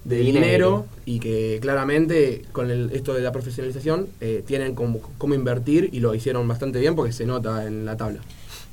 dinero. 0.03 0.33
dinero. 0.45 0.85
y 1.05 1.19
que 1.19 1.59
claramente 1.61 2.43
con 2.51 2.69
el- 2.71 2.91
esto 2.93 3.13
de 3.13 3.21
la 3.21 3.31
profesionalización 3.31 4.07
eh, 4.21 4.43
tienen 4.45 4.73
como, 4.75 4.99
cómo 5.17 5.33
invertir 5.35 5.89
y 5.93 5.99
lo 5.99 6.13
hicieron 6.15 6.47
bastante 6.47 6.79
bien 6.79 6.95
porque 6.95 7.11
se 7.11 7.25
nota 7.25 7.65
en 7.67 7.85
la 7.85 7.97
tabla. 7.97 8.19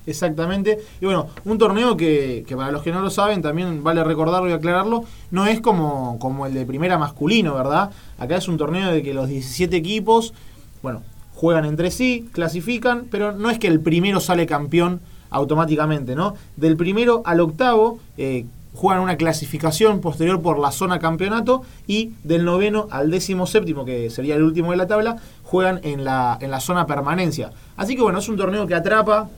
Exactamente. 0.07 0.79
Y 1.01 1.05
bueno, 1.05 1.29
un 1.45 1.59
torneo 1.59 1.97
que, 1.97 2.45
que 2.47 2.57
para 2.57 2.73
los 2.73 2.83
que 2.83 2.93
no 2.93 3.01
lo 3.01 3.11
saben, 3.11 3.43
también 3.43 3.85
vale 3.85 4.03
recordarlo 4.05 4.49
y 4.49 4.53
aclararlo, 4.53 5.05
no 5.31 5.47
es 5.47 5.61
como, 5.61 6.19
como 6.19 6.47
el 6.47 6.55
de 6.55 6.67
primera 6.67 6.99
masculino, 6.99 7.55
¿verdad? 7.55 7.91
Acá 8.19 8.37
es 8.37 8.49
un 8.49 8.57
torneo 8.57 8.91
de 8.91 9.03
que 9.03 9.15
los 9.15 9.29
17 9.29 9.77
equipos, 9.77 10.35
bueno, 10.83 11.03
juegan 11.35 11.65
entre 11.65 11.91
sí, 11.91 12.29
clasifican, 12.33 13.07
pero 13.11 13.33
no 13.33 13.51
es 13.51 13.59
que 13.59 13.69
el 13.69 13.81
primero 13.81 14.21
sale 14.21 14.47
campeón 14.47 15.01
automáticamente, 15.31 16.15
¿no? 16.15 16.35
Del 16.57 16.77
primero 16.77 17.23
al 17.25 17.41
octavo 17.41 17.99
eh, 18.17 18.45
juegan 18.75 19.03
una 19.03 19.17
clasificación 19.17 20.01
posterior 20.01 20.41
por 20.41 20.59
la 20.59 20.73
zona 20.73 20.99
campeonato 20.99 21.63
y 21.87 22.13
del 22.23 22.45
noveno 22.45 22.87
al 22.91 23.11
décimo 23.11 23.47
séptimo, 23.47 23.85
que 23.85 24.11
sería 24.11 24.35
el 24.37 24.43
último 24.43 24.71
de 24.71 24.77
la 24.77 24.87
tabla, 24.87 25.17
juegan 25.43 25.81
en 25.83 26.05
la, 26.05 26.39
en 26.41 26.51
la 26.51 26.61
zona 26.61 26.87
permanencia. 26.87 27.51
Así 27.77 27.97
que 27.97 28.03
bueno, 28.03 28.19
es 28.19 28.29
un 28.29 28.37
torneo 28.37 28.67
que 28.67 28.75
atrapa, 28.75 29.29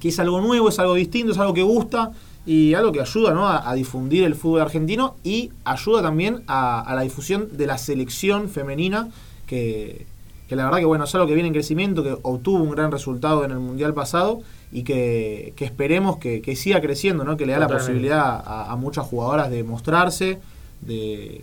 que 0.00 0.08
es 0.08 0.18
algo 0.18 0.40
nuevo, 0.40 0.68
es 0.68 0.78
algo 0.78 0.94
distinto, 0.94 1.32
es 1.32 1.38
algo 1.38 1.54
que 1.54 1.62
gusta 1.62 2.12
y 2.46 2.74
algo 2.74 2.92
que 2.92 3.00
ayuda 3.00 3.34
¿no? 3.34 3.46
a, 3.46 3.68
a 3.68 3.74
difundir 3.74 4.24
el 4.24 4.34
fútbol 4.34 4.62
argentino 4.62 5.16
y 5.22 5.50
ayuda 5.64 6.02
también 6.02 6.42
a, 6.46 6.80
a 6.80 6.94
la 6.94 7.02
difusión 7.02 7.48
de 7.52 7.66
la 7.66 7.76
selección 7.76 8.48
femenina, 8.48 9.08
que, 9.46 10.06
que 10.48 10.56
la 10.56 10.64
verdad 10.64 10.78
que 10.78 10.86
bueno, 10.86 11.04
es 11.04 11.14
algo 11.14 11.26
que 11.26 11.34
viene 11.34 11.48
en 11.48 11.54
crecimiento, 11.54 12.02
que 12.02 12.16
obtuvo 12.22 12.62
un 12.62 12.70
gran 12.70 12.90
resultado 12.90 13.44
en 13.44 13.50
el 13.50 13.58
Mundial 13.58 13.92
pasado 13.92 14.40
y 14.72 14.82
que, 14.82 15.52
que 15.56 15.64
esperemos 15.64 16.18
que, 16.18 16.40
que 16.40 16.56
siga 16.56 16.80
creciendo, 16.80 17.24
¿no? 17.24 17.36
que 17.36 17.44
le 17.44 17.52
da 17.52 17.58
la 17.58 17.68
posibilidad 17.68 18.42
a, 18.44 18.72
a 18.72 18.76
muchas 18.76 19.06
jugadoras 19.06 19.50
de 19.50 19.62
mostrarse, 19.64 20.38
de... 20.80 21.42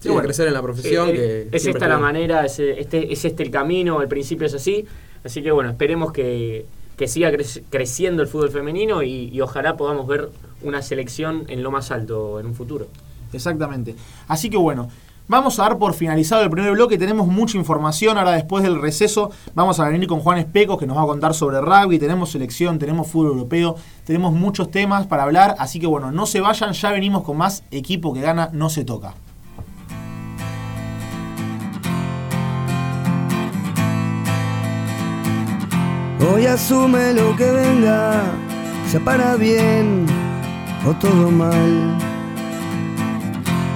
Sí, 0.00 0.08
de, 0.08 0.10
bueno, 0.10 0.22
de 0.22 0.26
crecer 0.28 0.48
en 0.48 0.54
la 0.54 0.62
profesión. 0.62 1.08
Eh, 1.08 1.12
que 1.12 1.40
eh, 1.42 1.48
es 1.50 1.66
esta 1.66 1.88
la 1.88 1.98
manera, 1.98 2.44
es, 2.44 2.58
eh, 2.58 2.78
este, 2.78 3.12
es 3.12 3.24
este 3.24 3.42
el 3.42 3.50
camino, 3.50 4.00
al 4.00 4.08
principio 4.08 4.46
es 4.46 4.54
así. 4.54 4.84
Así 5.24 5.42
que 5.42 5.50
bueno, 5.50 5.70
esperemos 5.70 6.12
que, 6.12 6.66
que 6.96 7.08
siga 7.08 7.30
cre- 7.30 7.62
creciendo 7.70 8.22
el 8.22 8.28
fútbol 8.28 8.50
femenino 8.50 9.02
y, 9.02 9.30
y 9.32 9.40
ojalá 9.40 9.76
podamos 9.76 10.06
ver 10.06 10.30
una 10.62 10.82
selección 10.82 11.44
en 11.48 11.62
lo 11.62 11.70
más 11.70 11.90
alto 11.90 12.38
en 12.40 12.46
un 12.46 12.54
futuro. 12.54 12.86
Exactamente. 13.32 13.96
Así 14.28 14.48
que 14.48 14.56
bueno, 14.56 14.88
vamos 15.26 15.58
a 15.58 15.64
dar 15.64 15.78
por 15.78 15.94
finalizado 15.94 16.42
el 16.42 16.50
primer 16.50 16.72
bloque. 16.72 16.96
Tenemos 16.96 17.26
mucha 17.26 17.58
información. 17.58 18.16
Ahora, 18.16 18.30
después 18.32 18.62
del 18.62 18.80
receso, 18.80 19.30
vamos 19.54 19.80
a 19.80 19.88
venir 19.88 20.06
con 20.08 20.20
Juan 20.20 20.38
Especos, 20.38 20.78
que 20.78 20.86
nos 20.86 20.96
va 20.96 21.02
a 21.02 21.06
contar 21.06 21.34
sobre 21.34 21.60
rugby. 21.60 21.98
Tenemos 21.98 22.30
selección, 22.30 22.78
tenemos 22.78 23.08
fútbol 23.08 23.32
europeo, 23.32 23.76
tenemos 24.04 24.32
muchos 24.32 24.70
temas 24.70 25.06
para 25.06 25.24
hablar. 25.24 25.56
Así 25.58 25.80
que 25.80 25.86
bueno, 25.86 26.12
no 26.12 26.26
se 26.26 26.40
vayan. 26.40 26.72
Ya 26.72 26.92
venimos 26.92 27.24
con 27.24 27.36
más 27.36 27.64
equipo 27.72 28.14
que 28.14 28.20
gana, 28.20 28.50
no 28.52 28.70
se 28.70 28.84
toca. 28.84 29.14
Hoy 36.26 36.46
asume 36.46 37.12
lo 37.12 37.36
que 37.36 37.50
venga, 37.50 38.22
sea 38.86 39.00
para 39.00 39.36
bien 39.36 40.06
o 40.86 40.92
todo 40.94 41.30
mal. 41.30 41.98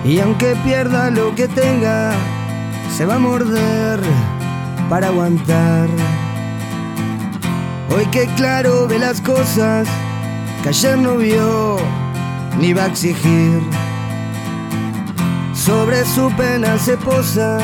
Y 0.04 0.18
aunque 0.20 0.56
pierda 0.64 1.10
lo 1.10 1.34
que 1.34 1.46
tenga, 1.48 2.12
se 2.96 3.04
va 3.04 3.16
a 3.16 3.18
morder 3.18 4.00
para 4.88 5.08
aguantar. 5.08 5.88
Hoy 7.94 8.06
que 8.06 8.26
claro 8.36 8.86
ve 8.88 8.98
las 8.98 9.20
cosas 9.20 9.86
que 10.62 10.70
ayer 10.70 10.96
no 10.96 11.16
vio 11.16 11.76
ni 12.58 12.72
va 12.72 12.84
a 12.84 12.86
exigir. 12.86 13.60
Sobre 15.52 16.04
su 16.06 16.30
pena 16.36 16.78
se 16.78 16.96
posa, 16.96 17.58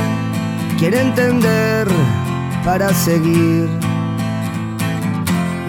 quiere 0.79 1.01
entender 1.01 1.89
para 2.65 2.93
seguir. 2.93 3.84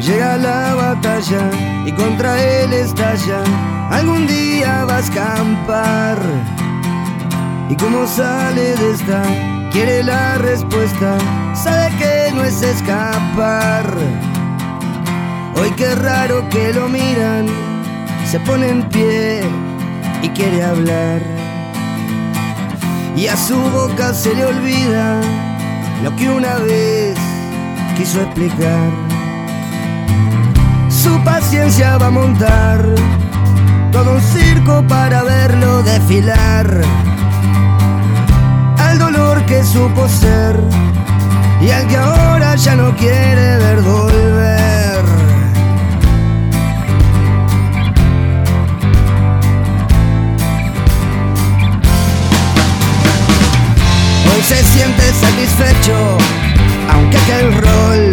Llega 0.05 0.37
la 0.37 0.75
batalla 0.75 1.49
y 1.83 1.91
contra 1.91 2.39
él 2.39 2.71
estalla. 2.73 3.41
Algún 3.89 4.27
día 4.27 4.85
va 4.85 4.97
a 4.97 4.99
escampar. 4.99 6.19
Y 7.71 7.75
como 7.75 8.05
sale 8.05 8.75
de 8.75 8.91
esta, 8.91 9.23
quiere 9.71 10.03
la 10.03 10.37
respuesta. 10.37 11.17
Sabe 11.55 11.89
que 11.97 12.31
no 12.35 12.43
es 12.43 12.61
escapar. 12.61 13.91
Hoy 15.55 15.71
qué 15.71 15.95
raro 15.95 16.47
que 16.49 16.71
lo 16.71 16.87
miran, 16.87 17.47
se 18.29 18.39
pone 18.41 18.69
en 18.69 18.87
pie 18.89 19.41
y 20.21 20.29
quiere 20.29 20.63
hablar. 20.63 21.21
Y 23.15 23.25
a 23.25 23.35
su 23.35 23.57
boca 23.57 24.13
se 24.13 24.35
le 24.35 24.45
olvida 24.45 25.19
lo 26.03 26.15
que 26.15 26.29
una 26.29 26.57
vez 26.59 27.17
quiso 27.97 28.21
explicar. 28.21 29.04
Su 31.05 31.23
paciencia 31.23 31.99
va 31.99 32.07
a 32.07 32.09
montar 32.09 32.83
todo 33.91 34.15
un 34.15 34.21
circo 34.21 34.83
para 34.87 35.21
verlo 35.21 35.83
desfilar. 35.83 36.81
Al 38.79 38.97
dolor 38.97 39.45
que 39.45 39.63
supo 39.63 40.09
ser 40.09 40.59
y 41.61 41.69
al 41.69 41.85
que 41.85 41.95
ahora 41.95 42.55
ya 42.55 42.75
no 42.75 42.95
quiere 42.95 43.57
ver 43.57 43.81
volver. 43.81 45.05
Hoy 54.33 54.41
se 54.41 54.63
siente 54.63 55.03
satisfecho, 55.13 56.17
aunque 56.91 57.17
aquel 57.19 57.53
rol 57.61 58.11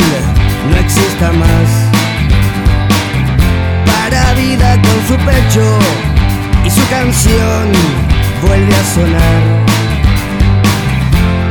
no 0.71 0.77
exista 0.77 1.33
más. 1.33 1.82
Vida 4.43 4.75
con 4.83 5.07
su 5.07 5.25
pecho 5.25 5.79
y 6.65 6.71
su 6.71 6.85
canción 6.89 7.71
vuelve 8.45 8.75
a 8.75 8.85
sonar. 8.93 9.43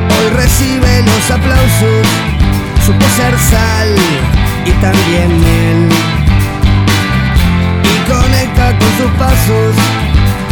Hoy 0.10 0.30
recibe 0.36 1.02
los 1.04 1.32
aplausos, 1.32 2.08
supo 2.86 3.06
ser 3.16 3.40
sal 3.40 3.96
y 4.66 4.72
también 4.82 5.40
miel. 5.40 5.90
Y 7.86 8.12
conecta 8.12 8.78
con 8.78 8.90
sus 8.98 9.12
pasos, 9.18 9.76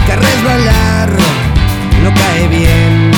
que 0.05 0.15
resbalar 0.15 1.09
no 2.03 2.13
cae 2.13 2.47
bien. 2.47 3.11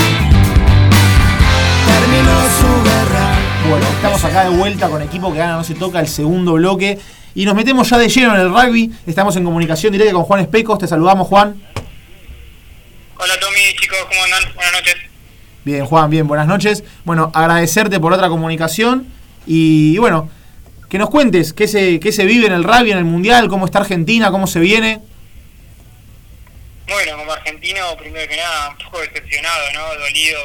Terminó 1.86 2.38
su 2.60 2.84
guerra. 2.84 3.36
Bueno, 3.70 3.86
estamos 3.86 4.24
acá 4.24 4.46
de 4.46 4.58
vuelta 4.58 4.90
con 4.90 5.02
equipo 5.04 5.32
que 5.32 5.38
gana 5.38 5.58
no 5.58 5.64
se 5.64 5.76
toca 5.76 6.00
el 6.00 6.08
segundo 6.08 6.54
bloque 6.54 7.00
y 7.34 7.46
nos 7.46 7.56
metemos 7.56 7.90
ya 7.90 7.98
de 7.98 8.10
lleno 8.10 8.36
en 8.36 8.42
el 8.42 8.50
rugby. 8.50 8.92
Estamos 9.08 9.36
en 9.36 9.44
comunicación 9.44 9.92
directa 9.92 10.14
con 10.14 10.24
Juan 10.24 10.42
Especos. 10.42 10.80
Te 10.80 10.88
saludamos, 10.88 11.28
Juan. 11.28 11.62
Hola 13.18 13.40
Tommy, 13.40 13.76
chicos, 13.80 14.00
¿cómo 14.10 14.24
andan? 14.24 14.54
Buenas 14.56 14.74
noches. 14.74 14.96
Bien, 15.64 15.86
Juan, 15.86 16.10
bien, 16.10 16.28
buenas 16.28 16.48
noches. 16.48 16.84
Bueno, 17.04 17.32
agradecerte 17.34 18.00
por 18.00 18.14
otra 18.14 18.30
comunicación 18.30 19.08
y, 19.46 19.98
bueno, 20.00 20.30
que 20.90 20.98
nos 20.98 21.10
cuentes 21.10 21.54
qué 21.54 21.68
se, 21.68 22.00
qué 22.00 22.12
se 22.12 22.26
vive 22.26 22.48
en 22.48 22.54
el 22.54 22.64
rugby, 22.64 22.92
en 22.92 22.98
el 22.98 23.06
Mundial, 23.06 23.48
cómo 23.48 23.66
está 23.66 23.80
Argentina, 23.80 24.32
cómo 24.32 24.48
se 24.48 24.60
viene. 24.60 25.02
Bueno, 26.88 27.18
como 27.18 27.32
argentino, 27.32 27.96
primero 27.98 28.28
que 28.28 28.38
nada, 28.38 28.70
un 28.70 28.78
poco 28.84 29.00
decepcionado, 29.02 29.72
¿no? 29.74 30.00
Dolido 30.00 30.40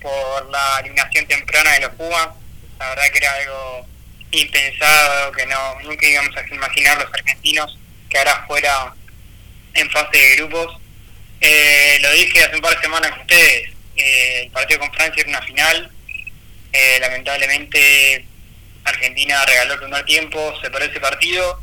por 0.00 0.50
la 0.50 0.80
eliminación 0.80 1.26
temprana 1.26 1.72
de 1.72 1.80
los 1.80 1.90
Pumas. 1.90 2.28
La 2.78 2.88
verdad 2.88 3.02
que 3.12 3.18
era 3.18 3.32
algo 3.34 3.86
impensado, 4.32 5.32
que 5.32 5.46
no 5.46 5.80
nunca 5.80 6.06
íbamos 6.06 6.36
a 6.36 6.54
imaginar 6.54 6.98
los 6.98 7.12
argentinos 7.12 7.78
que 8.08 8.18
ahora 8.18 8.44
fuera 8.46 8.94
en 9.74 9.90
fase 9.90 10.16
de 10.16 10.36
grupos. 10.36 10.76
Eh, 11.40 11.98
lo 12.02 12.12
dije 12.12 12.44
hace 12.44 12.56
un 12.56 12.62
par 12.62 12.76
de 12.76 12.82
semanas 12.82 13.10
con 13.10 13.20
ustedes, 13.20 13.70
eh, 13.96 14.42
el 14.44 14.50
partido 14.50 14.80
con 14.80 14.92
Francia 14.92 15.20
era 15.20 15.30
una 15.30 15.42
final. 15.42 15.90
Eh, 16.72 16.98
lamentablemente 17.00 18.24
Argentina 18.84 19.44
regaló 19.44 19.74
el 19.74 19.80
primer 19.80 20.04
tiempo, 20.04 20.54
se 20.60 20.70
perdió 20.70 20.90
ese 20.90 21.00
partido 21.00 21.60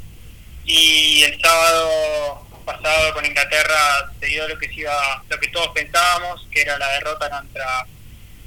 y 0.66 1.24
el 1.24 1.40
sábado 1.40 2.46
pasado 2.66 3.14
con 3.14 3.26
Inglaterra 3.26 4.12
se 4.20 4.26
dio 4.26 4.48
lo 4.48 4.58
que 4.58 4.68
se 4.68 4.82
iba, 4.82 5.24
lo 5.30 5.40
que 5.40 5.48
todos 5.48 5.70
pensábamos, 5.70 6.46
que 6.52 6.62
era 6.62 6.78
la 6.78 6.90
derrota 6.90 7.30
contra 7.30 7.86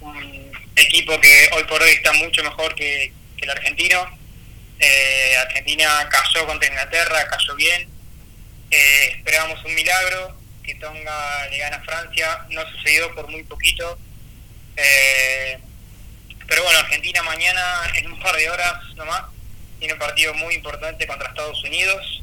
un 0.01 0.53
equipo 0.77 1.19
que 1.21 1.49
hoy 1.53 1.65
por 1.65 1.81
hoy 1.83 1.91
está 1.91 2.13
mucho 2.13 2.43
mejor 2.43 2.75
que, 2.75 3.13
el 3.41 3.51
argentino. 3.51 4.19
Eh, 4.79 5.35
Argentina 5.37 6.09
cayó 6.11 6.47
contra 6.47 6.69
Inglaterra, 6.69 7.27
cayó 7.29 7.55
bien. 7.55 7.89
Eh, 8.71 9.15
esperábamos 9.17 9.63
un 9.65 9.75
milagro, 9.75 10.37
que 10.65 10.75
Tonga 10.77 11.49
le 11.49 11.59
gana 11.59 11.77
a 11.77 11.83
Francia, 11.83 12.47
no 12.51 12.63
sucedió 12.71 13.15
por 13.15 13.29
muy 13.29 13.43
poquito. 13.43 13.99
Eh, 14.77 15.59
pero 16.47 16.63
bueno, 16.65 16.79
Argentina 16.79 17.23
mañana, 17.23 17.91
en 17.95 18.13
un 18.13 18.21
par 18.21 18.37
de 18.37 18.49
horas 18.51 18.83
nomás, 18.97 19.25
tiene 19.79 19.95
un 19.95 20.01
partido 20.01 20.35
muy 20.35 20.55
importante 20.55 21.07
contra 21.07 21.29
Estados 21.29 21.63
Unidos, 21.65 22.23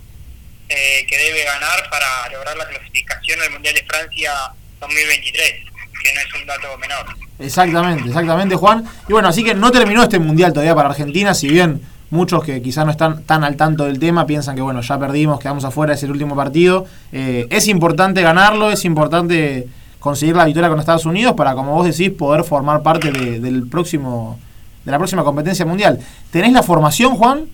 eh, 0.70 1.06
que 1.08 1.18
debe 1.18 1.44
ganar 1.44 1.90
para 1.90 2.30
lograr 2.30 2.58
la 2.58 2.68
clasificación 2.68 3.42
al 3.42 3.52
Mundial 3.52 3.74
de 3.76 3.86
Francia 3.86 4.34
2023, 4.80 5.66
que 6.04 6.14
no 6.14 6.22
es 6.22 6.34
un 6.34 6.46
dato 6.46 6.78
menor. 6.78 7.27
Exactamente, 7.40 8.08
exactamente, 8.08 8.56
Juan. 8.56 8.86
Y 9.08 9.14
bueno, 9.14 9.28
así 9.28 9.44
que 9.44 9.54
no 9.54 9.72
terminó 9.72 10.04
este 10.04 10.20
mundial 10.20 10.54
todavía 10.54 10.76
para 10.76 10.90
Argentina, 10.90 11.34
si 11.34 11.50
bien 11.50 11.82
muchos 12.10 12.44
que 12.44 12.62
quizás 12.62 12.86
no 12.86 12.92
están 12.92 13.24
tan 13.24 13.44
al 13.44 13.58
tanto 13.58 13.84
del 13.84 14.00
tema 14.00 14.26
piensan 14.26 14.56
que 14.56 14.62
bueno, 14.62 14.82
ya 14.82 14.98
perdimos, 14.98 15.40
quedamos 15.40 15.66
afuera, 15.66 15.94
es 15.94 16.04
el 16.04 16.12
último 16.12 16.36
partido. 16.36 16.86
Eh, 17.12 17.48
es 17.50 17.68
importante 17.68 18.22
ganarlo, 18.22 18.72
es 18.72 18.86
importante 18.86 19.68
conseguir 20.00 20.36
la 20.36 20.46
victoria 20.46 20.70
con 20.70 20.80
Estados 20.80 21.06
Unidos 21.06 21.34
para, 21.36 21.54
como 21.54 21.74
vos 21.74 21.86
decís, 21.86 22.16
poder 22.18 22.44
formar 22.44 22.82
parte 22.82 23.12
de, 23.12 23.40
del 23.40 23.68
próximo 23.68 24.40
de 24.86 24.92
la 24.92 24.98
próxima 24.98 25.24
competencia 25.24 25.66
mundial. 25.66 26.00
¿Tenés 26.32 26.54
la 26.54 26.64
formación, 26.64 27.16
Juan? 27.18 27.46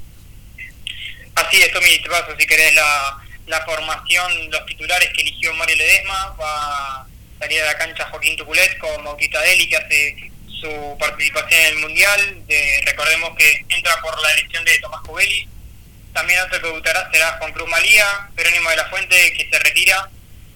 Así 1.34 1.58
es, 1.58 1.74
Tommy, 1.74 1.88
te 2.04 2.10
paso 2.10 2.32
si 2.38 2.46
querés 2.46 2.76
la, 2.76 3.18
la 3.48 3.66
formación, 3.66 4.52
los 4.52 4.66
titulares 4.68 5.10
que 5.16 5.22
eligió 5.24 5.52
Mario 5.56 5.76
Ledesma, 5.76 6.36
va 6.40 7.08
a 7.44 7.46
salir 7.46 7.62
a 7.62 7.66
la 7.66 7.78
cancha 7.78 8.06
Joaquín 8.10 8.38
Tuculet 8.38 8.78
con 8.78 9.04
Bautista 9.04 9.42
Deli, 9.42 9.68
que 9.68 9.76
hace 9.76 10.32
su 10.48 10.98
participación 10.98 11.60
en 11.60 11.68
el 11.68 11.78
Mundial. 11.80 12.48
De, 12.48 12.82
recordemos 12.86 13.36
que 13.38 13.66
entra 13.70 14.00
por 14.02 14.20
la 14.22 14.32
elección 14.34 14.64
de 14.64 14.80
Tomás 14.80 15.02
Covelli. 15.02 15.48
También 16.14 16.40
otro 16.40 16.62
que 16.62 16.68
debutará 16.68 17.10
será 17.12 17.38
Juan 17.40 17.52
Cruz 17.52 17.68
Malía, 17.68 18.30
Perónimo 18.36 18.70
de 18.70 18.78
la 18.78 18.90
Fuente, 18.90 19.34
que 19.34 19.50
se 19.50 19.60
retira, 19.60 20.10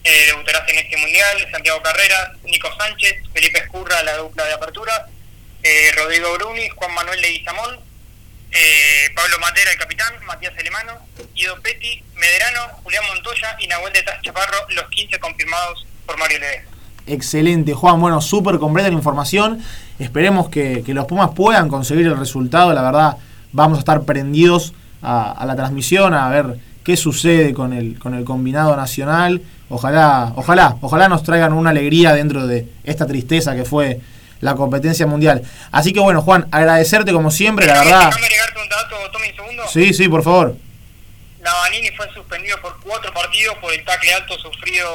eh, 0.04 0.26
debutará 0.28 0.64
en 0.68 0.78
este 0.78 0.98
Mundial, 0.98 1.50
Santiago 1.52 1.82
Carreras, 1.82 2.30
Nico 2.44 2.70
Sánchez, 2.78 3.16
Felipe 3.34 3.60
Escurra, 3.60 4.04
la 4.04 4.18
dupla 4.18 4.46
de 4.46 4.54
apertura, 4.54 5.08
eh, 5.64 5.92
Rodrigo 5.96 6.34
Bruni, 6.36 6.70
Juan 6.70 6.94
Manuel 6.94 7.20
Leguizamón, 7.20 7.80
eh, 8.52 9.10
Pablo 9.14 9.40
Matera, 9.40 9.72
el 9.72 9.78
capitán, 9.78 10.14
Matías 10.26 10.54
Alemano, 10.58 11.06
Ido 11.34 11.60
Petti, 11.62 12.02
Mederano, 12.14 12.68
Julián 12.84 13.06
Montoya 13.08 13.58
y 13.60 13.68
Nahuel 13.68 13.92
de 13.94 14.04
Taz 14.04 14.22
Chaparro, 14.22 14.68
los 14.70 14.88
15 14.90 15.20
confirmados 15.20 15.86
por 16.06 16.18
Mario 16.18 16.40
Ledesma. 16.40 16.77
Excelente, 17.08 17.74
Juan. 17.74 18.00
Bueno, 18.00 18.22
súper 18.22 18.60
completa 18.60 18.90
la 18.90 18.96
información. 18.96 19.60
Esperemos 19.98 20.50
que, 20.50 20.84
que, 20.86 20.94
los 20.94 21.06
Pumas 21.06 21.32
puedan 21.32 21.70
conseguir 21.70 22.06
el 22.06 22.18
resultado. 22.18 22.74
La 22.74 22.82
verdad, 22.82 23.18
vamos 23.54 23.78
a 23.78 23.80
estar 23.80 24.04
prendidos 24.04 24.74
a, 25.02 25.32
a, 25.32 25.46
la 25.46 25.56
transmisión, 25.56 26.14
a 26.14 26.30
ver 26.30 26.60
qué 26.84 26.98
sucede 26.98 27.54
con 27.54 27.74
el, 27.74 27.98
con 27.98 28.14
el 28.14 28.24
combinado 28.24 28.76
nacional. 28.76 29.42
Ojalá, 29.70 30.34
ojalá, 30.36 30.78
ojalá 30.82 31.10
nos 31.10 31.24
traigan 31.24 31.54
una 31.54 31.72
alegría 31.72 32.14
dentro 32.14 32.48
de 32.48 32.68
esta 32.84 33.06
tristeza 33.06 33.56
que 33.56 33.66
fue 33.66 34.00
la 34.42 34.56
competencia 34.56 35.08
mundial. 35.08 35.42
Así 35.72 35.94
que 35.94 36.00
bueno, 36.00 36.22
Juan, 36.22 36.48
agradecerte 36.52 37.12
como 37.12 37.32
siempre, 37.32 37.66
la 37.66 37.80
verdad. 37.80 38.06
Déjame 38.06 38.26
agregarte 38.26 38.62
un 38.62 38.70
dato, 38.70 38.96
Tommy, 39.12 39.30
un 39.30 39.36
segundo. 39.36 39.64
Sí, 39.68 39.94
sí, 39.94 40.08
por 40.08 40.24
favor. 40.24 40.56
Navanini 41.42 41.90
fue 41.96 42.08
suspendido 42.14 42.58
por 42.62 42.80
cuatro 42.82 43.14
partidos 43.14 43.56
por 43.58 43.74
el 43.74 43.84
tackle 43.84 44.14
alto 44.14 44.38
sufrido 44.40 44.88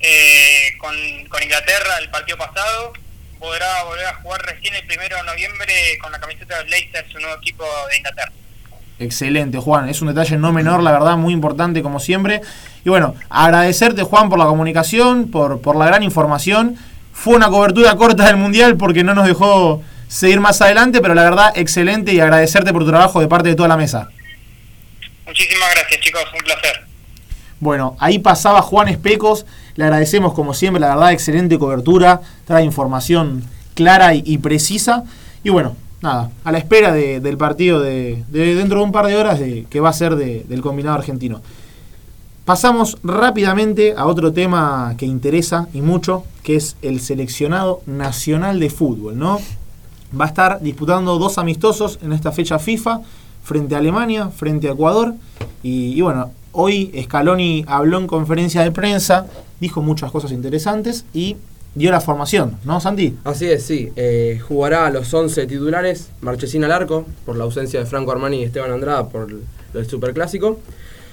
eh, 0.00 0.76
con, 0.78 0.94
con, 1.28 1.42
Inglaterra 1.42 1.98
el 2.00 2.10
partido 2.10 2.38
pasado. 2.38 2.92
Podrá 3.38 3.84
volver 3.84 4.06
a 4.06 4.14
jugar 4.14 4.42
recién 4.42 4.74
el 4.74 4.86
primero 4.86 5.16
de 5.16 5.22
noviembre 5.24 5.98
con 6.00 6.10
la 6.10 6.18
camiseta 6.18 6.58
de 6.58 6.70
Leicester, 6.70 7.06
su 7.10 7.18
nuevo 7.18 7.36
equipo 7.36 7.64
de 7.90 7.96
Inglaterra. 7.98 8.32
Excelente, 8.98 9.58
Juan. 9.58 9.88
Es 9.88 10.00
un 10.00 10.08
detalle 10.08 10.38
no 10.38 10.52
menor, 10.52 10.82
la 10.82 10.92
verdad, 10.92 11.16
muy 11.16 11.34
importante 11.34 11.82
como 11.82 12.00
siempre. 12.00 12.40
Y 12.84 12.88
bueno, 12.88 13.14
agradecerte, 13.28 14.02
Juan, 14.02 14.30
por 14.30 14.38
la 14.38 14.46
comunicación, 14.46 15.30
por, 15.30 15.60
por 15.60 15.76
la 15.76 15.86
gran 15.86 16.02
información. 16.02 16.76
Fue 17.12 17.34
una 17.34 17.48
cobertura 17.48 17.94
corta 17.96 18.26
del 18.26 18.36
Mundial 18.36 18.76
porque 18.76 19.04
no 19.04 19.14
nos 19.14 19.26
dejó 19.26 19.82
seguir 20.08 20.40
más 20.40 20.60
adelante, 20.62 21.00
pero 21.00 21.14
la 21.14 21.24
verdad, 21.24 21.52
excelente 21.56 22.12
y 22.12 22.20
agradecerte 22.20 22.72
por 22.72 22.84
tu 22.84 22.90
trabajo 22.90 23.20
de 23.20 23.28
parte 23.28 23.50
de 23.50 23.54
toda 23.54 23.68
la 23.68 23.76
mesa. 23.76 24.08
Muchísimas 25.26 25.74
gracias, 25.74 26.00
chicos. 26.00 26.24
Un 26.32 26.40
placer. 26.40 26.84
Bueno, 27.58 27.96
ahí 28.00 28.18
pasaba 28.18 28.62
Juan 28.62 28.88
Especos. 28.88 29.46
Le 29.76 29.84
agradecemos 29.84 30.32
como 30.32 30.54
siempre, 30.54 30.80
la 30.80 30.88
verdad, 30.94 31.12
excelente 31.12 31.58
cobertura, 31.58 32.20
trae 32.46 32.64
información 32.64 33.42
clara 33.74 34.14
y, 34.14 34.38
precisa. 34.38 35.04
Y 35.44 35.50
bueno, 35.50 35.76
nada, 36.02 36.30
a 36.44 36.52
la 36.52 36.58
espera 36.58 36.92
de- 36.92 37.20
del 37.20 37.36
partido 37.36 37.80
de, 37.80 38.24
de 38.28 38.54
dentro 38.54 38.78
de 38.78 38.84
un 38.84 38.92
par 38.92 39.06
de 39.06 39.16
horas 39.16 39.38
de, 39.38 39.66
que 39.68 39.80
va 39.80 39.90
a 39.90 39.92
ser 39.92 40.16
de- 40.16 40.44
del 40.48 40.62
combinado 40.62 40.96
argentino. 40.96 41.40
Pasamos 42.44 42.96
rápidamente 43.02 43.94
a 43.96 44.06
otro 44.06 44.32
tema 44.32 44.94
que 44.96 45.04
interesa 45.04 45.66
y 45.74 45.80
mucho, 45.82 46.22
que 46.44 46.54
es 46.56 46.76
el 46.80 47.00
seleccionado 47.00 47.82
nacional 47.86 48.60
de 48.60 48.70
fútbol, 48.70 49.18
¿no? 49.18 49.40
Va 50.18 50.26
a 50.26 50.28
estar 50.28 50.60
disputando 50.60 51.18
dos 51.18 51.38
amistosos 51.38 51.98
en 52.02 52.12
esta 52.12 52.30
fecha 52.30 52.60
FIFA, 52.60 53.00
frente 53.42 53.74
a 53.74 53.78
Alemania, 53.78 54.28
frente 54.28 54.68
a 54.68 54.72
Ecuador. 54.72 55.14
Y, 55.64 55.98
y 55.98 56.00
bueno, 56.02 56.30
hoy 56.56 56.92
Scaloni 57.04 57.64
habló 57.68 57.98
en 57.98 58.06
conferencia 58.06 58.62
de 58.62 58.72
prensa, 58.72 59.26
dijo 59.60 59.82
muchas 59.82 60.10
cosas 60.10 60.32
interesantes 60.32 61.04
y 61.12 61.36
dio 61.74 61.90
la 61.90 62.00
formación, 62.00 62.56
¿no, 62.64 62.80
Santi? 62.80 63.16
Así 63.24 63.46
es, 63.46 63.62
sí. 63.62 63.90
Eh, 63.96 64.40
jugará 64.48 64.86
a 64.86 64.90
los 64.90 65.12
11 65.12 65.46
titulares, 65.46 66.08
Marchesín 66.22 66.64
al 66.64 66.72
arco, 66.72 67.06
por 67.24 67.36
la 67.36 67.44
ausencia 67.44 67.78
de 67.78 67.86
Franco 67.86 68.12
Armani 68.12 68.40
y 68.40 68.44
Esteban 68.44 68.72
Andrada 68.72 69.08
por 69.08 69.30
el, 69.30 69.42
el 69.74 69.86
Superclásico. 69.86 70.58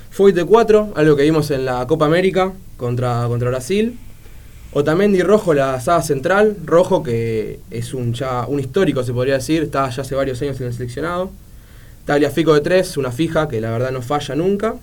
Foyt 0.10 0.36
de 0.36 0.46
4, 0.46 0.94
algo 0.96 1.16
que 1.16 1.24
vimos 1.24 1.52
en 1.52 1.66
la 1.66 1.86
Copa 1.88 2.06
América 2.06 2.54
contra, 2.78 3.26
contra 3.28 3.50
Brasil. 3.50 3.98
Otamendi 4.72 5.22
Rojo, 5.22 5.54
la 5.54 5.80
saga 5.82 6.02
central. 6.02 6.56
Rojo, 6.66 7.04
que 7.04 7.60
es 7.70 7.94
un, 7.94 8.14
ya, 8.14 8.46
un 8.48 8.60
histórico, 8.60 9.04
se 9.04 9.14
podría 9.14 9.36
decir, 9.36 9.64
está 9.64 9.90
ya 9.90 10.02
hace 10.02 10.16
varios 10.16 10.42
años 10.42 10.60
en 10.62 10.68
el 10.68 10.74
seleccionado. 10.74 11.32
Tagliafico 12.06 12.54
de 12.54 12.62
3, 12.62 12.98
una 12.98 13.12
fija 13.12 13.48
que 13.48 13.62
la 13.62 13.72
verdad 13.72 13.92
no 13.92 14.02
falla 14.02 14.36
nunca. 14.36 14.76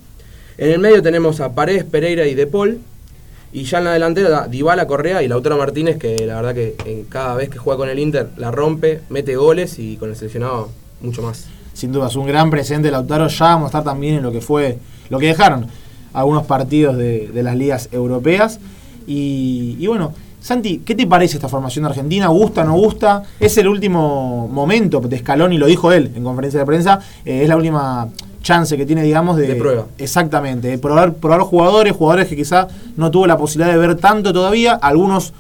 En 0.60 0.70
el 0.70 0.78
medio 0.78 1.02
tenemos 1.02 1.40
a 1.40 1.54
Paredes, 1.54 1.84
Pereira 1.84 2.26
y 2.26 2.34
De 2.34 2.46
Paul. 2.46 2.80
Y 3.50 3.64
ya 3.64 3.78
en 3.78 3.84
la 3.84 3.92
delantera, 3.94 4.46
Dybala, 4.46 4.86
Correa 4.86 5.22
y 5.22 5.28
Lautaro 5.28 5.56
Martínez, 5.56 5.96
que 5.96 6.26
la 6.26 6.36
verdad 6.36 6.54
que 6.54 6.76
en 6.84 7.04
cada 7.04 7.34
vez 7.34 7.48
que 7.48 7.56
juega 7.56 7.78
con 7.78 7.88
el 7.88 7.98
Inter 7.98 8.28
la 8.36 8.50
rompe, 8.50 9.00
mete 9.08 9.36
goles 9.36 9.78
y 9.78 9.96
con 9.96 10.10
el 10.10 10.16
seleccionado 10.16 10.68
mucho 11.00 11.22
más. 11.22 11.46
Sin 11.72 11.92
duda, 11.92 12.08
es 12.08 12.16
un 12.16 12.26
gran 12.26 12.50
presente 12.50 12.90
Lautaro. 12.90 13.28
Ya 13.28 13.54
a 13.54 13.64
estar 13.64 13.82
también 13.82 14.16
en 14.16 14.22
lo 14.22 14.32
que 14.32 14.42
fue, 14.42 14.76
lo 15.08 15.18
que 15.18 15.28
dejaron 15.28 15.66
algunos 16.12 16.44
partidos 16.44 16.98
de, 16.98 17.30
las 17.42 17.56
ligas 17.56 17.88
europeas. 17.90 18.60
Y, 19.06 19.78
y 19.80 19.86
bueno, 19.86 20.12
Santi, 20.42 20.82
¿qué 20.84 20.94
te 20.94 21.06
parece 21.06 21.38
esta 21.38 21.48
formación 21.48 21.86
argentina? 21.86 22.28
¿Gusta, 22.28 22.64
no 22.64 22.74
gusta? 22.74 23.22
Es 23.40 23.56
el 23.56 23.66
último 23.66 24.46
momento 24.46 25.00
de 25.00 25.18
Scaloni, 25.18 25.56
lo 25.56 25.66
dijo 25.66 25.90
él 25.90 26.12
en 26.14 26.22
conferencia 26.22 26.60
de 26.60 26.66
prensa, 26.66 27.00
eh, 27.24 27.44
es 27.44 27.48
la 27.48 27.56
última 27.56 28.10
chance 28.42 28.76
que 28.76 28.86
tiene, 28.86 29.02
digamos, 29.02 29.36
de, 29.36 29.46
De 29.46 29.54
prueba. 29.56 29.86
Exactamente, 29.98 30.68
de 30.68 30.78
probar, 30.78 31.14
probar 31.14 31.40
jugadores, 31.40 31.94
jugadores 31.94 32.28
que 32.28 32.36
quizá 32.36 32.68
no 32.96 33.10
tuvo 33.10 33.26
la 33.26 33.36
posibilidad 33.36 33.72
de 33.72 33.78
ver 33.78 33.96
tanto 33.96 34.32
todavía, 34.32 34.74
algunos 34.74 35.32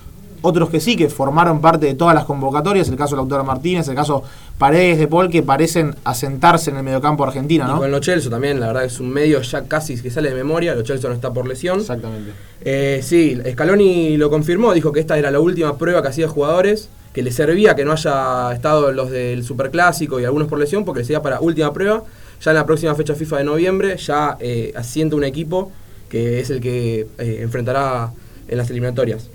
otros 0.42 0.70
que 0.70 0.80
sí, 0.80 0.96
que 0.96 1.08
formaron 1.10 1.60
parte 1.60 1.86
de 1.86 1.94
todas 1.94 2.14
las 2.14 2.24
convocatorias, 2.24 2.88
el 2.88 2.96
caso 2.96 3.10
de 3.14 3.16
Lautaro 3.20 3.44
Martínez, 3.44 3.86
el 3.88 3.94
caso 3.94 4.22
Paredes 4.58 4.98
de 4.98 5.06
Paul, 5.06 5.28
que 5.30 5.42
parecen 5.42 5.94
asentarse 6.04 6.70
en 6.70 6.78
el 6.78 6.82
mediocampo 6.82 7.24
argentino, 7.24 7.64
Y 7.64 7.68
¿no? 7.68 7.78
con 7.78 7.90
Lo 7.90 8.02
Celso 8.02 8.30
también, 8.30 8.58
la 8.58 8.68
verdad 8.68 8.84
es 8.84 9.00
un 9.00 9.10
medio 9.10 9.40
ya 9.42 9.64
casi 9.64 10.00
que 10.00 10.10
sale 10.10 10.30
de 10.30 10.34
memoria, 10.34 10.74
Lo 10.74 10.84
Celso 10.84 11.08
no 11.08 11.14
está 11.14 11.30
por 11.32 11.46
lesión. 11.46 11.80
Exactamente. 11.80 12.32
Eh, 12.62 13.00
sí, 13.02 13.38
Scaloni 13.52 14.16
lo 14.16 14.30
confirmó, 14.30 14.72
dijo 14.72 14.92
que 14.92 15.00
esta 15.00 15.18
era 15.18 15.30
la 15.30 15.40
última 15.40 15.76
prueba 15.76 16.00
que 16.02 16.08
hacía 16.08 16.28
jugadores, 16.28 16.88
que 17.12 17.22
le 17.22 17.32
servía 17.32 17.74
que 17.74 17.84
no 17.84 17.92
haya 17.92 18.52
estado 18.52 18.92
los 18.92 19.10
del 19.10 19.44
Superclásico 19.44 20.20
y 20.20 20.24
algunos 20.24 20.48
por 20.48 20.58
lesión, 20.58 20.84
porque 20.84 21.00
le 21.00 21.04
servía 21.04 21.22
para 21.22 21.40
última 21.40 21.72
prueba. 21.72 22.02
Ya 22.40 22.50
en 22.52 22.56
la 22.56 22.66
próxima 22.66 22.94
fecha 22.94 23.14
FIFA 23.14 23.38
de 23.38 23.44
noviembre 23.44 23.96
ya 23.96 24.36
eh, 24.40 24.72
asienta 24.74 25.16
un 25.16 25.24
equipo 25.24 25.70
que 26.10 26.40
es 26.40 26.50
el 26.50 26.60
que 26.60 27.06
eh, 27.18 27.38
enfrentará 27.40 28.12
en 28.48 28.58
las 28.58 28.68
eliminatorias. 28.68 29.30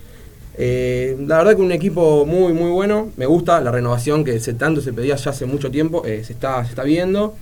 Eh, 0.58 1.18
la 1.28 1.38
verdad 1.38 1.56
que 1.56 1.62
un 1.62 1.72
equipo 1.72 2.26
muy 2.26 2.54
muy 2.54 2.70
bueno, 2.70 3.12
me 3.18 3.26
gusta 3.26 3.60
la 3.62 3.72
renovación 3.72 4.24
que 4.24 4.40
se, 4.40 4.54
tanto 4.54 4.82
se 4.82 4.94
pedía 4.94 5.16
ya 5.16 5.32
hace 5.32 5.46
mucho 5.46 5.72
tiempo, 5.72 6.06
eh, 6.06 6.24
se, 6.24 6.34
está, 6.34 6.64
se 6.64 6.70
está 6.70 6.84
viendo. 6.84 7.36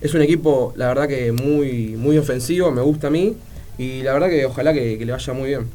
Es 0.00 0.14
un 0.14 0.22
equipo, 0.22 0.72
la 0.76 0.88
verdad 0.88 1.08
que 1.08 1.32
muy, 1.32 1.96
muy 1.96 2.18
ofensivo, 2.18 2.70
me 2.70 2.82
gusta 2.82 3.08
a 3.08 3.10
mí. 3.10 3.36
Y 3.78 4.02
la 4.02 4.12
verdad 4.12 4.28
que 4.28 4.44
ojalá 4.46 4.72
que, 4.72 4.98
que 4.98 5.04
le 5.04 5.12
vaya 5.12 5.32
muy 5.32 5.48
bien. 5.48 5.66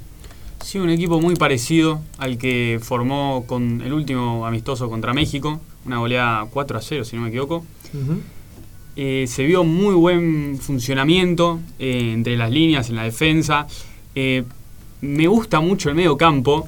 Sí, 0.64 0.80
un 0.80 0.90
equipo 0.90 1.20
muy 1.20 1.36
parecido 1.36 2.02
al 2.18 2.38
que 2.38 2.80
formó 2.82 3.44
con 3.48 3.82
el 3.82 3.92
último 3.92 4.46
amistoso 4.46 4.90
contra 4.90 5.14
México, 5.14 5.60
una 5.86 5.98
goleada 5.98 6.46
4 6.52 6.78
a 6.78 6.82
0 6.82 7.04
si 7.04 7.16
no 7.16 7.24
me 7.24 7.30
equivoco. 7.30 7.66
Eh, 8.96 9.26
se 9.28 9.44
vio 9.44 9.64
muy 9.64 9.96
buen 9.96 10.60
funcionamiento 10.60 11.60
eh, 11.80 12.12
entre 12.14 12.38
las 12.38 12.52
líneas, 12.52 12.90
en 12.90 12.96
la 12.96 13.04
defensa. 13.04 13.68
Eh, 14.14 14.44
me 15.02 15.28
gusta 15.28 15.60
mucho 15.60 15.90
el 15.90 15.96
medio 15.96 16.16
campo, 16.16 16.68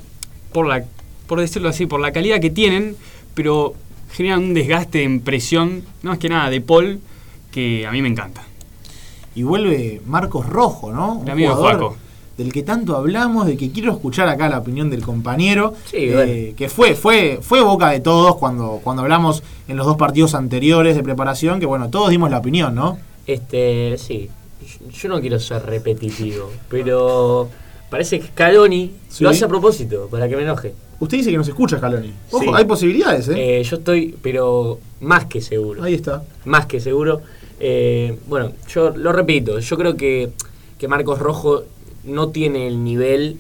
por, 0.52 0.68
la, 0.68 0.84
por 1.28 1.40
decirlo 1.40 1.70
así, 1.70 1.86
por 1.86 2.00
la 2.00 2.12
calidad 2.12 2.40
que 2.40 2.50
tienen, 2.50 2.96
pero 3.34 3.76
generan 4.12 4.44
un 4.44 4.54
desgaste 4.54 5.04
en 5.04 5.20
presión, 5.22 5.84
no 6.02 6.12
más 6.12 6.20
que 6.20 6.30
nada 6.30 6.50
de 6.50 6.62
Paul, 6.62 7.00
que 7.52 7.86
a 7.86 7.92
mí 7.92 8.02
me 8.02 8.10
encanta. 8.10 8.44
Y 9.36 9.44
vuelve 9.44 10.02
Marcos 10.08 10.48
Rojo, 10.48 10.92
¿no? 10.92 11.22
El 11.24 11.30
amigo 11.30 11.50
de 11.50 11.56
Juaco. 11.56 11.98
Del 12.38 12.52
que 12.52 12.64
tanto 12.64 12.96
hablamos, 12.98 13.48
del 13.48 13.58
que 13.58 13.72
quiero 13.72 13.92
escuchar 13.94 14.28
acá 14.28 14.50
la 14.50 14.58
opinión 14.60 14.90
del 14.90 15.02
compañero, 15.02 15.74
Sí, 15.86 15.98
eh, 16.00 16.14
bueno. 16.14 16.56
que 16.58 16.70
fue, 16.70 16.96
fue, 16.96 17.40
fue 17.42 17.62
boca 17.62 17.90
de 17.92 18.00
todos 18.02 18.36
cuando, 18.36 18.82
cuando 18.84 19.04
hablamos 19.04 19.42
en 19.68 19.78
los 19.78 19.86
dos 19.86 19.96
partidos 19.98 20.36
anteriores 20.36 20.96
de 20.96 21.04
preparación, 21.04 21.60
que 21.60 21.66
bueno, 21.66 21.90
todos 21.90 22.10
dimos 22.10 22.30
la 22.30 22.40
opinión, 22.40 22.76
¿no? 22.76 22.98
Este, 23.26 23.98
sí. 23.98 24.30
Yo 24.94 25.10
no 25.10 25.22
quiero 25.22 25.40
ser 25.40 25.64
repetitivo, 25.66 26.52
pero 26.70 27.50
parece 27.90 28.20
que 28.20 28.28
Scaloni 28.28 28.92
Sí. 29.10 29.24
lo 29.24 29.30
hace 29.30 29.46
a 29.46 29.48
propósito, 29.48 30.08
para 30.12 30.28
que 30.28 30.36
me 30.36 30.42
enoje. 30.44 30.74
Usted 31.00 31.18
dice 31.18 31.32
que 31.32 31.38
nos 31.38 31.48
escucha, 31.48 31.78
Scaloni. 31.78 32.12
Ojo, 32.32 32.44
Sí. 32.44 32.50
hay 32.54 32.66
posibilidades, 32.66 33.28
¿eh? 33.30 33.60
Eh, 33.60 33.64
yo 33.64 33.78
estoy, 33.78 34.16
pero 34.22 34.80
más 35.02 35.26
que 35.26 35.42
seguro. 35.42 35.84
Ahí 35.84 35.94
está. 35.94 36.24
Más 36.46 36.66
que 36.66 36.80
seguro. 36.80 37.22
Eh, 37.60 38.18
bueno, 38.28 38.52
yo 38.70 38.90
lo 38.92 39.12
repito, 39.14 39.60
yo 39.60 39.78
creo 39.78 39.96
que, 39.96 40.32
que 40.78 40.88
Marcos 40.88 41.20
Rojo 41.20 41.64
no 42.06 42.30
tiene 42.30 42.68
el 42.68 42.84
nivel 42.84 43.40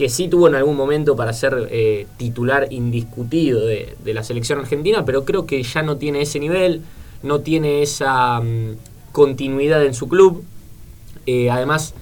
que 0.00 0.08
sí 0.08 0.28
tuvo 0.28 0.48
en 0.48 0.54
algún 0.54 0.76
momento 0.76 1.14
para 1.14 1.34
ser 1.34 1.68
eh, 1.70 2.06
titular 2.16 2.68
indiscutido 2.70 3.66
de, 3.66 3.94
la 4.06 4.24
selección 4.24 4.58
argentina, 4.58 5.04
pero 5.04 5.26
creo 5.26 5.44
que 5.44 5.62
ya 5.62 5.82
no 5.82 5.98
tiene 5.98 6.22
ese 6.22 6.40
nivel, 6.40 6.80
no 7.22 7.40
tiene 7.40 7.82
esa 7.82 8.40
mm, 8.40 8.76
continuidad 9.12 9.84
en 9.84 9.92
su 9.92 10.08
club. 10.08 10.42
Eh, 11.26 11.50
además, 11.50 11.92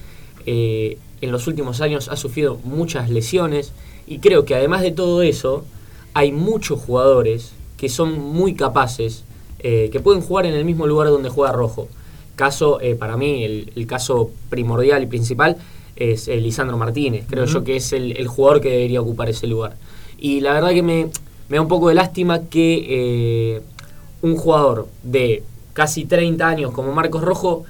eh, 0.45 0.97
en 1.19 1.33
los 1.33 1.45
últimos 1.47 1.81
años 1.81 2.07
ha 2.07 2.15
sufrido 2.15 2.57
muchas 2.63 3.09
lesiones 3.09 3.73
y 4.07 4.19
creo 4.19 4.45
que 4.45 4.55
además 4.55 4.81
de 4.81 4.91
todo 4.91 5.21
eso, 5.21 5.65
hay 6.13 6.31
muchos 6.31 6.79
jugadores 6.79 7.51
que 7.75 7.89
son 7.89 8.17
muy 8.17 8.53
capaces, 8.53 9.25
que 9.59 9.99
pueden 10.01 10.21
jugar 10.21 10.45
en 10.45 10.53
el 10.53 10.63
mismo 10.63 10.87
lugar 10.87 11.09
donde 11.09 11.27
juega 11.27 11.51
Rojo. 11.51 11.89
Caso, 12.37 12.79
para 12.97 13.17
mí, 13.17 13.43
el 13.43 13.87
caso 13.87 14.31
primordial 14.49 15.03
y 15.03 15.05
principal 15.05 15.57
es 15.99 16.27
eh, 16.27 16.37
Lisandro 16.37 16.77
Martínez. 16.77 17.25
Creo 17.29 17.45
yo 17.45 17.63
que 17.63 17.75
es 17.75 17.93
el, 17.93 18.17
el 18.17 18.27
jugador 18.27 18.61
que 18.61 18.69
debería 18.69 19.01
ocupar 19.01 19.29
ese 19.29 19.47
lugar. 19.47 19.75
Y 20.19 20.41
la 20.41 20.53
verdad 20.53 20.71
que 20.71 20.83
me, 20.83 21.09
me 21.49 21.57
da 21.57 21.61
un 21.61 21.67
poco 21.67 21.89
de 21.89 21.95
lástima 21.95 22.41
que 22.49 22.85
eh, 22.89 23.61
un 24.21 24.37
jugador 24.37 24.87
de 25.03 25.43
casi 25.73 26.05
30 26.05 26.47
años 26.47 26.71
como 26.71 26.93
Marcos 26.93 27.23
Rojo, 27.23 27.65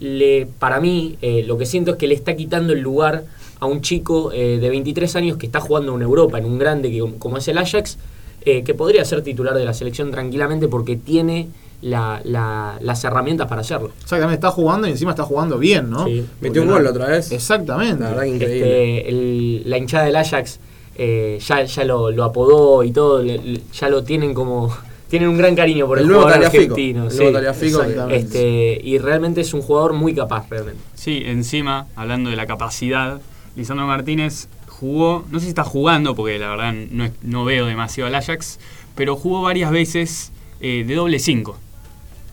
le, 0.00 0.46
para 0.58 0.80
mí, 0.80 1.18
eh, 1.20 1.44
lo 1.46 1.58
que 1.58 1.66
siento 1.66 1.92
es 1.92 1.96
que 1.96 2.06
le 2.06 2.14
está 2.14 2.36
quitando 2.36 2.72
el 2.72 2.80
lugar 2.80 3.24
a 3.60 3.66
un 3.66 3.80
chico 3.80 4.32
eh, 4.32 4.58
de 4.60 4.70
23 4.70 5.16
años 5.16 5.36
que 5.36 5.46
está 5.46 5.60
jugando 5.60 5.94
en 5.94 6.02
Europa, 6.02 6.38
en 6.38 6.44
un 6.44 6.58
grande 6.58 6.90
que, 6.90 7.02
como 7.18 7.38
es 7.38 7.48
el 7.48 7.58
Ajax, 7.58 7.98
que 8.44 8.74
podría 8.74 9.02
ser 9.06 9.22
titular 9.22 9.54
de 9.54 9.64
la 9.64 9.72
selección 9.72 10.10
tranquilamente 10.10 10.68
porque 10.68 10.96
tiene 10.96 11.48
la- 11.84 12.20
la- 12.24 12.78
las 12.80 13.04
herramientas 13.04 13.46
para 13.46 13.60
hacerlo. 13.60 13.90
Exactamente, 14.02 14.34
está 14.34 14.50
jugando 14.50 14.86
y 14.88 14.90
encima 14.90 15.10
está 15.12 15.22
jugando 15.24 15.58
bien, 15.58 15.90
¿no? 15.90 16.06
Sí. 16.06 16.24
Metió 16.40 16.62
un 16.62 16.68
gol 16.68 16.82
la 16.84 16.90
otra 16.90 17.06
vez. 17.08 17.30
Exactamente. 17.30 18.02
La 18.02 18.08
verdad 18.10 18.22
que 18.22 18.28
increíble. 18.28 18.98
Este, 18.98 19.08
el- 19.08 19.62
la 19.70 19.78
hinchada 19.78 20.04
del 20.06 20.16
Ajax 20.16 20.60
eh, 20.96 21.38
ya, 21.44 21.62
ya 21.64 21.84
lo, 21.84 22.10
lo 22.10 22.24
apodó 22.24 22.82
y 22.84 22.92
todo, 22.92 23.22
le- 23.22 23.60
ya 23.72 23.88
lo 23.88 24.02
tienen 24.04 24.32
como... 24.34 24.74
Tienen 25.08 25.28
un 25.28 25.36
gran 25.38 25.54
cariño 25.54 25.86
por 25.86 25.98
el, 25.98 26.04
El 26.04 26.08
nuevo 26.08 26.22
jugador 26.24 26.46
argentino. 26.46 27.04
El 27.04 27.10
sí. 27.12 27.18
nuevo. 27.18 28.10
Este, 28.10 28.80
y 28.82 28.98
realmente 28.98 29.42
es 29.42 29.54
un 29.54 29.62
jugador 29.62 29.92
muy 29.92 30.12
capaz, 30.14 30.48
realmente. 30.50 30.80
Sí, 30.94 31.22
encima, 31.26 31.86
hablando 31.94 32.30
de 32.30 32.36
la 32.36 32.46
capacidad, 32.46 33.20
Lisandro 33.54 33.86
Martínez 33.86 34.48
jugó, 34.66 35.24
no 35.30 35.38
sé 35.38 35.44
si 35.44 35.48
está 35.50 35.62
jugando, 35.62 36.14
porque 36.16 36.38
la 36.38 36.48
verdad 36.48 36.72
no, 36.90 37.04
es- 37.04 37.12
no 37.22 37.44
veo 37.44 37.66
demasiado 37.66 38.08
al 38.08 38.14
Ajax, 38.16 38.58
pero 38.96 39.14
jugó 39.14 39.42
varias 39.42 39.70
veces 39.70 40.32
eh, 40.60 40.84
de 40.86 40.94
doble 40.94 41.18
5. 41.20 41.58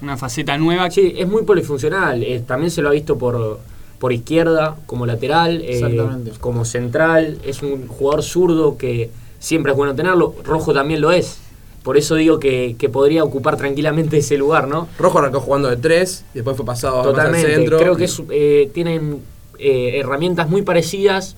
Una 0.01 0.17
faceta 0.17 0.57
nueva. 0.57 0.89
Sí, 0.91 1.13
es 1.17 1.27
muy 1.27 1.43
polifuncional. 1.43 2.23
eh, 2.23 2.43
también 2.45 2.71
se 2.71 2.81
lo 2.81 2.89
ha 2.89 2.91
visto 2.91 3.17
por, 3.17 3.59
por 3.99 4.13
izquierda, 4.13 4.77
como 4.85 5.05
lateral, 5.05 5.61
eh, 5.63 6.31
como 6.39 6.65
central. 6.65 7.37
Es 7.45 7.61
un 7.61 7.87
jugador 7.87 8.23
zurdo 8.23 8.77
que 8.77 9.09
siempre 9.39 9.71
es 9.71 9.77
bueno 9.77 9.95
tenerlo. 9.95 10.35
Rojo 10.43 10.73
también 10.73 11.01
lo 11.01 11.11
es. 11.11 11.39
Por 11.83 11.97
eso 11.97 12.13
digo 12.15 12.39
que, 12.39 12.75
que 12.77 12.89
podría 12.89 13.23
ocupar 13.23 13.57
tranquilamente 13.57 14.17
ese 14.17 14.37
lugar, 14.37 14.67
¿no? 14.67 14.87
Rojo 14.99 15.17
arrancó 15.17 15.39
jugando 15.39 15.67
de 15.67 15.77
3, 15.77 16.25
después 16.35 16.55
fue 16.55 16.63
pasado 16.65 16.97
más 16.97 17.07
al 17.07 17.11
Totalmente. 17.13 17.55
centro. 17.55 17.77
Creo 17.79 17.95
que 17.95 18.03
es, 18.03 18.21
eh, 18.29 18.69
tienen 18.71 19.19
eh, 19.57 19.97
herramientas 19.99 20.47
muy 20.47 20.61
parecidas, 20.61 21.35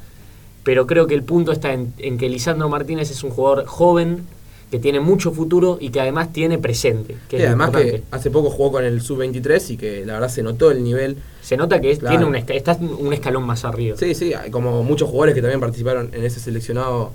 pero 0.63 0.85
creo 0.85 1.07
que 1.07 1.15
el 1.15 1.23
punto 1.23 1.53
está 1.53 1.71
en, 1.71 1.93
en 1.97 2.17
que 2.17 2.27
Lisandro 2.27 2.67
Martínez 2.67 3.09
es 3.09 3.23
un 3.23 3.29
jugador 3.29 3.65
joven, 3.65 4.25
que 4.73 4.79
tiene 4.79 4.99
mucho 4.99 5.31
futuro 5.31 5.77
y 5.79 5.89
que 5.91 6.01
además 6.01 6.33
tiene 6.33 6.57
presente. 6.57 7.15
Que 7.29 7.37
Sí, 7.37 7.43
es 7.43 7.51
lo 7.51 7.63
además 7.63 7.69
que 7.79 8.01
hace 8.09 8.31
poco 8.31 8.49
jugó 8.49 8.71
con 8.71 8.83
el 8.83 9.01
sub-23 9.03 9.69
y 9.69 9.77
que 9.77 10.03
la 10.03 10.13
verdad 10.13 10.29
se 10.29 10.41
notó 10.41 10.71
el 10.71 10.83
nivel. 10.83 11.15
Se 11.43 11.55
nota 11.57 11.79
que 11.79 11.91
es- 11.91 11.99
Claro. 11.99 12.17
tiene 12.17 12.25
un, 12.25 12.33
esca- 12.35 12.55
está 12.55 12.75
un 12.81 13.13
escalón 13.13 13.43
más 13.43 13.65
arriba. 13.65 13.95
Sí, 13.99 14.15
sí, 14.15 14.33
hay 14.33 14.49
como 14.49 14.81
muchos 14.81 15.07
jugadores 15.11 15.35
que 15.35 15.41
también 15.41 15.59
participaron 15.59 16.09
en 16.11 16.23
ese 16.23 16.39
seleccionado 16.39 17.11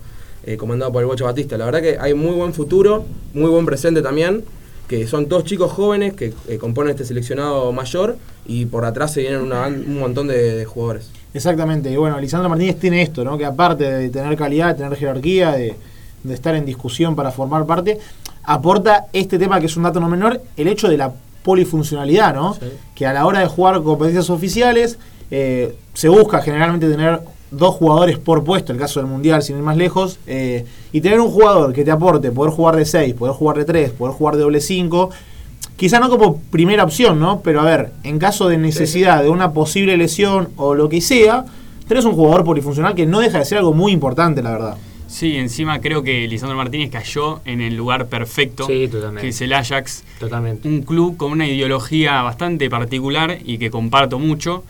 eh, 0.47 0.57
comandado 0.57 0.93
por 0.93 1.03
el 1.03 1.09
Bocho 1.09 1.25
Batista. 1.25 1.59
La 1.59 1.65
verdad 1.65 1.83
que 1.83 1.99
hay 1.99 2.15
muy 2.15 2.31
buen 2.37 2.55
futuro, 2.55 3.05
muy 3.35 3.51
buen 3.51 3.67
presente 3.67 4.03
también, 4.03 4.45
que 4.87 5.09
son 5.09 5.27
todos 5.29 5.43
chicos 5.43 5.73
jóvenes 5.73 6.15
que 6.15 6.33
eh, 6.47 6.59
componen 6.59 6.93
este 6.93 7.05
seleccionado 7.05 7.73
mayor 7.73 8.19
y 8.47 8.67
por 8.67 8.85
atrás 8.85 9.13
se 9.15 9.23
vienen 9.23 9.41
una 9.41 9.67
un 9.67 9.99
montón 9.99 10.29
de, 10.29 10.55
de 10.59 10.65
jugadores. 10.65 11.11
Exactamente, 11.35 11.91
y 11.91 11.97
bueno, 11.97 12.21
Lisandro 12.21 12.49
Martínez 12.49 12.79
tiene 12.79 13.03
esto, 13.03 13.25
¿no? 13.25 13.37
Que 13.37 13.45
aparte 13.47 13.83
de 13.91 14.11
tener 14.11 14.37
calidad, 14.37 14.69
de 14.77 14.83
tener 14.85 14.97
jerarquía, 14.97 15.51
de, 15.53 15.75
de 16.23 16.35
estar 16.35 16.55
en 16.55 16.65
discusión 16.65 17.15
para 17.15 17.31
formar 17.31 17.67
parte, 17.67 17.99
aporta 18.45 19.07
este 19.13 19.39
tema 19.39 19.61
que 19.61 19.67
es 19.67 19.77
un 19.77 19.83
dato 19.85 20.01
no 20.01 20.09
menor, 20.09 20.41
el 20.57 20.69
hecho 20.69 20.89
de 20.89 20.97
la 20.97 21.13
polifuncionalidad, 21.43 22.35
¿no? 22.35 22.55
Sí. 22.55 22.67
Que 22.95 23.07
a 23.07 23.13
la 23.13 23.27
hora 23.27 23.41
de 23.41 23.47
jugar 23.47 23.83
competencias 23.83 24.31
oficiales 24.31 24.99
eh, 25.31 25.77
se 25.95 26.09
busca 26.09 26.41
generalmente 26.41 26.89
tener 26.89 27.21
dos 27.51 27.75
jugadores 27.75 28.19
por 28.19 28.45
puesto, 28.45 28.73
el 28.73 28.79
caso 28.79 29.01
del 29.01 29.09
Mundial, 29.09 29.43
sin 29.43 29.57
ir 29.57 29.63
más 29.63 29.77
lejos, 29.77 30.19
eh, 30.27 30.67
y 30.93 31.01
tener 31.01 31.21
un 31.21 31.31
jugador 31.31 31.73
que 31.73 31.85
te 31.85 31.91
aporte 31.91 32.31
poder 32.31 32.53
jugar 32.53 32.77
de 32.77 32.85
6, 32.85 33.15
poder 33.15 33.35
jugar 33.35 33.59
de 33.59 33.65
3, 33.65 33.91
poder 33.93 34.15
jugar 34.15 34.37
de 34.37 34.43
doble 34.43 34.61
5, 34.61 35.11
quizá 35.77 36.01
no 36.01 36.11
como 36.11 36.39
primera 36.51 36.85
opción, 36.85 37.19
¿no? 37.19 37.41
Pero 37.41 37.61
a 37.61 37.65
ver, 37.65 37.93
en 38.03 38.19
caso 38.19 38.49
de 38.49 38.59
necesidad 38.59 39.23
de 39.23 39.31
una 39.31 39.53
posible 39.53 39.97
lesión 39.97 40.49
o 40.57 40.75
lo 40.75 40.89
que 40.89 41.01
sea, 41.01 41.47
tenés 41.87 42.05
un 42.05 42.13
jugador 42.13 42.45
polifuncional 42.45 42.95
que 42.95 43.07
no 43.07 43.21
deja 43.21 43.39
de 43.39 43.45
ser 43.45 43.59
algo 43.59 43.73
muy 43.73 43.93
importante, 43.93 44.43
la 44.43 44.51
verdad. 44.51 44.77
Sí, 45.09 45.37
encima 45.37 45.81
creo 45.81 46.03
que 46.03 46.29
Lisandro 46.29 46.57
Martínez 46.57 46.91
cayó 46.91 47.41
en 47.45 47.61
el 47.61 47.75
lugar 47.75 48.09
perfecto, 48.09 48.67
Sí, 48.67 48.89
que 49.21 49.29
es 49.29 49.41
el 49.41 49.53
Ajax, 49.53 50.05
Totalmente. 50.21 50.69
un 50.69 50.83
club 50.83 51.17
con 51.17 51.33
una 51.33 51.49
ideología 51.49 52.23
bastante 52.23 52.69
particular 52.71 53.39
y 53.45 53.59
que 53.59 53.71
comparto 53.71 54.19
mucho, 54.19 54.65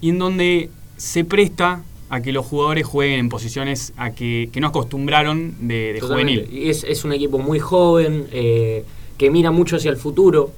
y 0.00 0.10
en 0.10 0.18
donde 0.18 0.70
se 0.96 1.24
presta 1.24 1.82
a 2.08 2.20
que 2.22 2.32
los 2.32 2.46
jugadores 2.46 2.86
jueguen 2.86 3.18
en 3.18 3.28
posiciones 3.28 3.92
a 3.96 4.12
que, 4.12 4.48
que 4.52 4.60
no 4.60 4.68
acostumbraron 4.68 5.54
de, 5.60 5.98
juvenil. 6.00 6.48
Y 6.50 6.70
es, 6.70 6.84
es 6.84 7.04
un 7.04 7.12
equipo 7.12 7.38
muy 7.38 7.58
joven, 7.58 8.28
eh, 8.30 8.84
que 9.18 9.30
mira 9.30 9.50
mucho 9.50 9.76
hacia 9.76 9.90
el 9.90 9.96
futuro, 9.96 10.52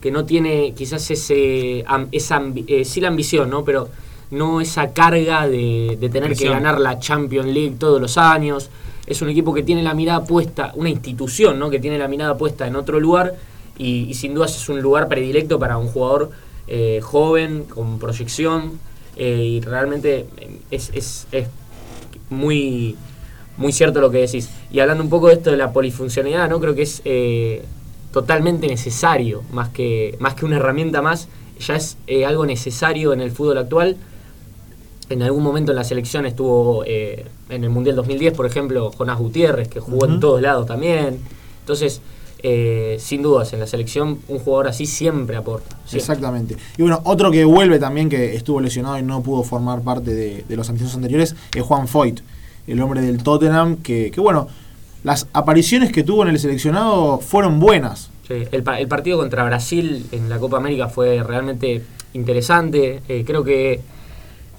que 0.00 0.10
no 0.10 0.24
tiene 0.24 0.72
quizás 0.74 1.10
ese 1.10 1.84
esa 2.12 2.42
eh, 2.66 2.84
sí 2.84 3.00
la 3.00 3.08
ambición, 3.08 3.50
¿no? 3.50 3.64
Pero 3.64 3.88
no 4.30 4.60
esa 4.60 4.92
carga 4.92 5.46
de, 5.48 5.96
de 6.00 6.08
tener 6.08 6.30
Presión. 6.30 6.52
que 6.52 6.54
ganar 6.54 6.80
la 6.80 6.98
Champions 6.98 7.48
League 7.48 7.76
todos 7.78 8.00
los 8.00 8.18
años. 8.18 8.70
Es 9.06 9.20
un 9.22 9.28
equipo 9.28 9.52
que 9.52 9.62
tiene 9.62 9.82
la 9.82 9.94
mirada 9.94 10.24
puesta, 10.24 10.72
una 10.76 10.88
institución, 10.88 11.58
¿no? 11.58 11.70
Que 11.70 11.78
tiene 11.78 11.98
la 11.98 12.08
mirada 12.08 12.36
puesta 12.36 12.66
en 12.66 12.74
otro 12.74 12.98
lugar 13.00 13.34
y, 13.76 14.06
y 14.08 14.14
sin 14.14 14.34
duda 14.34 14.46
es 14.46 14.68
un 14.68 14.80
lugar 14.80 15.08
predilecto 15.08 15.58
para 15.58 15.76
un 15.76 15.88
jugador 15.88 16.30
eh, 16.66 17.00
joven, 17.02 17.64
con 17.64 17.98
proyección 17.98 18.80
eh, 19.16 19.44
y 19.44 19.60
realmente 19.60 20.26
es, 20.70 20.90
es, 20.94 21.26
es 21.32 21.48
muy, 22.30 22.96
muy 23.58 23.72
cierto 23.72 24.00
lo 24.00 24.10
que 24.10 24.18
decís. 24.18 24.48
Y 24.70 24.80
hablando 24.80 25.04
un 25.04 25.10
poco 25.10 25.28
de 25.28 25.34
esto 25.34 25.50
de 25.50 25.58
la 25.58 25.72
polifuncionalidad, 25.72 26.48
¿no? 26.48 26.58
Creo 26.60 26.74
que 26.74 26.82
es 26.82 27.02
eh, 27.04 27.62
totalmente 28.12 28.66
necesario, 28.66 29.42
más 29.52 29.68
que, 29.68 30.16
más 30.18 30.34
que 30.34 30.46
una 30.46 30.56
herramienta 30.56 31.02
más, 31.02 31.28
ya 31.60 31.76
es 31.76 31.98
eh, 32.06 32.24
algo 32.24 32.46
necesario 32.46 33.12
en 33.12 33.20
el 33.20 33.30
fútbol 33.30 33.58
actual. 33.58 33.96
En 35.10 35.22
algún 35.22 35.42
momento 35.42 35.72
en 35.72 35.76
la 35.76 35.84
selección 35.84 36.24
estuvo 36.26 36.82
eh, 36.86 37.26
en 37.50 37.62
el 37.64 37.70
Mundial 37.70 37.94
2010, 37.96 38.32
por 38.34 38.46
ejemplo, 38.46 38.90
Jonás 38.92 39.18
Gutiérrez, 39.18 39.68
que 39.68 39.80
jugó 39.80 40.06
en 40.06 40.18
todos 40.18 40.40
lados 40.40 40.66
también. 40.66 41.18
Entonces, 41.60 42.00
eh, 42.42 42.96
sin 43.00 43.22
dudas, 43.22 43.52
en 43.52 43.60
la 43.60 43.66
selección 43.66 44.18
un 44.28 44.38
jugador 44.38 44.68
así 44.68 44.86
siempre 44.86 45.36
aporta. 45.36 45.76
siempre. 45.86 45.98
Exactamente. 45.98 46.56
Y 46.78 46.82
bueno, 46.82 47.00
otro 47.04 47.30
que 47.30 47.44
vuelve 47.44 47.78
también, 47.78 48.08
que 48.08 48.34
estuvo 48.34 48.60
lesionado 48.60 48.98
y 48.98 49.02
no 49.02 49.22
pudo 49.22 49.42
formar 49.42 49.82
parte 49.82 50.14
de, 50.14 50.44
de 50.48 50.56
los 50.56 50.68
amistosos 50.70 50.96
anteriores, 50.96 51.34
es 51.54 51.62
Juan 51.62 51.86
Foyt, 51.86 52.20
el 52.66 52.80
hombre 52.80 53.02
del 53.02 53.22
Tottenham, 53.22 53.76
que, 53.78 54.10
que 54.10 54.20
bueno, 54.20 54.48
las 55.04 55.26
apariciones 55.34 55.92
que 55.92 56.02
tuvo 56.02 56.22
en 56.22 56.30
el 56.30 56.38
seleccionado 56.38 57.18
fueron 57.18 57.60
buenas. 57.60 58.10
Sí, 58.26 58.34
el, 58.52 58.62
pa- 58.62 58.80
el 58.80 58.88
partido 58.88 59.18
contra 59.18 59.44
Brasil 59.44 60.06
en 60.12 60.30
la 60.30 60.38
Copa 60.38 60.56
América 60.56 60.88
fue 60.88 61.22
realmente 61.22 61.82
interesante. 62.14 63.02
Eh, 63.08 63.22
creo 63.26 63.44
que 63.44 63.80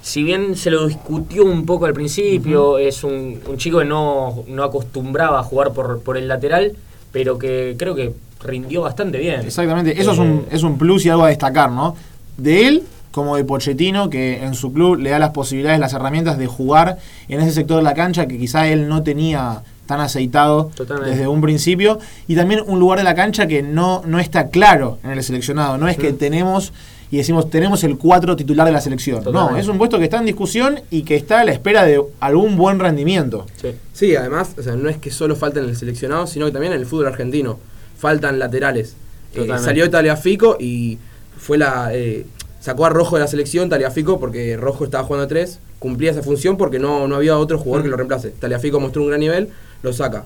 si 0.05 0.21
bien 0.21 0.55
se 0.55 0.69
lo 0.69 0.85
discutió 0.85 1.43
un 1.43 1.65
poco 1.65 1.87
al 1.87 1.93
principio, 1.95 2.77
es 2.77 3.03
un, 3.03 3.39
un 3.47 3.57
chico 3.57 3.79
que 3.79 3.85
no, 3.85 4.43
no 4.47 4.63
acostumbraba 4.63 5.39
a 5.39 5.43
jugar 5.43 5.73
por, 5.73 5.99
por 6.01 6.15
el 6.15 6.27
lateral, 6.27 6.73
pero 7.11 7.39
que 7.39 7.75
creo 7.75 7.95
que 7.95 8.13
rindió 8.43 8.81
bastante 8.81 9.17
bien. 9.17 9.41
Exactamente, 9.41 9.99
eso 9.99 10.11
es, 10.11 10.19
un, 10.19 10.45
Eh, 10.51 10.55
es 10.55 10.61
un 10.61 10.77
plus 10.77 11.07
y 11.07 11.09
algo 11.09 11.23
a 11.23 11.29
destacar, 11.29 11.71
¿no? 11.71 11.95
De 12.37 12.67
él 12.67 12.83
como 13.09 13.35
de 13.35 13.45
Pochettino, 13.45 14.11
que 14.11 14.43
en 14.43 14.53
su 14.53 14.71
club 14.71 14.99
le 14.99 15.09
da 15.09 15.17
las 15.17 15.31
posibilidades, 15.31 15.79
las 15.79 15.93
herramientas 15.93 16.37
de 16.37 16.45
jugar 16.45 16.99
en 17.27 17.39
ese 17.39 17.51
sector 17.53 17.77
de 17.77 17.83
la 17.83 17.95
cancha 17.95 18.27
que 18.27 18.37
quizá 18.37 18.67
él 18.67 18.87
no 18.87 19.01
tenía 19.01 19.63
tan 19.87 20.01
aceitado 20.01 20.69
Totalmente. 20.75 21.15
desde 21.15 21.27
un 21.27 21.41
principio. 21.41 21.97
Y 22.27 22.35
también 22.35 22.61
un 22.67 22.79
lugar 22.79 22.99
de 22.99 23.05
la 23.05 23.15
cancha 23.15 23.47
que 23.47 23.63
no, 23.63 24.03
no 24.05 24.19
está 24.19 24.49
claro 24.49 24.99
en 25.03 25.09
el 25.11 25.23
seleccionado. 25.23 25.79
No 25.79 25.87
es 25.87 25.97
que 25.97 26.13
tenemos 26.13 26.73
y 27.11 27.17
decimos 27.17 27.49
tenemos 27.49 27.83
el 27.83 27.97
4 27.97 28.35
titular 28.35 28.65
de 28.65 28.73
la 28.73 28.81
selección. 28.81 29.23
No, 29.31 29.55
es 29.57 29.67
un 29.67 29.77
puesto 29.77 29.97
que 29.97 30.05
está 30.05 30.17
en 30.17 30.25
discusión 30.25 30.79
y 30.89 31.03
que 31.03 31.15
está 31.15 31.41
a 31.41 31.45
la 31.45 31.51
espera 31.51 31.83
de 31.85 32.01
algún 32.19 32.57
buen 32.57 32.79
rendimiento. 32.79 33.45
sí. 33.61 33.69
Sí, 33.93 34.15
además, 34.15 34.49
o 34.57 34.61
sea, 34.61 34.75
no 34.75 34.89
es 34.89 34.97
que 34.97 35.09
solo 35.09 35.37
falta 35.37 35.61
en 35.61 35.69
el 35.69 35.77
seleccionado, 35.77 36.27
sino 36.27 36.45
que 36.47 36.51
también 36.51 36.73
en 36.73 36.79
el 36.79 36.85
fútbol 36.85 37.07
argentino. 37.07 37.57
Faltan 37.97 38.39
laterales. 38.39 38.95
Eh, 39.33 39.47
salió 39.57 39.89
Taliafico 39.89 40.57
y 40.59 40.97
fue 41.37 41.57
la. 41.57 41.93
eh, 41.93 42.25
sacó 42.59 42.85
a 42.85 42.89
Rojo 42.89 43.15
de 43.15 43.21
la 43.21 43.27
selección, 43.27 43.69
Taliafico, 43.69 44.19
porque 44.19 44.57
Rojo 44.57 44.83
estaba 44.83 45.03
jugando 45.03 45.25
a 45.25 45.27
tres, 45.27 45.59
cumplía 45.79 46.11
esa 46.11 46.23
función 46.23 46.57
porque 46.57 46.79
no, 46.79 47.07
no 47.07 47.15
había 47.15 47.37
otro 47.37 47.57
jugador 47.59 47.83
que 47.83 47.89
lo 47.89 47.95
reemplace. 47.95 48.31
Taliafico 48.31 48.79
mostró 48.79 49.03
un 49.03 49.09
gran 49.09 49.19
nivel, 49.19 49.49
lo 49.81 49.93
saca. 49.93 50.25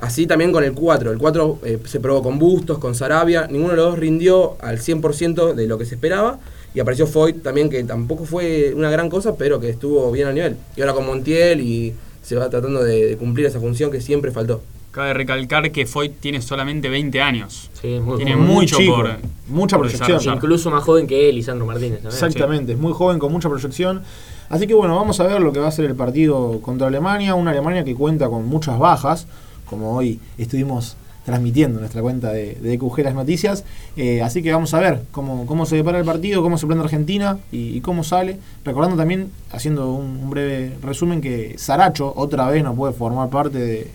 Así 0.00 0.26
también 0.26 0.52
con 0.52 0.64
el 0.64 0.72
4. 0.72 1.12
El 1.12 1.18
4 1.18 1.58
eh, 1.64 1.78
se 1.84 2.00
probó 2.00 2.22
con 2.22 2.38
Bustos, 2.38 2.78
con 2.78 2.94
Sarabia. 2.94 3.46
Ninguno 3.46 3.70
de 3.70 3.76
los 3.76 3.90
dos 3.90 3.98
rindió 3.98 4.56
al 4.60 4.78
100% 4.78 5.54
de 5.54 5.66
lo 5.66 5.78
que 5.78 5.84
se 5.84 5.94
esperaba. 5.94 6.38
Y 6.74 6.80
apareció 6.80 7.06
Foyt 7.06 7.42
también, 7.42 7.70
que 7.70 7.82
tampoco 7.84 8.24
fue 8.24 8.72
una 8.74 8.90
gran 8.90 9.08
cosa, 9.08 9.36
pero 9.36 9.58
que 9.58 9.70
estuvo 9.70 10.10
bien 10.12 10.28
a 10.28 10.32
nivel. 10.32 10.56
Y 10.76 10.80
ahora 10.82 10.92
con 10.92 11.06
Montiel 11.06 11.60
y 11.60 11.94
se 12.22 12.36
va 12.36 12.50
tratando 12.50 12.84
de, 12.84 13.06
de 13.06 13.16
cumplir 13.16 13.46
esa 13.46 13.58
función 13.58 13.90
que 13.90 14.00
siempre 14.00 14.30
faltó. 14.30 14.62
Cabe 14.90 15.12
recalcar 15.12 15.70
que 15.70 15.86
Foyt 15.86 16.18
tiene 16.18 16.40
solamente 16.40 16.88
20 16.88 17.20
años. 17.20 17.70
Sí, 17.80 18.00
muy 18.00 18.16
Tiene 18.16 18.36
muy 18.36 18.54
mucho 18.54 18.78
chico, 18.78 18.96
por 18.96 19.18
mucha 19.46 19.76
por 19.76 19.88
proyección. 19.88 20.34
Incluso 20.34 20.70
más 20.70 20.82
joven 20.82 21.06
que 21.06 21.28
él, 21.28 21.36
Lisandro 21.36 21.66
Martínez. 21.66 22.02
también. 22.02 22.12
Exactamente, 22.12 22.72
es 22.72 22.78
muy 22.78 22.92
joven 22.92 23.18
con 23.18 23.30
mucha 23.30 23.48
proyección. 23.48 24.02
Así 24.48 24.66
que 24.66 24.72
bueno, 24.72 24.96
vamos 24.96 25.20
a 25.20 25.26
ver 25.26 25.40
lo 25.42 25.52
que 25.52 25.60
va 25.60 25.68
a 25.68 25.70
ser 25.70 25.84
el 25.84 25.94
partido 25.94 26.60
contra 26.62 26.86
Alemania, 26.86 27.34
una 27.34 27.50
Alemania 27.50 27.84
que 27.84 27.94
cuenta 27.94 28.28
con 28.30 28.46
muchas 28.46 28.78
bajas, 28.78 29.26
como 29.68 29.94
hoy 29.96 30.20
estuvimos 30.38 30.96
transmitiendo 31.24 31.76
en 31.76 31.80
nuestra 31.82 32.00
cuenta 32.00 32.32
de, 32.32 32.54
de 32.54 32.72
EQG 32.74 33.00
las 33.00 33.14
noticias. 33.14 33.64
Eh, 33.98 34.22
así 34.22 34.42
que 34.42 34.50
vamos 34.50 34.72
a 34.72 34.80
ver 34.80 35.02
cómo, 35.10 35.44
cómo 35.46 35.66
se 35.66 35.76
depara 35.76 35.98
el 35.98 36.04
partido, 36.06 36.42
cómo 36.42 36.56
se 36.56 36.66
prende 36.66 36.84
Argentina 36.84 37.38
y, 37.52 37.76
y 37.76 37.80
cómo 37.82 38.02
sale. 38.02 38.38
Recordando 38.64 38.96
también, 38.96 39.30
haciendo 39.52 39.92
un, 39.92 40.06
un 40.22 40.30
breve 40.30 40.72
resumen, 40.82 41.20
que 41.20 41.56
Saracho 41.58 42.12
otra 42.16 42.48
vez 42.48 42.64
no 42.64 42.74
puede 42.74 42.94
formar 42.94 43.28
parte 43.28 43.58
de, 43.58 43.90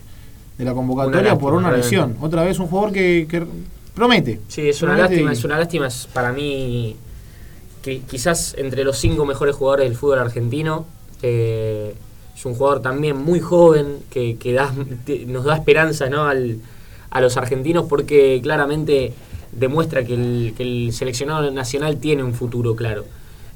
de 0.58 0.64
la 0.64 0.74
convocatoria 0.74 1.32
Una 1.32 1.38
por 1.38 1.54
una 1.54 1.70
realmente. 1.70 1.96
lesión. 1.96 2.16
Otra 2.20 2.44
vez 2.44 2.60
un 2.60 2.68
jugador 2.68 2.92
que, 2.92 3.26
que 3.28 3.44
promete. 3.96 4.40
Sí, 4.46 4.68
es 4.68 4.80
una 4.82 4.92
Promete 4.92 5.14
lástima, 5.14 5.30
y- 5.30 5.36
es 5.36 5.44
una 5.44 5.58
lástima 5.58 5.86
es 5.88 6.06
para 6.12 6.32
mí 6.32 6.94
que 7.82 7.98
quizás 8.02 8.54
entre 8.58 8.84
los 8.84 8.96
cinco 8.98 9.26
mejores 9.26 9.56
jugadores 9.56 9.88
del 9.88 9.96
fútbol 9.98 10.20
argentino 10.20 10.86
eh, 11.20 11.94
es 12.34 12.44
un 12.46 12.54
jugador 12.54 12.82
también 12.82 13.16
muy 13.16 13.40
joven 13.40 13.98
que, 14.10 14.36
que 14.36 14.52
da- 14.52 14.74
nos 15.26 15.44
da 15.44 15.56
esperanza 15.56 16.08
¿no? 16.08 16.24
al- 16.24 16.58
a 17.10 17.20
los 17.20 17.36
argentinos 17.36 17.86
porque 17.88 18.40
claramente 18.42 19.12
demuestra 19.52 20.04
que 20.04 20.14
el, 20.14 20.54
que 20.56 20.62
el 20.64 20.92
seleccionado 20.92 21.48
nacional 21.50 21.98
tiene 21.98 22.24
un 22.24 22.34
futuro 22.34 22.74
claro. 22.74 23.04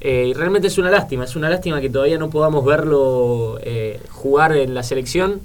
Eh, 0.01 0.29
y 0.29 0.33
realmente 0.35 0.69
es 0.69 0.79
una 0.79 0.91
lástima, 0.91 1.25
es 1.25 1.35
una 1.35 1.51
lástima 1.51 1.81
que 1.81 1.91
todavía 1.91 2.19
no 2.19 2.31
podamos 2.31 2.65
verlo 2.65 3.59
eh, 3.63 4.01
jugar 4.11 4.57
en 4.57 4.75
la 4.75 4.85
selección 4.85 5.41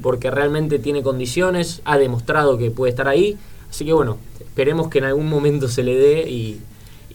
porque 0.00 0.30
realmente 0.30 0.78
tiene 0.78 1.02
condiciones, 1.02 1.80
ha 1.84 1.98
demostrado 1.98 2.56
que 2.56 2.70
puede 2.70 2.90
estar 2.90 3.08
ahí. 3.08 3.36
Así 3.68 3.84
que 3.84 3.92
bueno, 3.92 4.18
esperemos 4.38 4.88
que 4.88 4.98
en 4.98 5.04
algún 5.06 5.28
momento 5.28 5.66
se 5.66 5.82
le 5.82 5.96
dé 5.96 6.30
y, 6.30 6.60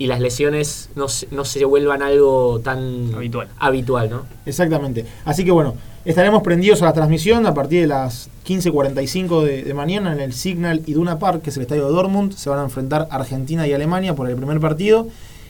y 0.04 0.08
las 0.08 0.20
lesiones 0.20 0.90
no, 0.96 1.08
se- 1.08 1.28
no 1.32 1.46
se 1.46 1.64
vuelvan 1.66 2.02
algo 2.02 2.60
tan 2.64 3.14
Habitual. 3.16 3.48
habitual 3.60 4.10
¿no? 4.10 4.24
Exactamente. 4.46 5.06
Así 5.26 5.44
que 5.46 5.52
bueno, 5.52 5.76
estaremos 6.06 6.42
prendidos 6.44 6.82
a 6.82 6.86
la 6.86 6.94
transmisión 6.94 7.46
a 7.46 7.54
partir 7.54 7.82
de 7.82 7.88
las 7.88 8.30
15.45 8.48 9.44
de, 9.44 9.64
de 9.64 9.74
mañana 9.74 10.14
en 10.14 10.20
el 10.20 10.34
Signal 10.34 10.82
Iduna 10.86 11.20
Park, 11.20 11.42
que 11.44 11.50
es 11.52 11.58
el 11.58 11.64
estadio 11.64 11.86
de 11.88 11.92
Dortmund. 11.94 12.34
Se 12.34 12.50
van 12.50 12.60
a 12.60 12.64
enfrentar 12.64 13.08
Argentina 13.12 13.68
y 13.68 13.74
Alemania 13.74 14.16
por 14.16 14.30
el 14.30 14.36
primer 14.36 14.60
partido. 14.60 15.08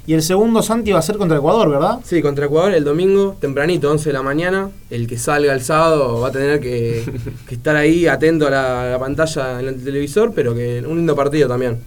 Y 0.07 0.13
el 0.15 0.23
segundo, 0.23 0.63
Santi, 0.63 0.91
va 0.91 0.97
a 0.99 1.03
ser 1.03 1.17
contra 1.17 1.37
Ecuador, 1.37 1.69
¿verdad? 1.69 1.99
Sí, 2.03 2.23
contra 2.23 2.45
Ecuador 2.47 2.73
el 2.73 2.83
domingo, 2.83 3.37
tempranito, 3.39 3.91
11 3.91 4.09
de 4.09 4.13
la 4.13 4.23
mañana. 4.23 4.71
El 4.89 5.05
que 5.07 5.17
salga 5.17 5.53
el 5.53 5.61
sábado 5.61 6.19
va 6.21 6.29
a 6.29 6.31
tener 6.31 6.59
que, 6.59 7.03
que 7.47 7.53
estar 7.55 7.75
ahí 7.75 8.07
atento 8.07 8.47
a 8.47 8.49
la, 8.49 8.81
a 8.83 8.89
la 8.93 8.99
pantalla 8.99 9.59
en 9.59 9.67
el 9.67 9.83
televisor, 9.83 10.33
pero 10.33 10.55
que 10.55 10.83
un 10.85 10.97
lindo 10.97 11.15
partido 11.15 11.47
también. 11.47 11.79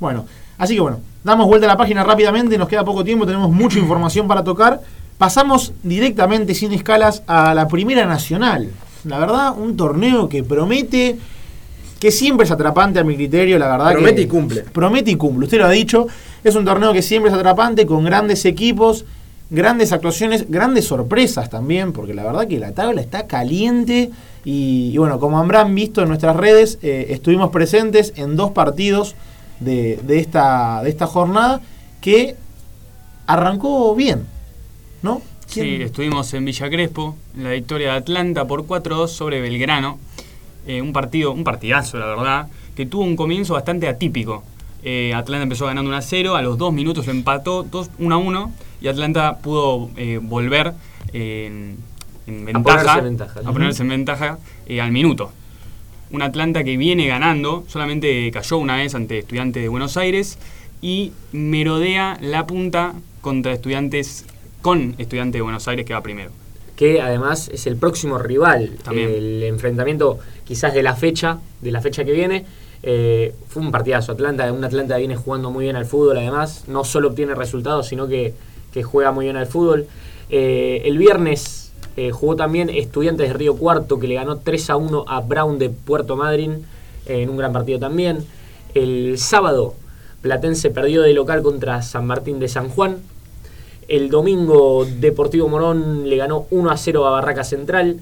Bueno, 0.00 0.24
así 0.58 0.74
que 0.74 0.80
bueno, 0.80 1.00
damos 1.22 1.46
vuelta 1.46 1.66
a 1.66 1.68
la 1.68 1.76
página 1.76 2.02
rápidamente, 2.04 2.56
nos 2.58 2.68
queda 2.68 2.84
poco 2.84 3.04
tiempo, 3.04 3.26
tenemos 3.26 3.50
mucha 3.50 3.78
información 3.84 4.26
para 4.28 4.42
tocar. 4.44 4.80
Pasamos 5.18 5.72
directamente, 5.82 6.54
sin 6.54 6.72
escalas, 6.72 7.22
a 7.26 7.54
la 7.54 7.68
Primera 7.68 8.04
Nacional. 8.04 8.70
La 9.04 9.18
verdad, 9.18 9.54
un 9.56 9.76
torneo 9.76 10.28
que 10.28 10.42
promete, 10.42 11.16
que 12.00 12.10
siempre 12.10 12.44
es 12.44 12.50
atrapante 12.50 12.98
a 12.98 13.04
mi 13.04 13.14
criterio, 13.14 13.58
la 13.58 13.68
verdad. 13.68 13.92
Promete 13.92 14.16
que- 14.16 14.22
y 14.22 14.26
cumple. 14.26 14.60
Promete 14.62 15.10
y 15.12 15.16
cumple, 15.16 15.44
usted 15.44 15.58
lo 15.58 15.66
ha 15.66 15.70
dicho. 15.70 16.06
Es 16.42 16.56
un 16.56 16.64
torneo 16.64 16.92
que 16.92 17.00
siempre 17.00 17.30
es 17.30 17.36
atrapante, 17.36 17.86
con 17.86 18.04
grandes 18.04 18.44
equipos, 18.44 19.04
grandes 19.50 19.92
actuaciones, 19.92 20.50
grandes 20.50 20.86
sorpresas 20.86 21.48
también, 21.48 21.92
porque 21.92 22.12
la 22.12 22.24
verdad 22.24 22.48
que 22.48 22.58
la 22.58 22.72
tabla 22.72 23.00
está 23.00 23.26
caliente. 23.28 24.10
Y, 24.44 24.90
y 24.92 24.98
bueno, 24.98 25.20
como 25.20 25.38
habrán 25.38 25.74
visto 25.74 26.02
en 26.02 26.08
nuestras 26.08 26.34
redes, 26.36 26.78
eh, 26.82 27.06
estuvimos 27.10 27.50
presentes 27.50 28.12
en 28.16 28.36
dos 28.36 28.50
partidos 28.50 29.14
de, 29.64 29.96
de 30.02 30.18
esta, 30.18 30.82
de 30.82 30.90
esta 30.90 31.06
jornada 31.06 31.60
que 32.00 32.36
arrancó 33.26 33.94
bien, 33.94 34.26
¿no? 35.02 35.22
Sí, 35.46 35.60
¿Quién- 35.60 35.82
estuvimos 35.82 36.32
en 36.34 36.44
Villa 36.44 36.68
Crespo, 36.70 37.16
en 37.36 37.44
la 37.44 37.50
victoria 37.50 37.92
de 37.92 37.98
Atlanta 37.98 38.46
por 38.46 38.66
4-2 38.66 39.08
sobre 39.08 39.40
Belgrano. 39.40 39.98
Eh, 40.66 40.80
un 40.80 40.92
partido, 40.92 41.32
un 41.32 41.44
partidazo, 41.44 41.98
la 41.98 42.06
verdad, 42.06 42.48
que 42.74 42.86
tuvo 42.86 43.02
un 43.04 43.16
comienzo 43.16 43.52
bastante 43.54 43.86
atípico. 43.88 44.42
Eh, 44.82 45.12
Atlanta 45.14 45.42
empezó 45.44 45.66
ganando 45.66 45.90
1 45.90 46.00
0, 46.02 46.36
a 46.36 46.42
los 46.42 46.56
dos 46.58 46.72
minutos 46.72 47.06
lo 47.06 47.12
empató 47.12 47.62
2 47.62 47.90
1 47.98 48.18
1 48.18 48.52
y 48.80 48.88
Atlanta 48.88 49.38
pudo 49.38 49.90
eh, 49.96 50.18
volver 50.22 50.72
en, 51.12 51.76
en 52.26 52.44
ventaja, 52.44 52.62
ponerse 52.78 52.98
en 52.98 53.04
ventaja. 53.04 53.40
a 53.40 53.52
ponerse 53.52 53.82
en 53.82 53.88
ventaja, 53.88 54.38
eh, 54.66 54.80
al 54.80 54.92
minuto. 54.92 55.30
Un 56.10 56.22
Atlanta 56.22 56.62
que 56.64 56.76
viene 56.76 57.06
ganando, 57.08 57.64
solamente 57.68 58.30
cayó 58.30 58.58
una 58.58 58.76
vez 58.76 58.94
ante 58.94 59.18
Estudiantes 59.18 59.62
de 59.62 59.68
Buenos 59.68 59.96
Aires 59.96 60.38
y 60.80 61.12
merodea 61.32 62.18
la 62.20 62.46
punta 62.46 62.94
contra 63.20 63.52
Estudiantes 63.52 64.26
con 64.62 64.94
Estudiantes 64.98 65.38
de 65.38 65.42
Buenos 65.42 65.66
Aires 65.66 65.84
que 65.86 65.94
va 65.94 66.02
primero. 66.02 66.30
que 66.76 67.00
además 67.00 67.48
es 67.52 67.66
el 67.66 67.76
próximo 67.76 68.18
rival. 68.18 68.70
También. 68.82 69.08
El 69.10 69.42
enfrentamiento 69.44 70.18
quizás 70.44 70.74
de 70.74 70.82
la 70.82 70.94
fecha, 70.96 71.38
de 71.60 71.70
la 71.70 71.80
fecha 71.80 72.04
que 72.04 72.12
viene. 72.12 72.44
Eh, 72.82 73.32
fue 73.48 73.62
un 73.62 73.70
partidazo. 73.70 74.12
Atlanta, 74.12 74.52
un 74.52 74.62
Atlanta 74.64 74.96
viene 74.98 75.16
jugando 75.16 75.50
muy 75.50 75.64
bien 75.64 75.76
al 75.76 75.86
fútbol, 75.86 76.18
además. 76.18 76.64
No 76.66 76.84
solo 76.84 77.08
obtiene 77.08 77.34
resultados, 77.34 77.86
sino 77.88 78.06
que, 78.08 78.34
que 78.72 78.82
juega 78.82 79.10
muy 79.12 79.24
bien 79.26 79.36
al 79.36 79.46
fútbol. 79.46 79.86
Eh, 80.30 80.82
el 80.84 80.98
viernes 80.98 81.63
eh, 81.96 82.10
jugó 82.10 82.34
también 82.34 82.70
Estudiantes 82.70 83.28
de 83.28 83.34
Río 83.34 83.56
Cuarto, 83.56 83.98
que 83.98 84.08
le 84.08 84.14
ganó 84.14 84.38
3 84.38 84.70
a 84.70 84.76
1 84.76 85.04
a 85.06 85.20
Brown 85.20 85.58
de 85.58 85.70
Puerto 85.70 86.16
Madryn, 86.16 86.64
eh, 87.06 87.22
en 87.22 87.30
un 87.30 87.36
gran 87.36 87.52
partido 87.52 87.78
también. 87.78 88.24
El 88.74 89.18
sábado, 89.18 89.74
Platense 90.20 90.70
perdió 90.70 91.02
de 91.02 91.12
local 91.12 91.42
contra 91.42 91.82
San 91.82 92.06
Martín 92.06 92.40
de 92.40 92.48
San 92.48 92.68
Juan. 92.68 92.98
El 93.86 94.10
domingo 94.10 94.86
Deportivo 94.86 95.48
Morón 95.48 96.08
le 96.08 96.16
ganó 96.16 96.46
1 96.50 96.70
a 96.70 96.76
0 96.76 97.06
a 97.06 97.10
Barraca 97.10 97.44
Central. 97.44 98.00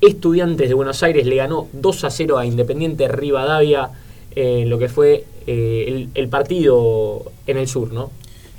Estudiantes 0.00 0.68
de 0.68 0.74
Buenos 0.74 1.02
Aires 1.02 1.26
le 1.26 1.36
ganó 1.36 1.68
2 1.72 2.04
a 2.04 2.10
0 2.10 2.38
a 2.38 2.46
Independiente 2.46 3.08
Rivadavia 3.08 3.90
en 4.36 4.70
lo 4.70 4.78
que 4.78 4.88
fue 4.88 5.24
eh, 5.46 5.84
el, 5.88 6.08
el 6.14 6.28
partido 6.28 7.24
en 7.46 7.58
el 7.58 7.68
sur, 7.68 7.92
¿no? 7.92 8.10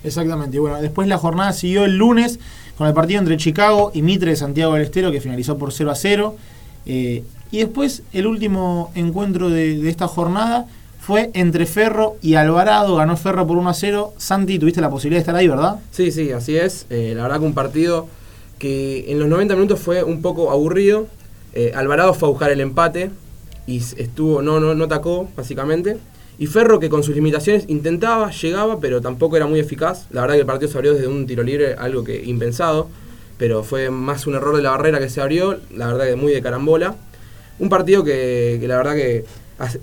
Exactamente. 0.04 0.58
Y 0.58 0.60
bueno, 0.60 0.82
después 0.82 1.08
la 1.08 1.18
jornada 1.18 1.54
siguió 1.54 1.86
el 1.86 1.98
lunes 1.98 2.40
con 2.78 2.88
el 2.88 2.94
partido 2.94 3.20
entre 3.20 3.38
Chicago 3.38 3.92
y 3.94 4.02
Mitre 4.02 4.32
de 4.32 4.36
Santiago 4.36 4.74
del 4.74 4.84
Estero, 4.84 5.12
que 5.12 5.22
finalizó 5.22 5.58
por 5.58 5.72
0 5.72 5.92
a 5.92 5.96
0. 5.96 6.36
Eh, 6.86 7.24
y 7.52 7.60
después 7.60 8.04
el 8.14 8.28
último 8.28 8.92
encuentro 8.96 9.50
de, 9.50 9.90
esta 9.90 10.08
jornada 10.08 10.68
fue 11.00 11.32
entre 11.34 11.66
Ferro 11.66 12.18
y 12.22 12.36
Alvarado. 12.36 12.96
Ganó 12.96 13.16
Ferro 13.16 13.48
por 13.48 13.58
1 13.58 13.70
a 13.70 13.74
0. 13.74 14.14
Santi, 14.18 14.60
tuviste 14.60 14.82
la 14.82 14.90
posibilidad 14.90 15.20
de 15.20 15.22
estar 15.22 15.36
ahí, 15.36 15.48
¿verdad? 15.48 15.80
Sí, 15.92 16.12
sí, 16.12 16.32
así 16.32 16.58
es. 16.58 16.86
Eh, 16.90 17.14
la 17.16 17.24
verdad 17.24 17.40
que 17.40 17.46
un 17.46 17.54
partido 17.54 18.08
que 18.60 19.06
en 19.12 19.20
los 19.20 19.28
90 19.28 19.56
minutos 19.56 19.80
fue 19.80 20.04
un 20.04 20.22
poco 20.22 20.52
aburrido. 20.52 21.08
Eh, 21.54 21.72
Alvarado 21.76 22.14
fue 22.14 22.28
a 22.28 22.32
buscar 22.32 22.52
el 22.52 22.60
empate 22.60 23.12
y 23.68 23.78
estuvo 23.78 24.42
no, 24.42 24.60
no, 24.60 24.76
no 24.76 24.86
atacó, 24.86 25.30
básicamente. 25.36 25.98
Y 26.38 26.48
Ferro, 26.48 26.80
que 26.80 26.90
con 26.90 27.02
sus 27.04 27.16
limitaciones 27.16 27.66
intentaba, 27.68 28.30
llegaba, 28.32 28.80
pero 28.80 29.02
tampoco 29.02 29.38
era 29.38 29.46
muy 29.48 29.60
eficaz. 29.60 30.08
La 30.12 30.22
verdad 30.22 30.36
que 30.36 30.42
el 30.42 30.46
partido 30.46 30.70
se 30.72 30.78
abrió 30.78 30.94
desde 30.94 31.08
un 31.08 31.26
tiro 31.28 31.44
libre, 31.44 31.76
algo 31.76 32.04
que 32.04 32.24
impensado. 32.26 32.88
Pero 33.38 33.64
fue 33.64 33.90
más 33.90 34.28
un 34.28 34.36
error 34.36 34.56
de 34.56 34.62
la 34.62 34.72
barrera 34.72 35.00
que 35.00 35.10
se 35.10 35.22
abrió. 35.22 35.58
La 35.74 35.88
verdad 35.88 36.06
que 36.06 36.16
muy 36.16 36.32
de 36.34 36.42
carambola. 36.42 36.96
Un 37.60 37.70
partido 37.70 38.04
que, 38.04 38.58
que 38.60 38.68
la 38.68 38.78
verdad 38.78 38.96
que 38.96 39.26
hace- 39.60 39.80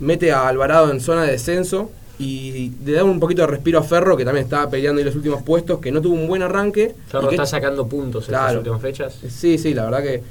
mete 0.00 0.32
a 0.32 0.48
Alvarado 0.48 0.90
en 0.90 1.00
zona 1.00 1.24
de 1.24 1.32
descenso 1.32 1.90
y 2.18 2.72
le 2.84 2.92
da 2.92 3.04
un 3.04 3.18
poquito 3.20 3.42
de 3.42 3.48
respiro 3.48 3.78
a 3.78 3.82
Ferro, 3.82 4.16
que 4.16 4.24
también 4.26 4.44
estaba 4.44 4.68
peleando 4.70 5.00
en 5.00 5.06
los 5.06 5.16
últimos 5.16 5.42
puestos, 5.42 5.78
que 5.80 5.90
no 5.92 6.00
tuvo 6.02 6.14
un 6.14 6.26
buen 6.28 6.42
arranque. 6.42 6.94
Ferro 7.08 7.24
y 7.26 7.28
que- 7.28 7.34
está 7.36 7.46
sacando 7.46 7.86
puntos 7.88 8.24
en 8.24 8.30
Claro. 8.30 8.58
últimas 8.58 8.80
fechas. 8.82 9.18
Sí, 9.28 9.56
sí, 9.58 9.72
la 9.74 9.84
verdad 9.84 10.02
que 10.02 10.22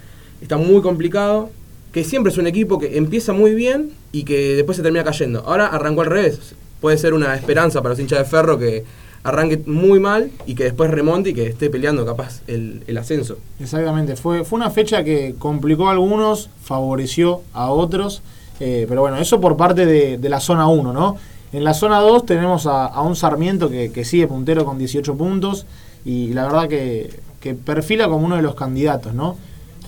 está 0.41 0.57
muy 0.57 0.81
complicado. 0.81 1.49
Que 1.91 2.03
siempre 2.03 2.31
es 2.31 2.37
un 2.37 2.47
equipo 2.47 2.77
que 2.77 2.97
empieza 2.97 3.33
muy 3.33 3.55
bien 3.55 3.91
y 4.11 4.23
que 4.23 4.55
después 4.55 4.77
se 4.77 4.83
termina 4.83 5.03
cayendo. 5.03 5.43
Ahora 5.45 5.67
arrancó 5.67 6.01
al 6.01 6.07
revés. 6.07 6.53
Puede 6.81 6.97
ser 6.97 7.13
una 7.13 7.35
esperanza 7.35 7.81
para 7.81 7.93
los 7.93 7.99
hinchas 7.99 8.19
de 8.19 8.25
Ferro 8.25 8.57
que 8.57 8.85
arranque 9.23 9.61
muy 9.65 9.99
mal 9.99 10.31
y 10.45 10.55
que 10.55 10.63
después 10.63 10.89
remonte 10.91 11.31
y 11.31 11.33
que 11.33 11.47
esté 11.47 11.69
peleando 11.69 12.05
capaz 12.05 12.41
el, 12.47 12.97
ascenso. 12.97 13.37
Exactamente. 13.59 14.15
Fue, 14.15 14.43
fue 14.43 14.57
una 14.57 14.69
fecha 14.69 15.03
que 15.03 15.35
complicó 15.37 15.89
a 15.89 15.91
algunos, 15.91 16.49
favoreció 16.63 17.41
a 17.53 17.71
otros. 17.71 18.21
eh, 18.59 18.85
pero 18.87 19.01
bueno, 19.01 19.17
eso 19.17 19.41
por 19.41 19.57
parte 19.57 19.85
de, 19.85 20.29
la 20.29 20.39
zona 20.39 20.67
1, 20.67 20.93
¿no? 20.93 21.17
En 21.51 21.63
la 21.63 21.73
zona 21.73 21.99
2 21.99 22.25
tenemos 22.25 22.67
a, 22.67 22.85
a 22.85 23.01
un 23.01 23.15
Sarmiento 23.15 23.69
que, 23.69 23.91
que 23.91 24.05
sigue 24.05 24.27
puntero 24.27 24.65
con 24.65 24.77
18 24.77 25.15
puntos 25.15 25.65
y 26.05 26.33
la 26.33 26.45
verdad 26.45 26.67
que, 26.67 27.09
que 27.39 27.55
perfila 27.55 28.07
como 28.07 28.25
uno 28.25 28.35
de 28.35 28.41
los 28.41 28.55
candidatos, 28.55 29.13
¿no? 29.13 29.37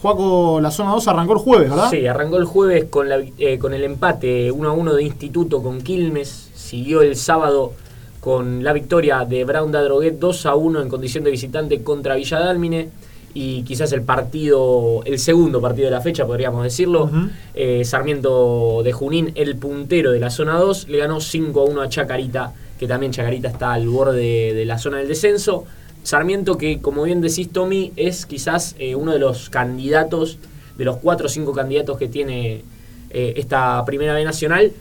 Juaco, 0.01 0.59
la 0.59 0.71
zona 0.71 0.91
2 0.91 1.07
arrancó 1.09 1.33
el 1.33 1.39
jueves, 1.39 1.69
¿verdad? 1.69 1.89
Sí, 1.91 2.07
arrancó 2.07 2.37
el 2.37 2.45
jueves 2.45 2.85
con, 2.85 3.07
la, 3.07 3.19
eh, 3.37 3.59
con 3.59 3.73
el 3.75 3.83
empate 3.83 4.51
1 4.51 4.69
a 4.69 4.71
1 4.71 4.93
de 4.95 5.03
Instituto 5.03 5.61
con 5.61 5.81
Quilmes. 5.81 6.49
Siguió 6.55 7.03
el 7.03 7.15
sábado 7.15 7.73
con 8.19 8.63
la 8.63 8.73
victoria 8.73 9.25
de 9.25 9.43
Brown 9.45 9.71
da 9.71 9.83
Droguet 9.83 10.17
2 10.17 10.45
a 10.47 10.55
1 10.55 10.81
en 10.81 10.89
condición 10.89 11.23
de 11.23 11.29
visitante 11.29 11.83
contra 11.83 12.15
Villa 12.15 12.39
Dálmine. 12.39 12.89
Y 13.35 13.61
quizás 13.61 13.91
el 13.93 14.01
partido, 14.01 15.03
el 15.05 15.19
segundo 15.19 15.61
partido 15.61 15.85
de 15.85 15.91
la 15.91 16.01
fecha, 16.01 16.25
podríamos 16.25 16.63
decirlo. 16.63 17.09
Eh, 17.53 17.85
Sarmiento 17.85 18.81
de 18.83 18.91
Junín, 18.93 19.31
el 19.35 19.55
puntero 19.55 20.11
de 20.11 20.19
la 20.19 20.31
zona 20.31 20.57
2, 20.57 20.89
le 20.89 20.97
ganó 20.97 21.21
5 21.21 21.61
a 21.61 21.63
1 21.63 21.81
a 21.81 21.89
Chacarita, 21.89 22.53
que 22.79 22.87
también 22.87 23.11
Chacarita 23.11 23.49
está 23.49 23.73
al 23.73 23.87
borde 23.87 24.53
de 24.53 24.65
la 24.65 24.79
zona 24.79 24.97
del 24.97 25.07
descenso. 25.07 25.65
Sarmiento, 26.03 26.57
que 26.57 26.81
como 26.81 27.03
bien 27.03 27.21
decís, 27.21 27.49
Tommy, 27.51 27.91
es 27.95 28.25
quizás 28.25 28.75
eh, 28.79 28.95
uno 28.95 29.11
de 29.13 29.19
los 29.19 29.49
candidatos, 29.49 30.37
de 30.77 30.85
los 30.85 30.97
4 30.97 31.27
o 31.27 31.29
5 31.29 31.53
candidatos 31.53 31.97
que 31.97 32.07
tiene 32.07 32.63
eh, 33.11 33.33
esta 33.37 33.83
primera 33.85 34.13
B 34.13 34.23
nacional 34.23 34.71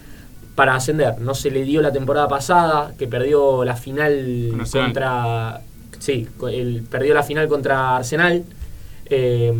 para 0.54 0.74
ascender. 0.74 1.20
No 1.20 1.34
se 1.34 1.50
le 1.50 1.64
dio 1.64 1.82
la 1.82 1.92
temporada 1.92 2.28
pasada, 2.28 2.94
que 2.98 3.06
perdió 3.06 3.64
la 3.64 3.76
final 3.76 4.54
contra. 4.86 5.60
Sí, 5.98 6.26
el- 6.50 6.84
perdió 6.90 7.12
la 7.14 7.22
final 7.22 7.48
contra 7.48 7.96
Arsenal. 7.98 8.42
Eh, 9.06 9.52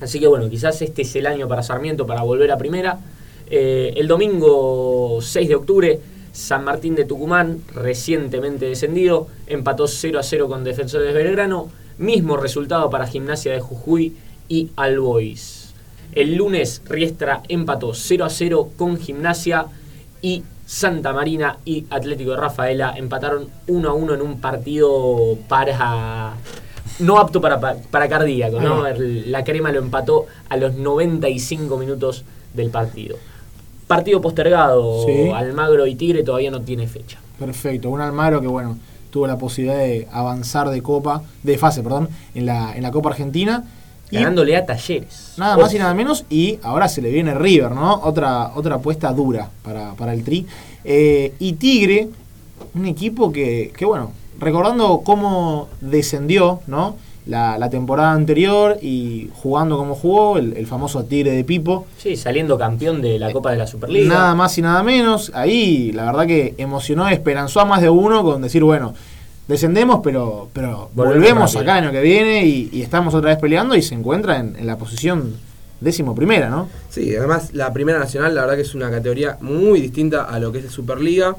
así 0.00 0.18
que 0.18 0.26
bueno, 0.26 0.48
quizás 0.50 0.80
este 0.82 1.02
es 1.02 1.14
el 1.16 1.26
año 1.26 1.46
para 1.46 1.62
Sarmiento 1.62 2.06
para 2.06 2.22
volver 2.22 2.50
a 2.50 2.58
primera. 2.58 2.98
El 3.48 4.08
domingo 4.08 5.18
6 5.20 5.48
de 5.48 5.54
octubre, 5.54 6.00
San 6.34 6.64
Martín 6.64 6.96
de 6.96 7.04
Tucumán, 7.04 7.62
recientemente 7.72 8.66
descendido, 8.66 9.28
empató 9.46 9.86
0 9.86 10.18
a 10.18 10.22
0 10.24 10.48
con 10.48 10.64
Defensores 10.64 11.06
de 11.06 11.22
Belgrano. 11.22 11.70
Mismo 11.96 12.36
resultado 12.36 12.90
para 12.90 13.06
Gimnasia 13.06 13.52
de 13.52 13.60
Jujuy 13.60 14.16
y 14.48 14.70
Albois. 14.74 15.72
El 16.10 16.34
lunes, 16.34 16.82
Riestra 16.86 17.42
empató 17.48 17.94
0 17.94 18.24
a 18.24 18.30
0 18.30 18.70
con 18.76 18.98
Gimnasia 18.98 19.66
y 20.22 20.42
Santa 20.66 21.12
Marina 21.12 21.58
y 21.64 21.86
Atlético 21.88 22.32
de 22.32 22.38
Rafaela 22.38 22.94
empataron 22.96 23.48
1 23.68 23.88
a 23.88 23.92
1 23.92 24.14
en 24.14 24.20
un 24.20 24.40
partido 24.40 25.38
para. 25.48 26.34
No 26.98 27.18
apto 27.18 27.40
para, 27.40 27.60
para, 27.60 28.08
cardíaco, 28.08 28.60
¿no? 28.60 28.84
La 28.88 29.44
crema 29.44 29.70
lo 29.70 29.78
empató 29.78 30.26
a 30.48 30.56
los 30.56 30.74
95 30.74 31.76
minutos 31.76 32.24
del 32.54 32.70
partido. 32.70 33.16
Partido 33.86 34.20
postergado, 34.20 35.04
Sí. 35.06 35.30
Almagro 35.30 35.86
y 35.86 35.94
Tigre 35.94 36.22
todavía 36.22 36.50
no 36.50 36.62
tiene 36.62 36.86
fecha. 36.86 37.18
Perfecto. 37.38 37.90
Un 37.90 38.00
Almagro 38.00 38.40
que, 38.40 38.46
bueno, 38.46 38.78
tuvo 39.10 39.26
la 39.26 39.36
posibilidad 39.38 39.78
de 39.78 40.08
avanzar 40.10 40.70
de 40.70 40.82
copa, 40.82 41.22
de 41.42 41.58
fase, 41.58 41.82
perdón, 41.82 42.08
en 42.34 42.46
la, 42.46 42.74
en 42.74 42.82
la 42.82 42.90
Copa 42.90 43.10
Argentina. 43.10 43.64
Y 44.10 44.16
Ganándole 44.16 44.56
a 44.56 44.64
Talleres. 44.64 45.34
Nada 45.36 45.56
más 45.56 45.72
y 45.74 45.78
nada 45.78 45.94
menos. 45.94 46.24
Y 46.30 46.58
ahora 46.62 46.88
se 46.88 47.02
le 47.02 47.10
viene 47.10 47.34
River, 47.34 47.72
¿no? 47.72 47.94
Otra, 48.02 48.52
otra 48.54 48.76
apuesta 48.76 49.12
dura 49.12 49.50
para, 49.62 49.92
para 49.94 50.12
el 50.12 50.22
Tri. 50.24 50.46
Eh, 50.84 51.34
y 51.38 51.54
Tigre, 51.54 52.08
un 52.74 52.86
equipo 52.86 53.32
que, 53.32 53.72
que, 53.76 53.84
bueno, 53.84 54.12
recordando 54.38 55.02
cómo 55.04 55.68
descendió, 55.80 56.60
¿no? 56.66 56.96
La, 57.26 57.56
la 57.56 57.70
temporada 57.70 58.12
anterior 58.12 58.76
y 58.82 59.30
jugando 59.34 59.78
como 59.78 59.94
jugó, 59.94 60.36
el, 60.36 60.54
el 60.58 60.66
famoso 60.66 61.04
Tigre 61.04 61.30
de 61.30 61.42
Pipo. 61.42 61.86
Sí, 61.96 62.16
saliendo 62.16 62.58
campeón 62.58 63.00
de 63.00 63.18
la 63.18 63.32
Copa 63.32 63.50
de 63.50 63.56
la 63.56 63.66
Superliga. 63.66 64.12
Nada 64.14 64.34
más 64.34 64.58
y 64.58 64.62
nada 64.62 64.82
menos. 64.82 65.32
Ahí 65.34 65.90
la 65.92 66.04
verdad 66.04 66.26
que 66.26 66.54
emocionó, 66.58 67.08
esperanzó 67.08 67.60
a 67.60 67.64
más 67.64 67.80
de 67.80 67.88
uno 67.88 68.22
con 68.22 68.42
decir, 68.42 68.62
bueno, 68.62 68.92
descendemos, 69.48 70.00
pero, 70.04 70.50
pero 70.52 70.90
Volvemos 70.94 71.56
acá 71.56 71.78
el 71.78 71.84
año 71.84 71.92
que 71.92 72.02
viene 72.02 72.44
y, 72.44 72.68
y 72.70 72.82
estamos 72.82 73.14
otra 73.14 73.30
vez 73.30 73.38
peleando 73.38 73.74
y 73.74 73.80
se 73.80 73.94
encuentra 73.94 74.38
en, 74.38 74.56
en 74.56 74.66
la 74.66 74.76
posición 74.76 75.34
décimo 75.80 76.14
primera, 76.14 76.50
¿no? 76.50 76.68
Sí, 76.90 77.16
además 77.16 77.54
la 77.54 77.72
Primera 77.72 77.98
Nacional 77.98 78.34
la 78.34 78.42
verdad 78.42 78.56
que 78.56 78.62
es 78.62 78.74
una 78.74 78.90
categoría 78.90 79.38
muy 79.40 79.80
distinta 79.80 80.24
a 80.24 80.38
lo 80.38 80.52
que 80.52 80.58
es 80.58 80.64
la 80.64 80.70
Superliga. 80.70 81.36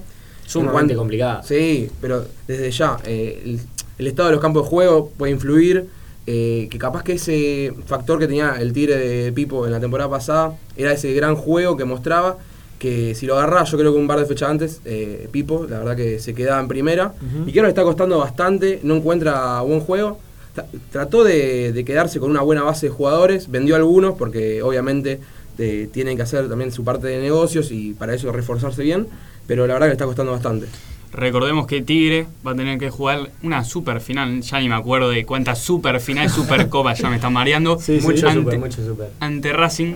Sumamente 0.47 0.95
complicada. 0.95 1.41
Sí, 1.41 1.89
pero 1.99 2.23
desde 2.47 2.69
ya, 2.69 2.97
eh, 3.05 3.57
el, 3.97 4.07
estado 4.07 4.29
de 4.29 4.33
los 4.35 4.41
campos 4.41 4.63
de 4.63 4.69
juego 4.69 5.11
puede 5.17 5.31
influir. 5.31 5.87
eh, 6.27 6.67
que 6.71 6.77
capaz 6.79 7.03
que 7.03 7.13
ese 7.13 7.71
factor 7.85 8.17
que 8.19 8.25
tenía 8.27 8.55
el 8.59 8.73
Tigre 8.73 8.97
de 8.97 9.31
Pipo 9.31 9.65
en 9.67 9.71
la 9.71 9.79
temporada 9.79 10.09
pasada 10.09 10.57
era 10.75 10.91
ese 10.91 11.13
gran 11.13 11.35
juego 11.35 11.77
que 11.77 11.85
mostraba 11.85 12.37
que 12.79 13.13
si 13.15 13.25
lo 13.25 13.35
agarraba, 13.37 13.63
yo 13.63 13.77
creo 13.77 13.93
que 13.93 13.99
un 13.99 14.07
par 14.07 14.19
de 14.19 14.25
fechas 14.25 14.49
antes, 14.49 14.81
eh, 14.85 15.29
Pipo, 15.31 15.65
la 15.69 15.79
verdad 15.79 15.95
que 15.95 16.19
se 16.19 16.33
quedaba 16.33 16.59
en 16.59 16.67
primera. 16.67 17.13
Y 17.47 17.51
que 17.51 17.59
ahora 17.59 17.67
le 17.67 17.71
está 17.71 17.83
costando 17.83 18.17
bastante, 18.17 18.79
no 18.83 18.95
encuentra 18.95 19.61
buen 19.61 19.79
juego. 19.81 20.19
Tra- 20.55 20.65
Trató 20.91 21.23
de, 21.23 21.71
de 21.71 21.85
quedarse 21.85 22.19
con 22.19 22.31
una 22.31 22.41
buena 22.41 22.63
base 22.63 22.87
de 22.87 22.91
jugadores, 22.91 23.49
vendió 23.49 23.75
algunos 23.75 24.15
porque 24.15 24.61
obviamente 24.61 25.19
eh, 25.57 25.87
tienen 25.91 26.17
que 26.17 26.23
hacer 26.23 26.49
también 26.49 26.71
su 26.71 26.83
parte 26.83 27.07
de 27.07 27.19
negocios 27.21 27.71
y 27.71 27.93
para 27.93 28.13
eso 28.13 28.31
reforzarse 28.31 28.81
bien, 28.83 29.07
pero 29.47 29.67
la 29.67 29.73
verdad 29.73 29.87
que 29.87 29.91
le 29.91 29.93
está 29.93 30.05
costando 30.05 30.31
bastante. 30.33 30.67
Recordemos 31.16 31.66
que 31.68 31.82
Tigre 31.82 32.28
va 32.45 32.51
a 32.51 32.55
tener 32.55 32.78
que 32.78 32.89
jugar 32.89 33.30
una 33.43 33.63
super 33.63 34.01
final. 34.01 34.41
Ya 34.41 34.59
ni 34.59 34.70
me 34.70 34.76
acuerdo 34.76 35.09
de 35.09 35.26
cuántas 35.26 35.59
super 35.59 35.99
final, 35.99 36.30
super 36.30 36.68
copa, 36.70 36.93
ya 36.93 37.09
me 37.09 37.16
están 37.16 37.34
mareando. 37.34 37.80
Sí, 37.80 37.99
sí. 37.99 38.05
mucho 38.05 38.28
ante, 38.28 38.41
super, 38.43 38.59
mucho 38.59 38.86
super. 38.86 39.09
ante 39.20 39.53
Racing. 39.53 39.93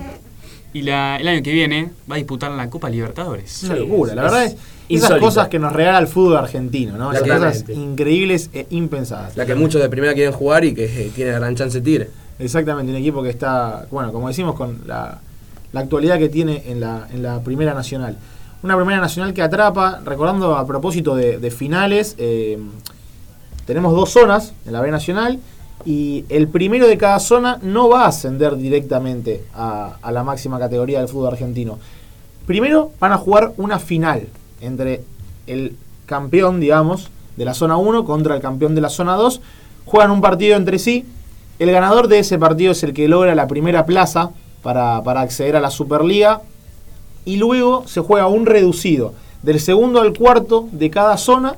Y 0.72 0.84
la- 0.84 1.18
el 1.18 1.28
año 1.28 1.42
que 1.42 1.52
viene 1.52 1.90
va 2.10 2.16
a 2.16 2.18
disputar 2.18 2.52
la 2.52 2.70
Copa 2.70 2.90
Libertadores. 2.90 3.64
Es 3.64 3.70
una 3.70 3.76
locura, 3.80 4.14
la 4.16 4.22
es 4.26 4.32
verdad 4.32 4.46
es 4.46 4.56
esas 4.88 5.20
cosas 5.20 5.48
que 5.48 5.58
nos 5.60 5.74
regala 5.74 5.98
el 6.00 6.08
fútbol 6.08 6.38
argentino, 6.38 6.96
¿no? 6.98 7.12
Esas 7.12 7.28
cosas 7.28 7.66
increíbles 7.70 8.50
e 8.54 8.68
impensadas. 8.70 9.36
La 9.36 9.46
que 9.48 9.56
muchos 9.56 9.82
de 9.82 9.90
primera 9.90 10.14
quieren 10.14 10.32
jugar 10.34 10.64
y 10.66 10.74
que 10.76 10.86
eh, 10.86 11.12
tiene 11.16 11.32
gran 11.32 11.56
chance 11.56 11.82
Tigre. 11.82 12.10
Exactamente, 12.38 12.92
un 12.92 12.98
equipo 12.98 13.22
que 13.24 13.30
está, 13.30 13.88
bueno, 13.92 14.12
como 14.14 14.28
decimos, 14.28 14.56
con 14.56 14.80
la, 14.86 15.20
la 15.74 15.80
actualidad 15.80 16.18
que 16.20 16.30
tiene 16.30 16.64
en 16.68 16.80
la, 16.80 17.08
en 17.12 17.24
la 17.24 17.42
Primera 17.44 17.74
Nacional. 17.74 18.16
Una 18.62 18.76
Primera 18.76 19.00
Nacional 19.00 19.34
que 19.34 19.42
atrapa, 19.42 20.02
recordando 20.04 20.56
a 20.58 20.68
propósito 20.68 21.16
de, 21.16 21.52
finales, 21.52 22.16
eh, 22.18 22.60
tenemos 23.66 23.94
dos 23.94 24.10
zonas 24.10 24.54
en 24.66 24.74
la 24.74 24.82
B 24.82 24.92
Nacional 24.92 25.40
y 25.86 26.26
el 26.28 26.50
primero 26.50 26.86
de 26.86 26.98
cada 26.98 27.20
zona 27.20 27.58
no 27.62 27.88
va 27.88 28.04
a 28.04 28.08
ascender 28.08 28.58
directamente 28.58 29.46
a, 29.54 29.96
a 30.02 30.12
la 30.12 30.26
máxima 30.26 30.60
categoría 30.60 31.00
del 31.00 31.08
fútbol 31.08 31.28
argentino. 31.28 31.80
Primero 32.46 32.92
van 33.00 33.14
a 33.14 33.18
jugar 33.18 33.54
una 33.56 33.80
final 33.80 34.28
entre 34.60 35.04
el 35.48 35.78
campeón, 36.06 36.60
digamos, 36.60 37.10
de 37.38 37.46
la 37.46 37.54
zona 37.54 37.78
1 37.78 38.04
contra 38.04 38.36
el 38.36 38.42
campeón 38.42 38.76
de 38.76 38.82
la 38.82 38.90
zona 38.90 39.16
2. 39.16 39.40
Juegan 39.86 40.12
un 40.12 40.20
partido 40.20 40.58
entre 40.58 40.80
sí. 40.80 41.06
El 41.60 41.72
ganador 41.72 42.10
de 42.10 42.20
ese 42.20 42.38
partido 42.38 42.74
es 42.74 42.84
el 42.84 42.94
que 42.94 43.08
logra 43.08 43.36
la 43.36 43.48
primera 43.48 43.86
plaza 43.86 44.32
para, 44.62 45.02
para 45.04 45.22
acceder 45.22 45.56
a 45.56 45.62
la 45.62 45.72
Superliga. 45.72 46.42
Y 47.30 47.38
luego 47.38 47.84
se 47.86 48.02
juega 48.02 48.26
un 48.26 48.48
reducido 48.48 49.14
del 49.44 49.60
segundo 49.60 50.02
al 50.02 50.18
cuarto 50.18 50.68
de 50.72 50.90
cada 50.90 51.16
zona. 51.18 51.58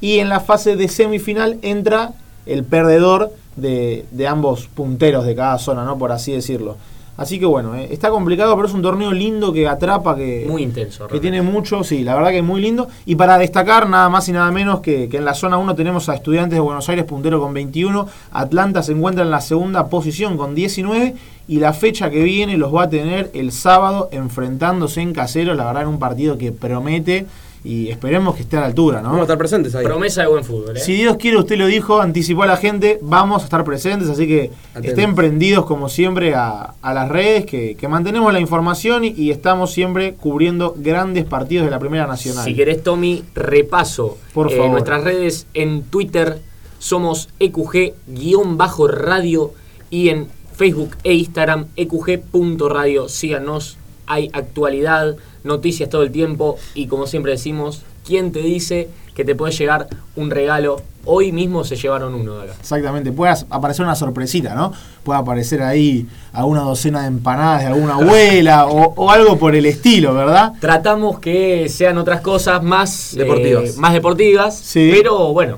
Y 0.00 0.18
en 0.20 0.30
la 0.30 0.40
fase 0.40 0.76
de 0.76 0.88
semifinal 0.88 1.58
entra 1.60 2.12
el 2.46 2.64
perdedor 2.64 3.30
de, 3.56 4.06
de 4.12 4.26
ambos 4.26 4.68
punteros 4.68 5.26
de 5.26 5.34
cada 5.34 5.58
zona, 5.58 5.84
¿no? 5.84 5.98
Por 5.98 6.10
así 6.10 6.32
decirlo. 6.32 6.78
Así 7.20 7.38
que 7.38 7.44
bueno, 7.44 7.74
eh, 7.74 7.88
está 7.90 8.08
complicado, 8.08 8.56
pero 8.56 8.66
es 8.66 8.72
un 8.72 8.80
torneo 8.80 9.12
lindo 9.12 9.52
que 9.52 9.68
atrapa, 9.68 10.16
que, 10.16 10.46
Muy 10.48 10.62
intenso. 10.62 11.06
que 11.06 11.12
realmente. 11.12 11.20
tiene 11.20 11.42
mucho, 11.42 11.84
sí, 11.84 12.02
la 12.02 12.14
verdad 12.14 12.30
que 12.30 12.38
es 12.38 12.44
muy 12.44 12.62
lindo. 12.62 12.88
Y 13.04 13.16
para 13.16 13.36
destacar, 13.36 13.90
nada 13.90 14.08
más 14.08 14.26
y 14.30 14.32
nada 14.32 14.50
menos 14.50 14.80
que, 14.80 15.10
que 15.10 15.18
en 15.18 15.26
la 15.26 15.34
zona 15.34 15.58
1 15.58 15.74
tenemos 15.74 16.08
a 16.08 16.14
Estudiantes 16.14 16.56
de 16.56 16.60
Buenos 16.60 16.88
Aires 16.88 17.04
puntero 17.04 17.38
con 17.38 17.52
21. 17.52 18.08
Atlanta 18.32 18.82
se 18.82 18.92
encuentra 18.92 19.22
en 19.22 19.30
la 19.30 19.42
segunda 19.42 19.88
posición 19.88 20.38
con 20.38 20.54
19. 20.54 21.14
Y 21.50 21.58
la 21.58 21.72
fecha 21.72 22.10
que 22.10 22.22
viene 22.22 22.56
los 22.56 22.72
va 22.72 22.84
a 22.84 22.88
tener 22.88 23.28
el 23.34 23.50
sábado 23.50 24.08
enfrentándose 24.12 25.00
en 25.00 25.12
caseros. 25.12 25.56
La 25.56 25.64
verdad, 25.64 25.82
en 25.82 25.88
un 25.88 25.98
partido 25.98 26.38
que 26.38 26.52
promete. 26.52 27.26
Y 27.62 27.90
esperemos 27.90 28.36
que 28.36 28.42
esté 28.42 28.56
a 28.56 28.60
la 28.60 28.66
altura, 28.66 29.02
Vamos 29.02 29.12
a 29.12 29.16
¿no? 29.18 29.22
estar 29.24 29.36
presentes 29.36 29.74
ahí. 29.74 29.84
Promesa 29.84 30.22
de 30.22 30.28
buen 30.28 30.42
fútbol, 30.44 30.78
¿eh? 30.78 30.80
Si 30.80 30.94
Dios 30.94 31.18
quiere, 31.18 31.36
usted 31.36 31.58
lo 31.58 31.66
dijo, 31.66 32.00
anticipó 32.00 32.44
a 32.44 32.46
la 32.46 32.56
gente, 32.56 32.98
vamos 33.02 33.42
a 33.42 33.44
estar 33.44 33.64
presentes, 33.64 34.08
así 34.08 34.26
que 34.26 34.50
Atentos. 34.70 34.88
estén 34.90 35.14
prendidos 35.14 35.66
como 35.66 35.90
siempre 35.90 36.34
a, 36.34 36.72
a 36.80 36.94
las 36.94 37.10
redes, 37.10 37.44
que, 37.44 37.74
que 37.74 37.86
mantenemos 37.86 38.32
la 38.32 38.40
información 38.40 39.04
y, 39.04 39.08
y 39.08 39.30
estamos 39.30 39.72
siempre 39.72 40.14
cubriendo 40.14 40.74
grandes 40.78 41.26
partidos 41.26 41.66
de 41.66 41.70
la 41.70 41.78
Primera 41.78 42.06
Nacional. 42.06 42.46
Si 42.46 42.54
querés, 42.54 42.82
Tommy, 42.82 43.24
repaso 43.34 44.16
Por 44.32 44.50
eh, 44.50 44.56
favor. 44.56 44.70
nuestras 44.70 45.04
redes 45.04 45.46
en 45.52 45.82
Twitter. 45.82 46.40
Somos 46.78 47.28
EQG-radio 47.40 49.52
y 49.90 50.08
en 50.08 50.28
Facebook 50.60 50.90
e 51.04 51.14
Instagram 51.14 51.68
EQG.radio. 51.74 53.08
Síganos, 53.08 53.78
hay 54.06 54.28
actualidad, 54.34 55.16
noticias 55.42 55.88
todo 55.88 56.02
el 56.02 56.10
tiempo 56.12 56.58
y 56.74 56.86
como 56.86 57.06
siempre 57.06 57.32
decimos, 57.32 57.80
¿quién 58.06 58.30
te 58.30 58.40
dice 58.40 58.90
que 59.14 59.24
te 59.24 59.34
puede 59.34 59.54
llegar 59.54 59.88
un 60.16 60.30
regalo? 60.30 60.82
Hoy 61.06 61.32
mismo 61.32 61.64
se 61.64 61.76
llevaron 61.76 62.12
uno 62.12 62.34
de 62.36 62.42
acá. 62.44 62.56
Exactamente, 62.60 63.10
puede 63.10 63.32
aparecer 63.48 63.86
una 63.86 63.94
sorpresita, 63.94 64.54
¿no? 64.54 64.74
Puede 65.02 65.18
aparecer 65.20 65.62
ahí 65.62 66.06
alguna 66.34 66.60
docena 66.60 67.00
de 67.00 67.06
empanadas 67.06 67.62
de 67.62 67.68
alguna 67.68 67.94
abuela 68.02 68.66
o, 68.66 68.92
o 68.96 69.10
algo 69.10 69.38
por 69.38 69.54
el 69.54 69.64
estilo, 69.64 70.12
¿verdad? 70.12 70.52
Tratamos 70.60 71.20
que 71.20 71.70
sean 71.70 71.96
otras 71.96 72.20
cosas 72.20 72.62
más 72.62 73.14
Deportivas. 73.16 73.64
eh, 73.64 73.74
más 73.78 73.94
deportivas, 73.94 74.58
Sí. 74.58 74.90
pero 74.92 75.32
bueno. 75.32 75.56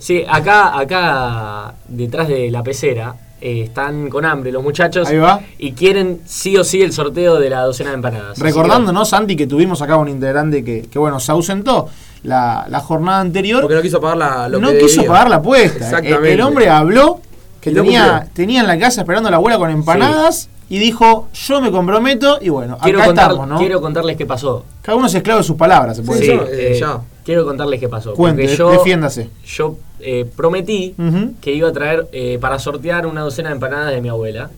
Sí, 0.00 0.24
acá, 0.28 0.76
acá 0.76 1.74
detrás 1.86 2.26
de 2.26 2.50
la 2.50 2.64
pecera 2.64 3.14
eh, 3.40 3.62
están 3.62 4.08
con 4.08 4.24
hambre 4.24 4.50
los 4.52 4.62
muchachos 4.62 5.08
Ahí 5.08 5.18
va. 5.18 5.40
y 5.58 5.72
quieren 5.72 6.20
sí 6.24 6.56
o 6.56 6.64
sí 6.64 6.80
el 6.82 6.92
sorteo 6.92 7.38
de 7.38 7.50
la 7.50 7.62
docena 7.62 7.90
de 7.90 7.96
empanadas. 7.96 8.38
¿no, 8.38 9.04
Santi, 9.04 9.36
que 9.36 9.46
tuvimos 9.46 9.82
acá 9.82 9.96
un 9.96 10.08
integrante 10.08 10.64
que, 10.64 10.82
que 10.82 10.98
bueno, 10.98 11.20
se 11.20 11.32
ausentó 11.32 11.88
la, 12.22 12.66
la 12.68 12.80
jornada 12.80 13.20
anterior. 13.20 13.60
Porque 13.60 13.76
no 13.76 13.82
quiso 13.82 14.00
pagar 14.00 14.16
la, 14.16 14.48
lo 14.48 14.58
no 14.58 14.70
que 14.70 14.78
quiso 14.78 14.96
debía. 15.02 15.08
pagar 15.12 15.30
la 15.30 15.36
apuesta. 15.36 15.76
El, 15.78 15.82
Exactamente. 15.84 16.32
el 16.32 16.40
hombre 16.40 16.68
habló 16.70 17.20
que 17.60 17.70
tenía, 17.72 18.28
tenía 18.32 18.60
en 18.60 18.66
la 18.66 18.78
casa 18.78 19.02
esperando 19.02 19.28
a 19.28 19.30
la 19.30 19.36
abuela 19.38 19.58
con 19.58 19.70
empanadas 19.70 20.48
y 20.68 20.78
dijo, 20.78 21.28
yo 21.32 21.60
me 21.60 21.70
comprometo 21.70 22.38
y 22.40 22.48
bueno, 22.48 22.78
quiero, 22.82 22.98
acá 22.98 23.06
contar- 23.08 23.30
estamos, 23.30 23.48
¿no? 23.48 23.58
quiero 23.58 23.80
contarles 23.80 24.16
qué 24.16 24.26
pasó. 24.26 24.64
Cada 24.82 24.96
uno 24.96 25.06
es 25.08 25.14
esclavo 25.14 25.38
de 25.38 25.44
sus 25.44 25.56
palabras, 25.56 25.96
se 25.96 26.02
puede 26.02 26.20
Sí, 26.22 26.26
decir. 26.28 26.42
sí. 26.46 26.52
eh, 26.60 26.76
ya. 26.80 27.00
quiero 27.24 27.44
contarles 27.44 27.78
qué 27.80 27.88
pasó. 27.88 28.14
Cuente, 28.14 28.46
yo, 28.48 28.70
defiéndase. 28.70 29.30
Yo 29.44 29.76
eh, 30.06 30.24
prometí 30.36 30.94
que 31.40 31.52
iba 31.52 31.68
a 31.68 31.72
traer 31.72 32.06
eh, 32.12 32.38
para 32.40 32.58
sortear 32.58 33.06
una 33.06 33.20
docena 33.22 33.48
de 33.50 33.56
empanadas 33.56 33.92
de 33.92 34.00
mi 34.00 34.08
abuela, 34.08 34.50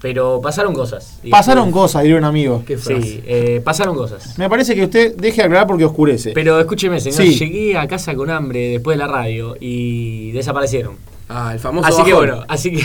pero 0.00 0.40
pasaron 0.42 0.74
cosas. 0.74 1.18
Pasaron 1.30 1.70
cosas, 1.70 2.02
diría 2.02 2.18
un 2.18 2.24
amigo. 2.24 2.62
Qué. 2.66 2.76
Sí, 2.78 3.22
eh, 3.26 3.60
pasaron 3.64 3.94
cosas. 3.96 4.38
Me 4.38 4.48
parece 4.50 4.74
que 4.74 4.84
usted 4.84 5.16
deje 5.16 5.38
de 5.40 5.44
aclarar 5.44 5.66
porque 5.66 5.84
oscurece. 5.84 6.32
Pero 6.34 6.60
escúcheme, 6.60 7.00
señor, 7.00 7.22
Sí. 7.22 7.38
llegué 7.38 7.76
a 7.78 7.86
casa 7.88 8.14
con 8.14 8.30
hambre 8.30 8.68
después 8.68 8.96
de 8.96 9.04
la 9.04 9.10
radio 9.10 9.56
y 9.60 10.30
desaparecieron. 10.32 10.96
Ah, 11.28 11.50
el 11.54 11.58
famoso 11.58 11.88
Así 11.88 12.02
que 12.04 12.12
bueno, 12.12 12.44
así 12.48 12.70
que 12.72 12.82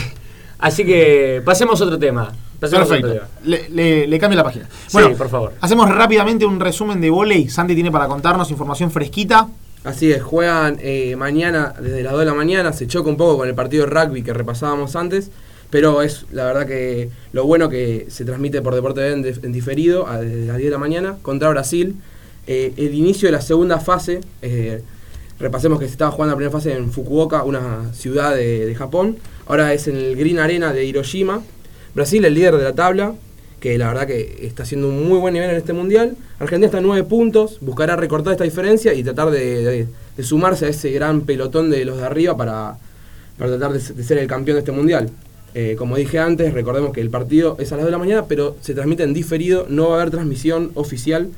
así 0.59 0.85
que 0.85 1.41
pasemos 1.43 1.79
a 1.81 1.83
otro 1.85 1.99
tema. 1.99 2.31
Pasemos 2.59 2.89
a 2.89 2.93
otro 2.95 3.07
Perfecto. 3.09 3.27
tema. 3.43 3.45
Le, 3.45 3.69
le- 3.69 4.07
le 4.07 4.19
cambio 4.19 4.37
la 4.37 4.43
página. 4.43 4.65
Sí, 4.87 4.89
Bueno, 4.93 5.13
por 5.17 5.29
favor. 5.29 5.53
hacemos 5.61 5.89
rápidamente 5.89 6.45
un 6.45 6.59
resumen 6.59 6.99
de 7.01 7.09
volei. 7.09 7.49
Santi 7.49 7.73
tiene 7.73 7.91
para 7.91 8.07
contarnos 8.07 8.49
información 8.51 8.91
fresquita. 8.91 9.47
Así 9.83 10.11
es, 10.11 10.21
juegan 10.21 10.77
eh, 10.81 11.15
mañana 11.15 11.73
desde 11.79 12.03
las 12.03 12.11
2 12.11 12.19
de 12.19 12.25
la 12.25 12.33
mañana, 12.33 12.73
se 12.73 12.85
choca 12.85 13.09
un 13.09 13.15
poco 13.15 13.37
con 13.37 13.47
el 13.47 13.55
partido 13.55 13.85
de 13.85 13.91
rugby 13.91 14.23
que 14.23 14.33
repasábamos 14.33 14.97
antes, 14.97 15.31
pero 15.69 16.01
es 16.01 16.25
la 16.31 16.45
verdad 16.45 16.67
que 16.67 17.09
lo 17.31 17.45
bueno 17.45 17.69
que 17.69 18.07
se 18.09 18.25
transmite 18.25 18.61
por 18.61 18.75
Deporte 18.75 19.09
en, 19.09 19.25
en 19.25 19.51
diferido 19.53 20.05
a 20.07 20.19
desde 20.19 20.47
las 20.47 20.57
10 20.57 20.67
de 20.67 20.71
la 20.71 20.77
mañana 20.79 21.17
contra 21.21 21.49
Brasil. 21.49 21.95
Eh, 22.45 22.73
el 22.75 22.93
inicio 22.93 23.27
de 23.27 23.31
la 23.31 23.41
segunda 23.41 23.79
fase, 23.79 24.19
eh, 24.41 24.81
repasemos 25.39 25.79
que 25.79 25.85
se 25.85 25.91
estaba 25.91 26.11
jugando 26.11 26.33
la 26.33 26.37
primera 26.37 26.51
fase 26.51 26.73
en 26.73 26.91
Fukuoka, 26.91 27.43
una 27.43 27.93
ciudad 27.93 28.35
de, 28.35 28.65
de 28.65 28.75
Japón, 28.75 29.17
ahora 29.45 29.73
es 29.73 29.87
en 29.87 29.95
el 29.95 30.17
Green 30.17 30.39
Arena 30.39 30.73
de 30.73 30.83
Hiroshima. 30.83 31.41
Brasil, 31.95 32.25
el 32.25 32.33
líder 32.33 32.57
de 32.57 32.63
la 32.63 32.75
tabla, 32.75 33.13
que 33.59 33.77
la 33.77 33.87
verdad 33.87 34.07
que 34.07 34.39
está 34.41 34.63
haciendo 34.63 34.87
un 34.89 35.07
muy 35.07 35.19
buen 35.19 35.33
nivel 35.33 35.49
en 35.49 35.55
este 35.57 35.73
mundial. 35.73 36.15
Argentina 36.39 36.67
está 36.67 36.77
a 36.77 36.81
9 36.81 37.03
puntos, 37.03 37.57
buscará 37.61 37.95
recortar 37.95 38.33
esta 38.33 38.43
diferencia 38.43 38.93
y 38.93 39.03
tratar 39.03 39.31
de, 39.31 39.87
sumarse 40.21 40.65
a 40.65 40.69
ese 40.69 40.91
gran 40.91 41.21
pelotón 41.21 41.69
de 41.69 41.85
los 41.85 41.97
de 41.97 42.05
arriba 42.05 42.37
para, 42.37 42.77
tratar 43.37 43.73
de, 43.73 43.79
de 43.79 44.03
ser 44.03 44.17
el 44.17 44.27
campeón 44.27 44.55
de 44.55 44.59
este 44.59 44.71
mundial. 44.71 45.09
Eh, 45.55 45.75
como 45.77 45.95
dije 45.95 46.19
antes, 46.19 46.53
recordemos 46.53 46.93
que 46.93 47.01
el 47.01 47.09
partido 47.09 47.55
es 47.59 47.71
a 47.71 47.75
las 47.75 47.83
2 47.83 47.87
de 47.87 47.91
la 47.91 47.97
mañana, 47.97 48.25
pero 48.27 48.55
se 48.61 48.73
transmite 48.73 49.03
en 49.03 49.13
diferido, 49.13 49.65
no 49.67 49.89
va 49.89 49.97
a 49.97 50.01
haber 50.01 50.11
transmisión 50.11 50.71
oficial, 50.75 51.29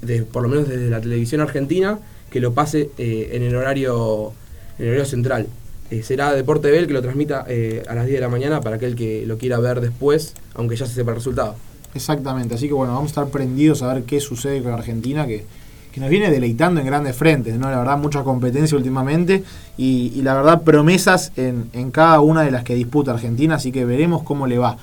de, 0.00 0.22
por 0.22 0.42
lo 0.42 0.48
menos 0.48 0.68
desde 0.68 0.88
la 0.88 1.00
televisión 1.00 1.40
argentina, 1.40 1.98
que 2.30 2.40
lo 2.40 2.54
pase 2.54 2.90
eh, 2.98 3.30
en 3.32 3.42
el 3.42 3.54
horario 3.54 4.32
en 4.78 4.86
el 4.86 4.90
horario 4.92 5.04
central. 5.04 5.46
Eh, 5.92 6.02
será 6.02 6.32
Deporte 6.32 6.70
B 6.70 6.78
el 6.78 6.86
que 6.86 6.94
lo 6.94 7.02
transmita 7.02 7.44
eh, 7.48 7.82
a 7.88 7.94
las 7.94 8.06
10 8.06 8.16
de 8.16 8.20
la 8.22 8.28
mañana 8.30 8.60
para 8.62 8.76
aquel 8.76 8.94
que 8.94 9.24
lo 9.26 9.36
quiera 9.36 9.58
ver 9.58 9.80
después, 9.82 10.32
aunque 10.54 10.74
ya 10.76 10.86
se 10.86 10.94
sepa 10.94 11.10
el 11.10 11.16
resultado. 11.16 11.54
Exactamente, 11.94 12.54
así 12.54 12.66
que 12.66 12.72
bueno, 12.72 12.94
vamos 12.94 13.10
a 13.10 13.12
estar 13.12 13.26
prendidos 13.28 13.82
a 13.82 13.92
ver 13.92 14.04
qué 14.04 14.18
sucede 14.20 14.62
con 14.62 14.72
Argentina, 14.72 15.26
que, 15.26 15.44
que 15.92 16.00
nos 16.00 16.08
viene 16.08 16.30
deleitando 16.30 16.80
en 16.80 16.86
grandes 16.86 17.14
frentes, 17.14 17.58
¿no? 17.58 17.70
La 17.70 17.76
verdad, 17.78 17.98
mucha 17.98 18.22
competencia 18.22 18.74
últimamente 18.78 19.44
y, 19.76 20.12
y 20.16 20.22
la 20.22 20.32
verdad, 20.34 20.62
promesas 20.62 21.30
en, 21.36 21.68
en 21.74 21.90
cada 21.90 22.20
una 22.20 22.40
de 22.42 22.50
las 22.50 22.64
que 22.64 22.74
disputa 22.74 23.10
Argentina, 23.10 23.56
así 23.56 23.70
que 23.70 23.84
veremos 23.84 24.22
cómo 24.22 24.46
le 24.46 24.56
va. 24.56 24.78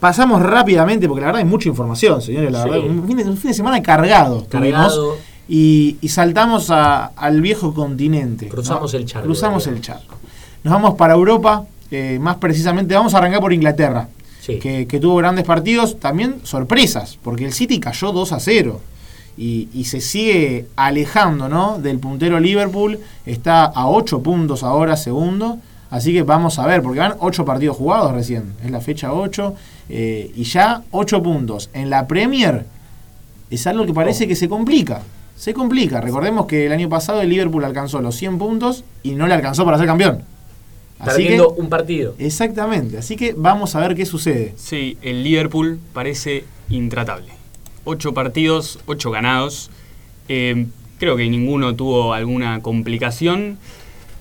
Pasamos 0.00 0.42
rápidamente, 0.42 1.06
porque 1.06 1.20
la 1.20 1.26
verdad 1.28 1.42
hay 1.42 1.48
mucha 1.48 1.68
información, 1.68 2.20
señores, 2.20 2.50
la 2.50 2.64
Sí. 2.64 2.70
verdad, 2.70 2.86
un 2.90 3.06
fin, 3.06 3.16
de, 3.18 3.22
un 3.24 3.36
fin 3.36 3.50
de 3.52 3.54
semana 3.54 3.80
cargado, 3.82 4.42
tuvimos, 4.42 4.72
Cargado. 4.92 5.16
y, 5.48 5.96
y 6.00 6.08
saltamos 6.08 6.70
a- 6.70 7.06
al 7.14 7.40
viejo 7.40 7.72
continente. 7.72 8.48
Cruzamos 8.48 8.92
¿no? 8.92 8.98
el 8.98 9.06
charco, 9.06 9.26
Cruzamos 9.26 9.66
el 9.68 9.80
charco. 9.80 10.16
Nos 10.64 10.72
vamos 10.72 10.94
para 10.94 11.14
Europa, 11.14 11.64
eh, 11.90 12.18
más 12.20 12.36
precisamente, 12.36 12.94
vamos 12.94 13.14
a 13.14 13.18
arrancar 13.18 13.40
por 13.40 13.52
Inglaterra 13.52 14.08
Sí. 14.40 14.58
que, 14.58 14.86
que 14.86 15.00
tuvo 15.00 15.16
grandes 15.16 15.44
partidos, 15.44 15.98
también 16.00 16.36
sorpresas, 16.42 17.18
porque 17.22 17.46
el 17.46 17.52
City 17.54 17.80
cayó 17.80 18.12
2 18.12 18.32
a 18.32 18.40
0 18.40 18.80
y, 19.38 19.68
y 19.72 19.84
se 19.84 20.00
sigue 20.02 20.66
alejando 20.76 21.48
¿no? 21.48 21.78
del 21.78 21.98
puntero 21.98 22.38
Liverpool, 22.40 22.98
está 23.24 23.64
a 23.64 23.88
8 23.88 24.22
puntos 24.22 24.62
ahora 24.62 24.96
segundo, 24.98 25.58
así 25.90 26.12
que 26.12 26.22
vamos 26.24 26.58
a 26.58 26.66
ver, 26.66 26.82
porque 26.82 27.00
van 27.00 27.14
8 27.20 27.44
partidos 27.46 27.76
jugados 27.78 28.12
recién, 28.12 28.52
es 28.62 28.70
la 28.70 28.80
fecha 28.82 29.14
8, 29.14 29.54
eh, 29.88 30.30
y 30.36 30.44
ya 30.44 30.82
8 30.90 31.22
puntos. 31.22 31.70
En 31.72 31.88
la 31.88 32.06
Premier 32.06 32.66
es 33.50 33.66
algo 33.66 33.86
que 33.86 33.94
parece 33.94 34.28
que 34.28 34.36
se 34.36 34.48
complica. 34.48 35.00
Se 35.36 35.52
complica. 35.54 36.00
Recordemos 36.00 36.46
que 36.46 36.66
el 36.66 36.72
año 36.72 36.88
pasado 36.88 37.20
el 37.22 37.28
Liverpool 37.30 37.64
alcanzó 37.64 38.00
los 38.00 38.14
100 38.16 38.38
puntos 38.38 38.84
y 39.02 39.14
no 39.14 39.26
le 39.26 39.34
alcanzó 39.34 39.64
para 39.64 39.78
ser 39.78 39.86
campeón. 39.86 40.22
Así 40.98 41.10
que, 41.10 41.22
Perdiendo 41.22 41.50
un 41.50 41.68
partido. 41.68 42.14
exactamente. 42.18 42.98
Así 42.98 43.16
que 43.16 43.34
vamos 43.36 43.74
a 43.74 43.80
ver 43.80 43.94
qué 43.96 44.06
sucede. 44.06 44.54
Sí, 44.56 44.96
el 45.02 45.22
Liverpool 45.24 45.78
parece 45.92 46.44
intratable. 46.70 47.32
Ocho 47.84 48.14
partidos, 48.14 48.78
ocho 48.86 49.10
ganados. 49.10 49.70
Eh, 50.28 50.66
creo 50.98 51.16
que 51.16 51.28
ninguno 51.28 51.74
tuvo 51.74 52.14
alguna 52.14 52.60
complicación. 52.62 53.58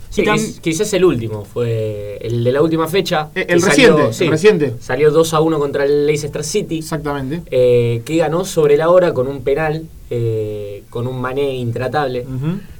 Sí, 0.10 0.24
quizás 0.62 0.94
el 0.94 1.06
último, 1.06 1.44
fue 1.44 2.18
el 2.22 2.44
de 2.44 2.52
la 2.52 2.62
última 2.62 2.88
fecha. 2.88 3.30
Eh, 3.34 3.46
el 3.50 3.62
reciente, 3.64 4.10
el 4.26 4.30
reciente. 4.30 4.74
Salió 4.80 5.10
2 5.10 5.34
a 5.34 5.40
1 5.42 5.58
contra 5.60 5.86
el 5.86 6.06
Leicester 6.06 6.44
City. 6.44 6.80
Exactamente. 6.80 7.42
eh, 7.50 8.02
que 8.06 8.18
ganó 8.18 8.46
sobre 8.46 8.78
la 8.78 8.90
hora 8.90 9.14
con 9.14 9.28
un 9.28 9.42
penal, 9.44 9.88
eh, 10.12 10.84
con 10.92 11.08
un 11.08 11.20
mané 11.20 11.56
intratable. 11.56 12.26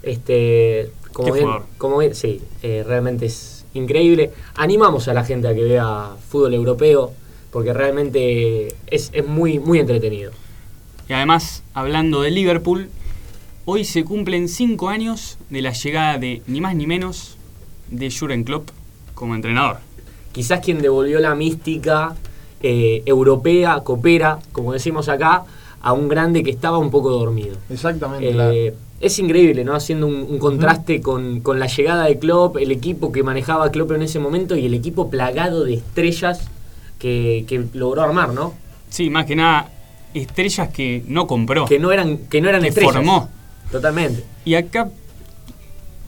Este, 0.04 0.92
como 1.12 1.28
Qué 1.28 1.34
bien, 1.34 1.46
jugador. 1.46 1.66
como 1.78 1.98
bien- 2.00 2.14
sí, 2.16 2.42
eh, 2.62 2.84
realmente 2.86 3.26
es 3.28 3.53
increíble. 3.74 4.32
Animamos 4.56 5.08
a 5.08 5.14
la 5.14 5.24
gente 5.24 5.48
a 5.48 5.54
que 5.54 5.64
vea 5.64 6.12
fútbol 6.30 6.54
europeo, 6.54 7.12
porque 7.52 7.74
realmente 7.74 8.76
es, 8.88 9.10
es 9.14 9.28
muy, 9.28 9.60
muy 9.60 9.80
entretenido. 9.80 10.32
Y 11.10 11.14
además, 11.14 11.64
hablando 11.74 12.22
de 12.22 12.32
Liverpool, 12.32 12.90
hoy 13.66 13.84
se 13.86 14.04
cumplen 14.04 14.48
cinco 14.48 14.90
años 14.90 15.38
de 15.50 15.62
la 15.62 15.72
llegada 15.72 16.18
de 16.18 16.42
ni 16.48 16.62
más 16.62 16.76
ni 16.76 16.88
menos 16.88 17.38
de 17.90 18.10
Jurgen 18.12 18.44
Klopp 18.44 18.70
como 19.14 19.36
entrenador. 19.36 19.78
Quizás 20.32 20.62
quien 20.62 20.82
devolvió 20.82 21.20
la 21.20 21.36
mística 21.36 22.16
eh, 22.62 23.04
europea, 23.06 23.82
copera, 23.84 24.40
como 24.52 24.74
decimos 24.74 25.10
acá, 25.10 25.44
a 25.82 25.94
un 25.94 26.08
grande 26.08 26.44
que 26.44 26.50
estaba 26.50 26.78
un 26.78 26.90
poco 26.90 27.12
dormido. 27.12 27.58
Exactamente. 27.70 28.30
Eh, 28.30 28.34
la- 28.34 28.74
es 29.00 29.20
increíble, 29.20 29.64
¿no? 29.66 29.76
Haciendo 29.76 30.08
un, 30.08 30.16
un 30.30 30.40
contraste 30.40 31.02
con, 31.02 31.42
con 31.42 31.60
la 31.60 31.68
llegada 31.68 32.06
de 32.06 32.18
Klopp, 32.20 32.58
el 32.58 32.72
equipo 32.72 33.12
que 33.12 33.22
manejaba 33.24 33.70
Klopp 33.72 33.92
en 33.94 34.02
ese 34.04 34.20
momento 34.20 34.56
y 34.56 34.66
el 34.66 34.74
equipo 34.74 35.10
plagado 35.10 35.64
de 35.66 35.74
estrellas 35.76 36.48
que, 37.00 37.44
que 37.48 37.66
logró 37.74 38.02
armar, 38.02 38.34
¿no? 38.34 38.54
Sí, 38.90 39.10
más 39.10 39.26
que 39.26 39.36
nada, 39.36 39.70
estrellas 40.14 40.70
que 40.70 41.04
no 41.08 41.28
compró. 41.28 41.66
Que 41.66 41.80
no 41.80 41.92
eran, 41.92 42.18
que 42.30 42.40
no 42.42 42.48
eran 42.50 42.62
Que 42.62 42.70
estrellas. 42.70 42.94
formó. 42.94 43.30
Totalmente. 43.72 44.24
Y 44.46 44.54
acá 44.56 44.90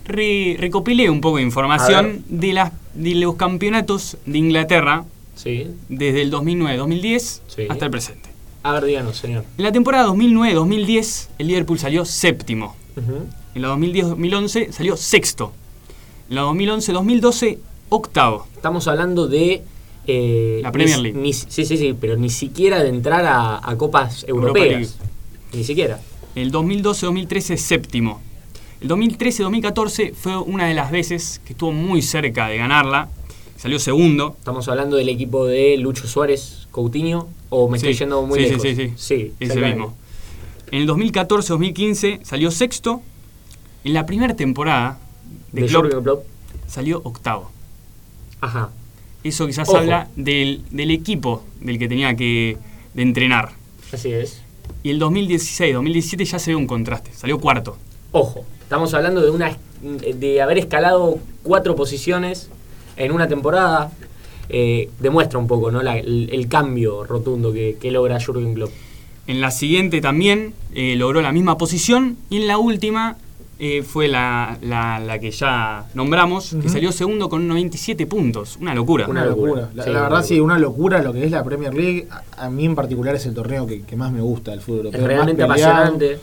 re- 0.05 0.55
recopilé 0.59 1.09
un 1.09 1.21
poco 1.21 1.37
de 1.37 1.43
información 1.43 2.23
de, 2.29 2.53
las, 2.53 2.71
de 2.93 3.15
los 3.15 3.35
campeonatos 3.35 4.17
de 4.25 4.37
Inglaterra 4.37 5.03
Sí. 5.35 5.67
desde 5.89 6.21
el 6.21 6.31
2009-2010 6.31 7.41
Sí. 7.47 7.63
hasta 7.67 7.85
el 7.85 7.91
presente. 7.91 8.29
A 8.65 8.71
ver, 8.73 8.85
díganos, 8.85 9.15
señor. 9.17 9.45
En 9.59 9.63
la 9.63 9.71
temporada 9.71 10.07
2009-2010 10.07 11.27
el 11.37 11.47
Liverpool 11.49 11.77
salió 11.77 12.03
séptimo. 12.03 12.75
En 13.53 13.61
la 13.61 13.67
2010-2011 13.75 14.71
salió 14.71 14.97
sexto. 14.97 15.53
En 16.29 16.35
la 16.37 16.41
2011-2012 16.45 17.59
octavo. 17.89 18.47
Estamos 18.55 18.87
hablando 18.87 19.27
de... 19.27 19.61
eh, 20.07 20.61
La 20.63 20.71
Premier 20.71 20.97
League. 20.97 21.15
ni- 21.19 21.31
sí, 21.33 21.47
sí, 21.63 21.77
sí, 21.77 21.95
pero 21.99 22.17
ni 22.17 22.31
siquiera 22.31 22.81
de 22.81 22.89
entrar 22.89 23.23
a, 23.25 23.59
a 23.63 23.77
copas 23.77 24.25
europeas. 24.27 24.97
Ni 25.53 25.63
siquiera. 25.63 25.99
El 26.33 26.51
2012-2013 26.51 27.57
séptimo. 27.57 28.19
El 28.81 28.89
2013-2014 28.89 30.13
fue 30.15 30.37
una 30.37 30.65
de 30.65 30.73
las 30.73 30.89
veces 30.89 31.39
que 31.45 31.53
estuvo 31.53 31.71
muy 31.71 32.01
cerca 32.01 32.47
de 32.47 32.57
ganarla. 32.57 33.09
Salió 33.65 33.79
segundo. 33.79 34.35
Estamos 34.37 34.67
hablando 34.67 34.95
del 34.95 35.09
equipo 35.09 35.47
de 35.47 35.75
Lucho 35.77 36.07
Suárez, 36.07 36.67
Coutinho, 36.69 37.27
o 37.49 37.67
me 37.67 37.79
Sí, 37.79 37.87
estoy 37.87 38.05
yendo 38.05 38.21
muy 38.21 38.37
sí, 38.37 38.45
lejos. 38.45 38.61
Sí, 38.61 38.75
sí, 38.75 38.93
sí. 38.95 39.13
Ese 39.15 39.33
exactamente. 39.39 39.79
mismo. 39.79 39.97
En 40.69 40.81
el 40.83 40.87
2014-2015 40.87 42.19
salió 42.23 42.51
sexto. 42.51 43.01
En 43.83 43.95
la 43.95 44.05
primera 44.05 44.35
temporada 44.35 44.99
de, 45.51 45.63
De 45.63 45.67
Klopp 45.67 46.25
salió 46.67 47.01
octavo. 47.03 47.49
Ajá. 48.39 48.69
Eso 49.23 49.47
quizás 49.47 49.67
Ojo. 49.67 49.79
habla 49.79 50.09
del, 50.15 50.61
del 50.69 50.91
equipo 50.91 51.41
del 51.59 51.79
que 51.79 51.87
tenía 51.87 52.15
que 52.15 52.59
de 52.93 53.01
entrenar. 53.01 53.53
Así 53.91 54.11
es. 54.11 54.43
Y 54.83 54.91
el 54.91 55.01
2016-2017 55.01 56.23
ya 56.23 56.37
se 56.37 56.51
ve 56.51 56.55
un 56.55 56.67
contraste. 56.67 57.11
Salió 57.15 57.39
cuarto. 57.39 57.77
Ojo, 58.11 58.45
estamos 58.61 58.93
hablando 58.93 59.21
de 59.21 59.31
una 59.31 59.57
de 59.81 60.41
haber 60.43 60.59
escalado 60.59 61.17
cuatro 61.41 61.75
posiciones 61.75 62.51
en 62.97 63.11
una 63.11 63.27
temporada. 63.27 63.91
Eh, 64.47 64.89
demuestra 64.99 65.39
un 65.39 65.47
poco 65.47 65.71
¿no? 65.71 65.81
La- 65.81 65.97
el, 65.97 66.29
el 66.31 66.47
cambio 66.47 67.03
rotundo 67.03 67.51
que, 67.51 67.77
que 67.81 67.89
logra 67.91 68.19
Jürgen 68.19 68.53
Klopp. 68.53 68.71
En 69.27 69.41
la 69.41 69.49
siguiente 69.49 70.01
también 70.01 70.53
eh, 70.75 70.95
logró 70.95 71.21
la 71.21 71.31
misma 71.31 71.57
posición. 71.57 72.15
Y 72.29 72.37
en 72.37 72.47
la 72.47 72.59
última 72.59 73.17
eh, 73.57 73.81
fue 73.81 74.07
la, 74.07 74.57
la- 74.61 74.99
la 74.99 75.17
que 75.17 75.31
ya 75.31 75.85
nombramos, 75.95 76.55
que 76.61 76.69
salió 76.69 76.91
segundo 76.91 77.27
con 77.27 77.47
97 77.47 78.05
puntos. 78.05 78.57
Una 78.61 78.75
locura. 78.75 79.07
Una 79.07 79.25
locura. 79.25 79.69
La, 79.73 79.83
Sí, 79.83 79.89
la 79.89 79.93
una 79.93 80.01
verdad, 80.01 80.09
locura. 80.09 80.23
sí, 80.23 80.39
una 80.39 80.59
locura 80.59 81.01
lo 81.01 81.11
que 81.11 81.25
es 81.25 81.31
la 81.31 81.43
Premier 81.43 81.73
League. 81.73 82.07
A, 82.37 82.45
a 82.45 82.49
mí 82.51 82.65
en 82.65 82.75
particular 82.75 83.15
es 83.15 83.25
el 83.25 83.33
torneo 83.33 83.65
que, 83.65 83.81
que 83.81 83.95
más 83.95 84.11
me 84.11 84.21
gusta 84.21 84.51
del 84.51 84.61
fútbol 84.61 84.85
europeo. 84.87 85.01
Es 85.01 85.07
realmente 85.07 85.41
apasionante. 85.41 86.19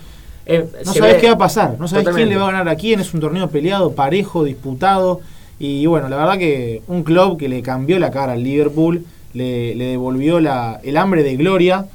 Eh, 0.47 0.67
No 0.85 0.93
sabes 0.93 1.17
qué 1.17 1.27
va 1.27 1.33
a 1.35 1.39
pasar, 1.39 1.77
no 1.79 1.89
sabes 1.89 2.09
quién 2.15 2.29
le 2.29 2.37
va 2.37 2.45
a 2.49 2.53
ganar 2.53 2.69
a 2.69 2.77
quién. 2.77 3.01
Es 3.01 3.13
un 3.15 3.21
torneo 3.21 3.49
peleado, 3.49 3.93
parejo, 3.95 4.45
disputado. 4.45 5.21
Y 5.59 5.87
bueno, 5.87 6.09
la 6.09 6.17
verdad 6.17 6.39
que 6.39 6.83
un 6.89 7.03
club 7.05 7.39
que 7.39 7.49
le 7.49 7.63
cambió 7.63 7.99
la 7.99 8.11
cara 8.11 8.33
al 8.33 8.43
Liverpool, 8.43 9.05
le, 9.35 9.75
le 9.75 9.85
devolvió 9.87 10.41
la, 10.41 10.81
el 10.83 10.97
hambre 10.97 11.23
de 11.23 11.37
gloria. 11.37 11.87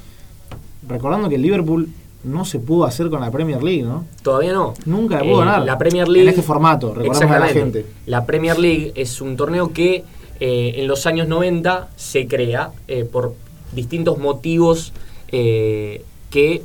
Recordando 0.87 1.27
que 1.29 1.35
el 1.35 1.41
Liverpool 1.41 1.89
no 2.23 2.45
se 2.45 2.59
pudo 2.59 2.85
hacer 2.85 3.09
con 3.09 3.21
la 3.21 3.29
Premier 3.31 3.61
League, 3.61 3.83
¿no? 3.83 4.05
Todavía 4.23 4.53
no. 4.53 4.73
Nunca 4.85 5.15
la 5.17 5.21
pudo 5.23 5.41
Eh, 5.41 5.45
ganar. 5.45 5.65
La 5.65 5.77
Premier 5.77 6.07
League. 6.07 6.23
En 6.23 6.29
este 6.29 6.41
formato, 6.41 6.93
recordamos 6.93 7.35
a 7.35 7.39
la 7.39 7.47
gente. 7.47 7.85
La 8.05 8.25
Premier 8.25 8.57
League 8.57 8.93
es 8.95 9.21
un 9.21 9.35
torneo 9.37 9.73
que 9.73 10.03
eh, 10.39 10.73
en 10.77 10.87
los 10.87 11.05
años 11.05 11.27
90 11.27 11.89
se 11.95 12.27
crea 12.27 12.71
eh, 12.87 13.03
por 13.03 13.35
distintos 13.73 14.17
motivos 14.17 14.93
eh, 15.31 16.03
que 16.29 16.63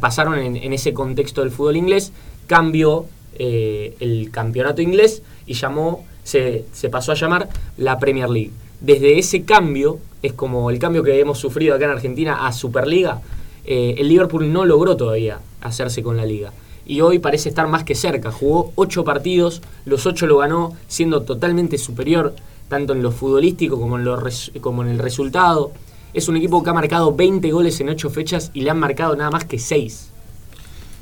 pasaron 0.00 0.38
en, 0.38 0.56
en 0.56 0.72
ese 0.72 0.92
contexto 0.94 1.42
del 1.42 1.50
fútbol 1.50 1.76
inglés. 1.76 2.12
Cambió 2.46 3.06
el 3.38 4.28
campeonato 4.30 4.82
inglés 4.82 5.22
y 5.46 5.54
llamó, 5.54 6.04
se, 6.30 6.88
pasó 6.90 7.12
a 7.12 7.14
llamar 7.14 7.48
la 7.76 7.98
Premier 7.98 8.28
League. 8.28 8.52
Desde 8.80 9.18
ese 9.18 9.44
cambio, 9.44 9.98
es 10.22 10.32
como 10.32 10.70
el 10.70 10.78
cambio 10.78 11.02
que 11.02 11.18
hemos 11.18 11.38
sufrido 11.38 11.74
acá 11.74 11.86
en 11.86 11.90
Argentina 11.92 12.46
a 12.46 12.52
Superliga, 12.52 13.20
eh, 13.64 13.96
el 13.98 14.08
Liverpool 14.08 14.52
no 14.52 14.64
logró 14.64 14.96
todavía 14.96 15.40
hacerse 15.60 16.02
con 16.02 16.16
la 16.16 16.24
liga. 16.24 16.52
Y 16.86 17.02
hoy 17.02 17.18
parece 17.18 17.48
estar 17.48 17.68
más 17.68 17.84
que 17.84 17.94
cerca. 17.94 18.32
Jugó 18.32 18.72
ocho 18.74 19.04
partidos, 19.04 19.62
los 19.84 20.06
ocho 20.06 20.26
lo 20.26 20.38
ganó, 20.38 20.74
siendo 20.88 21.22
totalmente 21.22 21.78
superior, 21.78 22.34
tanto 22.68 22.94
en 22.94 23.02
lo 23.02 23.12
futbolístico 23.12 23.78
como 23.78 23.98
en, 23.98 24.04
lo 24.04 24.18
como 24.60 24.82
en 24.82 24.88
el 24.88 24.98
resultado. 24.98 25.72
Es 26.14 26.28
un 26.28 26.36
equipo 26.36 26.62
que 26.62 26.70
ha 26.70 26.74
marcado 26.74 27.14
20 27.14 27.50
goles 27.52 27.80
en 27.80 27.90
ocho 27.90 28.10
fechas 28.10 28.50
y 28.54 28.62
le 28.62 28.70
han 28.70 28.78
marcado 28.78 29.14
nada 29.14 29.30
más 29.30 29.44
que 29.44 29.58
6. 29.58 30.08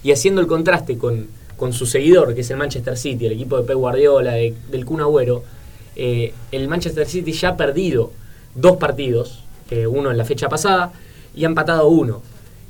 Y 0.03 0.13
haciendo 0.13 0.41
el 0.41 0.47
contraste 0.47 0.99
con, 0.99 1.29
con 1.59 1.75
su 1.75 1.85
seguidor, 1.85 2.35
que 2.35 2.41
es 2.41 2.51
el 2.51 2.57
Manchester 2.57 2.97
City, 2.97 3.27
el 3.27 3.33
equipo 3.33 3.59
de 3.59 3.65
Pep 3.65 3.77
Guardiola, 3.77 4.33
de- 4.33 4.55
del 4.71 4.87
Kun 4.87 5.01
Agüero, 5.03 5.43
eh, 5.97 6.33
el 6.53 6.69
Manchester 6.69 7.07
City 7.07 7.33
ya 7.33 7.51
ha 7.51 7.57
perdido 7.59 8.13
dos 8.55 8.79
partidos, 8.79 9.43
eh, 9.71 9.87
uno 9.87 10.11
en 10.11 10.17
la 10.17 10.25
fecha 10.25 10.49
pasada, 10.49 10.93
y 11.35 11.45
ha 11.45 11.49
empatado 11.49 11.89
uno, 11.89 12.23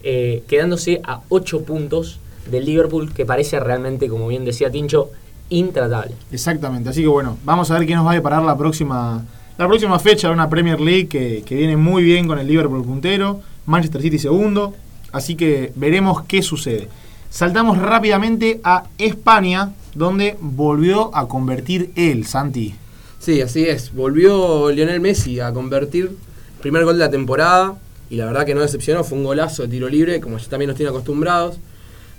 eh, 0.02 0.42
quedándose 0.48 1.00
a 1.04 1.20
8 1.28 1.62
puntos 1.62 2.18
del 2.50 2.64
Liverpool 2.64 3.12
que 3.12 3.24
parece 3.26 3.60
realmente, 3.60 4.08
como 4.08 4.26
bien 4.28 4.44
decía 4.44 4.70
Tincho, 4.70 5.10
intratable. 5.50 6.14
Exactamente, 6.32 6.88
así 6.88 7.02
que 7.02 7.08
bueno, 7.08 7.38
vamos 7.44 7.70
a 7.70 7.78
ver 7.78 7.86
qué 7.86 7.94
nos 7.94 8.06
va 8.06 8.12
a 8.12 8.14
deparar 8.14 8.42
la 8.42 8.56
próxima, 8.56 9.24
la 9.58 9.66
próxima 9.68 9.98
fecha 9.98 10.28
de 10.28 10.34
una 10.34 10.48
Premier 10.48 10.80
League 10.80 11.08
que 11.44 11.54
viene 11.54 11.76
muy 11.76 12.02
bien 12.02 12.26
con 12.26 12.38
el 12.38 12.46
Liverpool 12.46 12.84
puntero, 12.84 13.40
Manchester 13.66 14.00
City 14.00 14.18
segundo, 14.18 14.74
así 15.12 15.36
que 15.36 15.72
veremos 15.76 16.22
qué 16.24 16.42
sucede. 16.42 16.88
Saltamos 17.30 17.78
rápidamente 17.78 18.60
a 18.64 18.84
España, 18.96 19.74
donde 19.94 20.36
volvió 20.40 21.14
a 21.14 21.28
convertir 21.28 21.90
él, 21.94 22.26
Santi. 22.26 22.74
Sí, 23.18 23.42
así 23.42 23.66
es. 23.66 23.92
Volvió 23.94 24.70
Lionel 24.70 25.00
Messi 25.00 25.38
a 25.40 25.52
convertir 25.52 26.16
primer 26.60 26.84
gol 26.84 26.94
de 26.94 27.04
la 27.04 27.10
temporada 27.10 27.76
y 28.10 28.16
la 28.16 28.24
verdad 28.24 28.46
que 28.46 28.54
no 28.54 28.62
decepcionó, 28.62 29.04
fue 29.04 29.18
un 29.18 29.24
golazo 29.24 29.62
de 29.62 29.68
tiro 29.68 29.88
libre, 29.88 30.20
como 30.20 30.38
ya 30.38 30.48
también 30.48 30.68
nos 30.68 30.76
tiene 30.76 30.90
acostumbrados. 30.90 31.58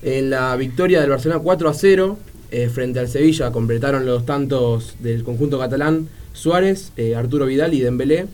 En 0.02 0.30
la 0.30 0.56
victoria 0.56 1.02
del 1.02 1.10
Barcelona 1.10 1.42
4 1.42 1.70
a 1.70 1.74
0 1.74 2.18
eh, 2.52 2.70
frente 2.70 3.00
al 3.00 3.08
Sevilla 3.08 3.52
completaron 3.52 4.06
los 4.06 4.26
tantos 4.26 4.96
del 5.00 5.24
conjunto 5.24 5.60
catalán 5.60 6.08
Suárez, 6.34 6.92
eh, 6.98 7.16
Arturo 7.16 7.46
Vidal 7.46 7.74
y 7.74 7.82
Dembélé. 7.82 8.28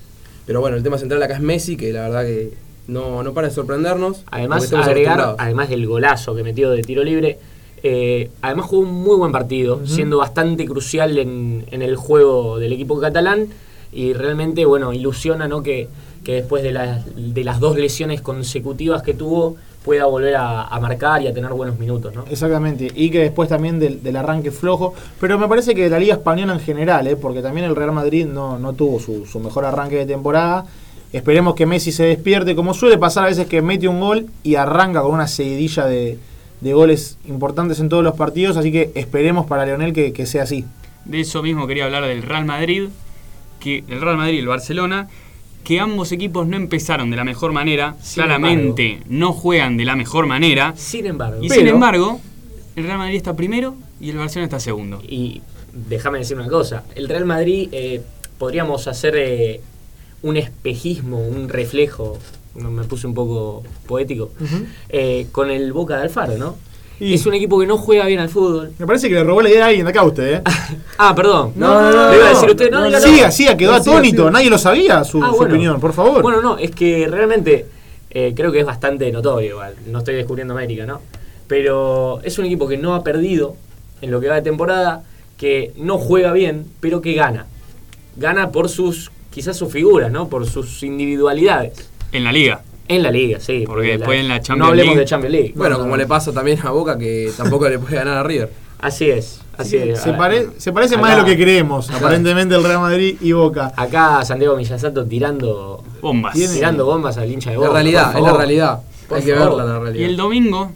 Pero 0.45 0.61
bueno, 0.61 0.77
el 0.77 0.83
tema 0.83 0.97
central 0.97 1.23
acá 1.23 1.35
es 1.35 1.41
Messi, 1.41 1.75
que 1.77 1.91
la 1.91 2.01
verdad 2.01 2.23
que 2.25 2.53
no, 2.87 3.23
no 3.23 3.33
para 3.33 3.47
de 3.49 3.53
sorprendernos. 3.53 4.23
Además, 4.31 4.63
agregar, 4.89 5.17
además 5.39 5.69
del 5.69 5.87
golazo 5.87 6.35
que 6.35 6.43
metió 6.43 6.71
de 6.71 6.81
tiro 6.83 7.03
libre, 7.03 7.39
eh, 7.83 8.29
además 8.41 8.65
jugó 8.67 8.81
un 8.83 8.93
muy 8.93 9.15
buen 9.17 9.31
partido, 9.31 9.81
siendo 9.85 10.17
bastante 10.17 10.65
crucial 10.65 11.17
en, 11.17 11.65
en 11.71 11.81
el 11.81 11.95
juego 11.95 12.57
del 12.59 12.73
equipo 12.73 12.99
catalán 12.99 13.47
y 13.91 14.13
realmente, 14.13 14.65
bueno, 14.65 14.91
ilusiona 14.93 15.47
¿no? 15.47 15.61
que, 15.63 15.87
que 16.23 16.33
después 16.33 16.63
de, 16.63 16.71
las- 16.71 17.05
de 17.15 17.43
las 17.43 17.59
dos 17.59 17.77
lesiones 17.77 18.21
consecutivas 18.21 19.03
que 19.03 19.13
tuvo 19.13 19.55
pueda 19.83 20.05
volver 20.05 20.35
a, 20.35 20.63
a 20.63 20.79
marcar 20.79 21.21
y 21.21 21.27
a 21.27 21.33
tener 21.33 21.51
buenos 21.53 21.77
minutos, 21.77 22.11
¿no? 22.15 22.25
Exactamente, 22.27 22.91
y 22.95 23.11
que 23.11 23.19
después 23.19 23.47
también 23.49 23.77
del, 23.77 24.01
del 24.01 24.15
arranque 24.15 24.49
flojo, 24.49 24.95
pero 25.21 25.37
me 25.37 25.47
parece 25.47 25.75
que 25.75 25.83
de 25.83 25.89
la 25.91 25.99
Liga 25.99 26.15
Española 26.15 26.53
en 26.53 26.59
general, 26.59 27.05
¿eh? 27.05 27.15
porque 27.15 27.43
también 27.43 27.67
el 27.67 27.75
Real 27.75 27.91
Madrid 27.91 28.25
no, 28.25 28.57
no 28.57 28.73
tuvo 28.73 28.99
su, 28.99 29.27
su 29.27 29.39
mejor 29.39 29.63
arranque 29.63 29.97
de 29.97 30.07
temporada. 30.07 30.65
Esperemos 31.13 31.55
que 31.55 31.65
Messi 31.65 31.91
se 31.91 32.03
despierte, 32.03 32.55
como 32.55 32.73
suele 32.73 32.97
pasar 32.97 33.23
a 33.25 33.27
veces 33.27 33.47
que 33.47 33.61
mete 33.61 33.87
un 33.87 33.99
gol 33.99 34.27
y 34.43 34.55
arranca 34.55 35.01
con 35.01 35.13
una 35.13 35.27
seguidilla 35.27 35.85
de, 35.85 36.17
de 36.61 36.73
goles 36.73 37.17
importantes 37.27 37.79
en 37.79 37.87
todos 37.89 38.03
los 38.03 38.15
partidos, 38.15 38.57
así 38.57 38.71
que 38.71 38.91
esperemos 38.95 39.45
para 39.45 39.65
Leonel 39.65 39.93
que, 39.93 40.11
que 40.11 40.25
sea 40.25 40.43
así. 40.43 40.65
De 41.05 41.21
eso 41.21 41.41
mismo 41.41 41.67
quería 41.67 41.85
hablar 41.85 42.03
del 42.05 42.21
Real 42.23 42.45
Madrid, 42.45 42.89
que 43.59 43.83
el 43.87 44.01
Real 44.01 44.17
Madrid 44.17 44.35
y 44.35 44.39
el 44.39 44.47
Barcelona, 44.47 45.07
que 45.63 45.79
ambos 45.79 46.11
equipos 46.11 46.47
no 46.47 46.57
empezaron 46.57 47.09
de 47.09 47.15
la 47.17 47.23
mejor 47.23 47.51
manera, 47.53 47.95
Sin 48.01 48.15
claramente 48.23 48.99
no 49.07 49.31
juegan 49.31 49.77
de 49.77 49.85
la 49.85 49.95
mejor 49.95 50.27
manera, 50.27 50.73
Sin 50.75 51.05
embargo, 51.05 51.37
y 51.41 51.47
Pero- 51.47 51.61
sin 51.61 51.69
embargo, 51.69 52.19
el 52.75 52.83
Real 52.83 52.97
Madrid 52.97 53.15
está 53.15 53.35
primero 53.35 53.75
y 54.01 54.09
el 54.09 54.17
Barcelona 54.17 54.45
está 54.45 54.59
segundo. 54.59 55.01
Y 55.07 55.41
déjame 55.71 56.19
decir 56.19 56.37
una 56.37 56.49
cosa, 56.49 56.83
el 56.95 57.07
Real 57.07 57.25
Madrid 57.25 57.69
eh, 57.71 58.01
podríamos 58.37 58.87
hacer 58.87 59.15
eh, 59.17 59.61
un 60.25 60.37
espejismo, 60.37 61.19
un 61.19 61.49
reflejo, 61.49 62.17
no, 62.55 62.71
me 62.71 62.83
puse 62.85 63.05
un 63.05 63.13
poco 63.13 63.61
poético, 63.85 64.31
eh, 64.89 65.27
con 65.31 65.51
el 65.51 65.71
Boca 65.71 65.97
de 65.97 66.01
Alfaro, 66.03 66.35
¿no? 66.37 66.55
Y- 66.99 67.13
Es 67.13 67.25
un 67.27 67.35
equipo 67.35 67.59
que 67.59 67.67
no 67.67 67.77
juega 67.77 68.05
bien 68.07 68.19
al 68.19 68.29
fútbol. 68.29 68.71
Me 68.79 68.87
parece 68.87 69.07
que 69.07 69.13
le 69.15 69.23
robó 69.23 69.41
la 69.43 69.49
idea 69.49 69.65
a 69.65 69.67
alguien 69.67 69.85
de 69.85 69.91
acá 69.91 69.99
a 70.01 70.05
usted, 70.05 70.35
¿eh? 70.37 70.41
Ah, 70.97 71.13
perdón. 71.13 71.51
No, 71.55 71.67
no, 71.79 71.91
no, 71.91 72.09
Le 72.09 72.15
iba 72.17 72.25
a 72.25 72.29
no. 72.29 72.35
decir 72.35 72.49
usted, 72.49 72.71
no, 72.71 72.79
No, 72.79 72.85
dígalo. 72.87 73.05
siga, 73.05 73.31
siga, 73.31 73.55
quedó 73.57 73.71
No, 73.71 73.77
atónito, 73.77 74.17
siga. 74.23 74.31
nadie 74.31 74.49
lo 74.49 74.57
sabía 74.57 75.03
su, 75.03 75.21
Ah, 75.23 75.29
su 75.29 75.35
bueno. 75.35 75.53
opinión, 75.53 75.79
por 75.79 75.93
favor. 75.93 76.23
Bueno, 76.23 76.41
no, 76.41 76.57
es 76.57 76.71
que 76.71 77.07
realmente 77.07 77.67
eh, 78.09 78.33
creo 78.35 78.51
que 78.51 78.61
es 78.61 78.65
bastante 78.65 79.11
notorio 79.11 79.49
igual. 79.51 79.75
No 79.87 79.99
estoy 79.99 80.15
descubriendo 80.15 80.53
América, 80.55 80.85
¿no? 80.87 81.01
Pero 81.47 82.19
es 82.23 82.39
un 82.39 82.45
equipo 82.45 82.67
que 82.67 82.77
no 82.77 82.95
ha 82.95 83.03
perdido 83.03 83.55
en 84.01 84.09
lo 84.09 84.19
que 84.21 84.29
va 84.29 84.35
de 84.35 84.41
temporada, 84.41 85.03
que 85.37 85.73
no 85.77 85.97
juega 85.99 86.31
bien, 86.33 86.65
pero 86.79 87.01
que 87.01 87.13
gana. 87.13 87.45
Gana 88.15 88.51
por 88.51 88.69
sus, 88.69 89.11
quizás 89.35 89.57
sus 89.57 89.71
figuras, 89.71 90.09
¿no? 90.11 90.29
Por 90.29 90.47
sus 90.47 90.81
individualidades. 90.81 91.89
En 92.13 92.23
la 92.23 92.31
liga. 92.31 92.61
En 92.87 93.03
la 93.03 93.11
liga, 93.11 93.39
sí. 93.41 93.63
Porque 93.65 93.97
después 93.97 94.19
en 94.19 94.29
la 94.29 94.37
No 94.37 94.43
Champions 94.43 94.69
hablemos 94.69 94.87
League- 94.95 94.99
de 95.01 95.05
Champions 95.05 95.31
League. 95.33 95.53
Bueno, 95.55 95.75
No, 95.75 95.79
como 95.81 95.91
no. 95.91 95.97
le 95.97 96.07
pasa 96.07 96.31
también 96.31 96.59
a 96.63 96.69
Boca, 96.71 96.97
que 96.97 97.31
tampoco 97.35 97.67
le 97.67 97.77
puede 97.79 97.95
ganar 97.95 98.17
a 98.17 98.23
River. 98.23 98.49
Así 98.79 99.09
es, 99.09 99.41
así 99.57 99.75
es. 99.77 99.99
se, 100.01 100.13
pare- 100.13 100.47
se 100.57 100.71
parece 100.71 100.95
más 100.97 101.11
de 101.15 101.21
lo 101.21 101.25
que 101.25 101.35
creemos, 101.35 101.89
aparentemente, 101.89 102.55
el 102.55 102.63
Real 102.63 102.79
Madrid 102.79 103.17
y 103.19 103.31
Boca. 103.33 103.73
Acá 103.75 104.23
Santiago 104.23 104.55
Millasato 104.55 105.05
tirando, 105.05 105.83
Bombas. 106.01 106.33
Tiene- 106.33 106.53
tirando 106.53 106.85
bombas 106.85 107.17
al 107.17 107.29
hincha 107.31 107.49
de 107.49 107.55
La 107.57 107.59
Boca. 107.61 107.73
realidad, 107.73 108.11
por 108.13 108.21
es 108.21 108.25
la 108.27 108.37
realidad. 108.37 108.79
Por 109.09 109.17
Hay 109.17 109.23
que 109.25 109.33
favor. 109.35 109.57
verla 109.57 109.73
la 109.73 109.79
Y 109.79 109.83
realidad. 109.83 110.09
el 110.09 110.17
domingo 110.17 110.71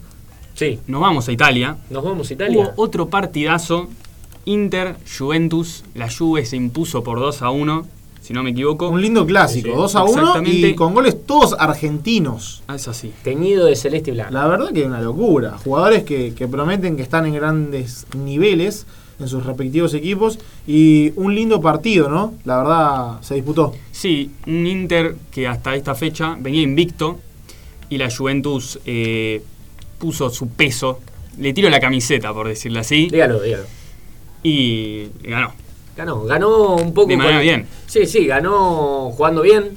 Sí, 0.54 0.78
nos 0.88 1.00
vamos 1.00 1.26
a 1.28 1.32
Italia. 1.32 1.76
nos 1.88 2.04
vamos 2.04 2.28
a 2.28 2.32
Italia. 2.34 2.58
Hubo 2.60 2.72
otro 2.82 3.08
partidazo. 3.08 3.88
Inter, 4.44 4.96
Juventus. 5.18 5.84
La 5.94 6.10
Juve 6.10 6.44
se 6.44 6.56
impuso 6.56 7.02
por 7.04 7.18
2 7.20 7.42
a 7.42 7.50
1, 7.50 7.86
si 8.30 8.34
no 8.34 8.44
me 8.44 8.50
equivoco. 8.50 8.88
Un 8.88 9.02
lindo 9.02 9.26
clásico, 9.26 9.70
Sí, 9.70 9.74
2 9.76 9.94
a 9.96 10.04
1 10.04 10.10
exactamente. 10.12 10.68
y 10.68 10.74
con 10.76 10.94
goles 10.94 11.26
todos 11.26 11.56
argentinos. 11.58 12.62
Ah, 12.68 12.76
es 12.76 12.86
así. 12.86 13.12
Teñido 13.24 13.66
de 13.66 13.74
celeste 13.74 14.12
y 14.12 14.14
blanco. 14.14 14.32
La 14.32 14.46
verdad 14.46 14.72
que 14.72 14.82
es 14.82 14.86
una 14.86 15.00
locura. 15.00 15.58
Jugadores 15.64 16.04
que, 16.04 16.32
que 16.32 16.46
prometen 16.46 16.96
que 16.96 17.02
están 17.02 17.26
en 17.26 17.34
grandes 17.34 18.06
niveles 18.16 18.86
en 19.18 19.26
sus 19.26 19.44
respectivos 19.44 19.94
equipos 19.94 20.38
y 20.64 21.12
un 21.16 21.34
lindo 21.34 21.60
partido, 21.60 22.08
¿no? 22.08 22.34
La 22.44 22.58
verdad 22.58 23.20
se 23.20 23.34
disputó. 23.34 23.74
Sí, 23.90 24.30
un 24.46 24.64
Inter 24.64 25.16
que 25.32 25.48
hasta 25.48 25.74
esta 25.74 25.96
fecha 25.96 26.36
venía 26.38 26.62
invicto 26.62 27.18
y 27.88 27.98
la 27.98 28.08
Juventus 28.16 28.78
eh, 28.86 29.42
puso 29.98 30.30
su 30.30 30.46
peso, 30.50 31.00
le 31.36 31.52
tiró 31.52 31.68
la 31.68 31.80
camiseta, 31.80 32.32
por 32.32 32.46
decirlo 32.46 32.78
así, 32.78 33.08
Dígalo, 33.10 33.40
dígalo. 33.42 33.64
y 34.44 35.08
ganó. 35.24 35.52
Ganó, 35.96 36.22
ganó 36.24 36.76
un 36.76 36.94
poco. 36.94 37.08
De 37.08 37.16
manera 37.16 37.36
con- 37.38 37.42
bien. 37.42 37.66
Sí, 37.90 38.06
sí, 38.06 38.24
ganó 38.24 39.10
jugando 39.10 39.42
bien, 39.42 39.70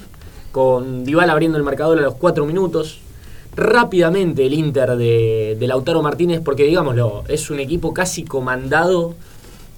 con 0.52 1.04
Dybala 1.04 1.34
abriendo 1.34 1.58
el 1.58 1.64
marcador 1.64 1.98
a 1.98 2.02
los 2.04 2.14
4 2.14 2.46
minutos. 2.46 3.00
Rápidamente 3.56 4.46
el 4.46 4.54
Inter 4.54 4.92
de, 4.98 5.58
de 5.60 5.68
Lautaro 5.68 6.04
Martínez, 6.04 6.40
porque 6.46 6.62
digámoslo, 6.66 7.24
es 7.28 7.50
un 7.50 7.60
equipo 7.60 7.92
casi 7.92 8.24
comandado 8.24 9.16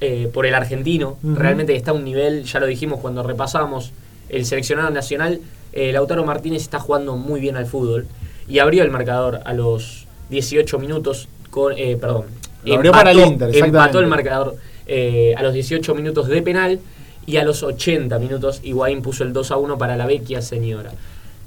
eh, 0.02 0.30
por 0.34 0.46
el 0.46 0.54
argentino. 0.54 1.16
Realmente 1.24 1.78
está 1.78 1.92
a 1.92 1.94
un 1.94 2.04
nivel, 2.04 2.44
ya 2.44 2.60
lo 2.60 2.66
dijimos 2.66 3.00
cuando 3.00 3.24
repasamos 3.24 3.94
el 4.28 4.46
seleccionado 4.46 4.90
nacional. 4.90 5.40
eh, 5.72 5.94
Lautaro 5.94 6.26
Martínez 6.26 6.64
está 6.64 6.82
jugando 6.82 7.16
muy 7.16 7.40
bien 7.40 7.56
al 7.56 7.68
fútbol 7.68 8.06
y 8.50 8.60
abrió 8.60 8.84
el 8.84 8.92
marcador 8.92 9.40
a 9.46 9.54
los 9.54 10.08
18 10.30 10.78
minutos 10.78 11.30
con, 11.52 11.72
eh, 11.78 11.96
perdón, 11.96 12.26
Lo 12.66 12.76
abrió 12.76 12.92
para 12.92 13.12
el 13.12 13.20
Inter, 13.20 13.56
empató 13.56 14.00
el 14.00 14.08
marcador 14.08 14.58
eh, 14.88 15.34
a 15.38 15.42
los 15.42 15.54
18 15.54 15.96
minutos 15.96 16.28
de 16.28 16.42
penal 16.42 16.80
y 17.28 17.38
a 17.38 17.44
los 17.44 17.64
80 17.64 18.18
minutos 18.20 18.60
Higuaín 18.64 19.02
puso 19.02 19.24
el 19.24 19.34
2 19.34 19.52
a 19.52 19.58
1 19.58 19.78
para 19.78 19.96
la 19.98 20.06
vecchia 20.06 20.42
señora. 20.42 20.92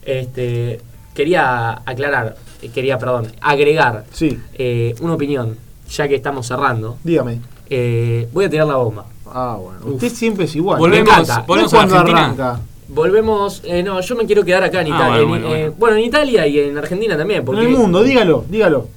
Este, 0.04 0.80
quería 1.14 1.82
aclarar, 1.84 2.36
eh, 2.62 2.70
quería, 2.74 2.98
perdón, 2.98 3.28
agregar 3.40 4.04
Sí, 4.12 4.38
eh, 4.54 4.94
una 5.00 5.14
opinión, 5.14 5.56
ya 5.90 6.08
que 6.08 6.14
estamos 6.14 6.46
cerrando. 6.46 6.96
dígame. 7.04 7.40
Eh, 7.70 8.28
voy 8.32 8.46
a 8.46 8.50
tirar 8.50 8.66
la 8.66 8.76
bomba. 8.76 9.06
Ah, 9.26 9.58
bueno. 9.60 9.80
Usted 9.94 10.08
siempre 10.10 10.46
es 10.46 10.56
igual. 10.56 10.78
Volvemos, 10.78 11.28
volvemos 11.46 11.72
No 11.72 11.78
a 11.78 11.82
Argentina. 11.82 12.24
arranca. 12.24 12.60
Volvemos, 12.90 13.60
eh, 13.66 13.82
no, 13.82 14.00
yo 14.00 14.16
me 14.16 14.24
quiero 14.24 14.42
quedar 14.42 14.64
acá 14.64 14.80
en 14.80 14.90
Ah, 14.90 14.96
Italia. 14.96 15.08
bueno, 15.08 15.22
en, 15.24 15.28
bueno, 15.28 15.46
eh, 15.54 15.60
bueno. 15.64 15.74
bueno, 15.78 15.96
en 15.98 16.04
Italia 16.04 16.46
y 16.46 16.58
en 16.60 16.78
Argentina 16.78 17.18
también. 17.18 17.44
Porque, 17.44 17.60
En 17.60 17.66
el 17.68 17.76
mundo, 17.76 18.02
dígalo, 18.02 18.46
dígalo. 18.48 18.88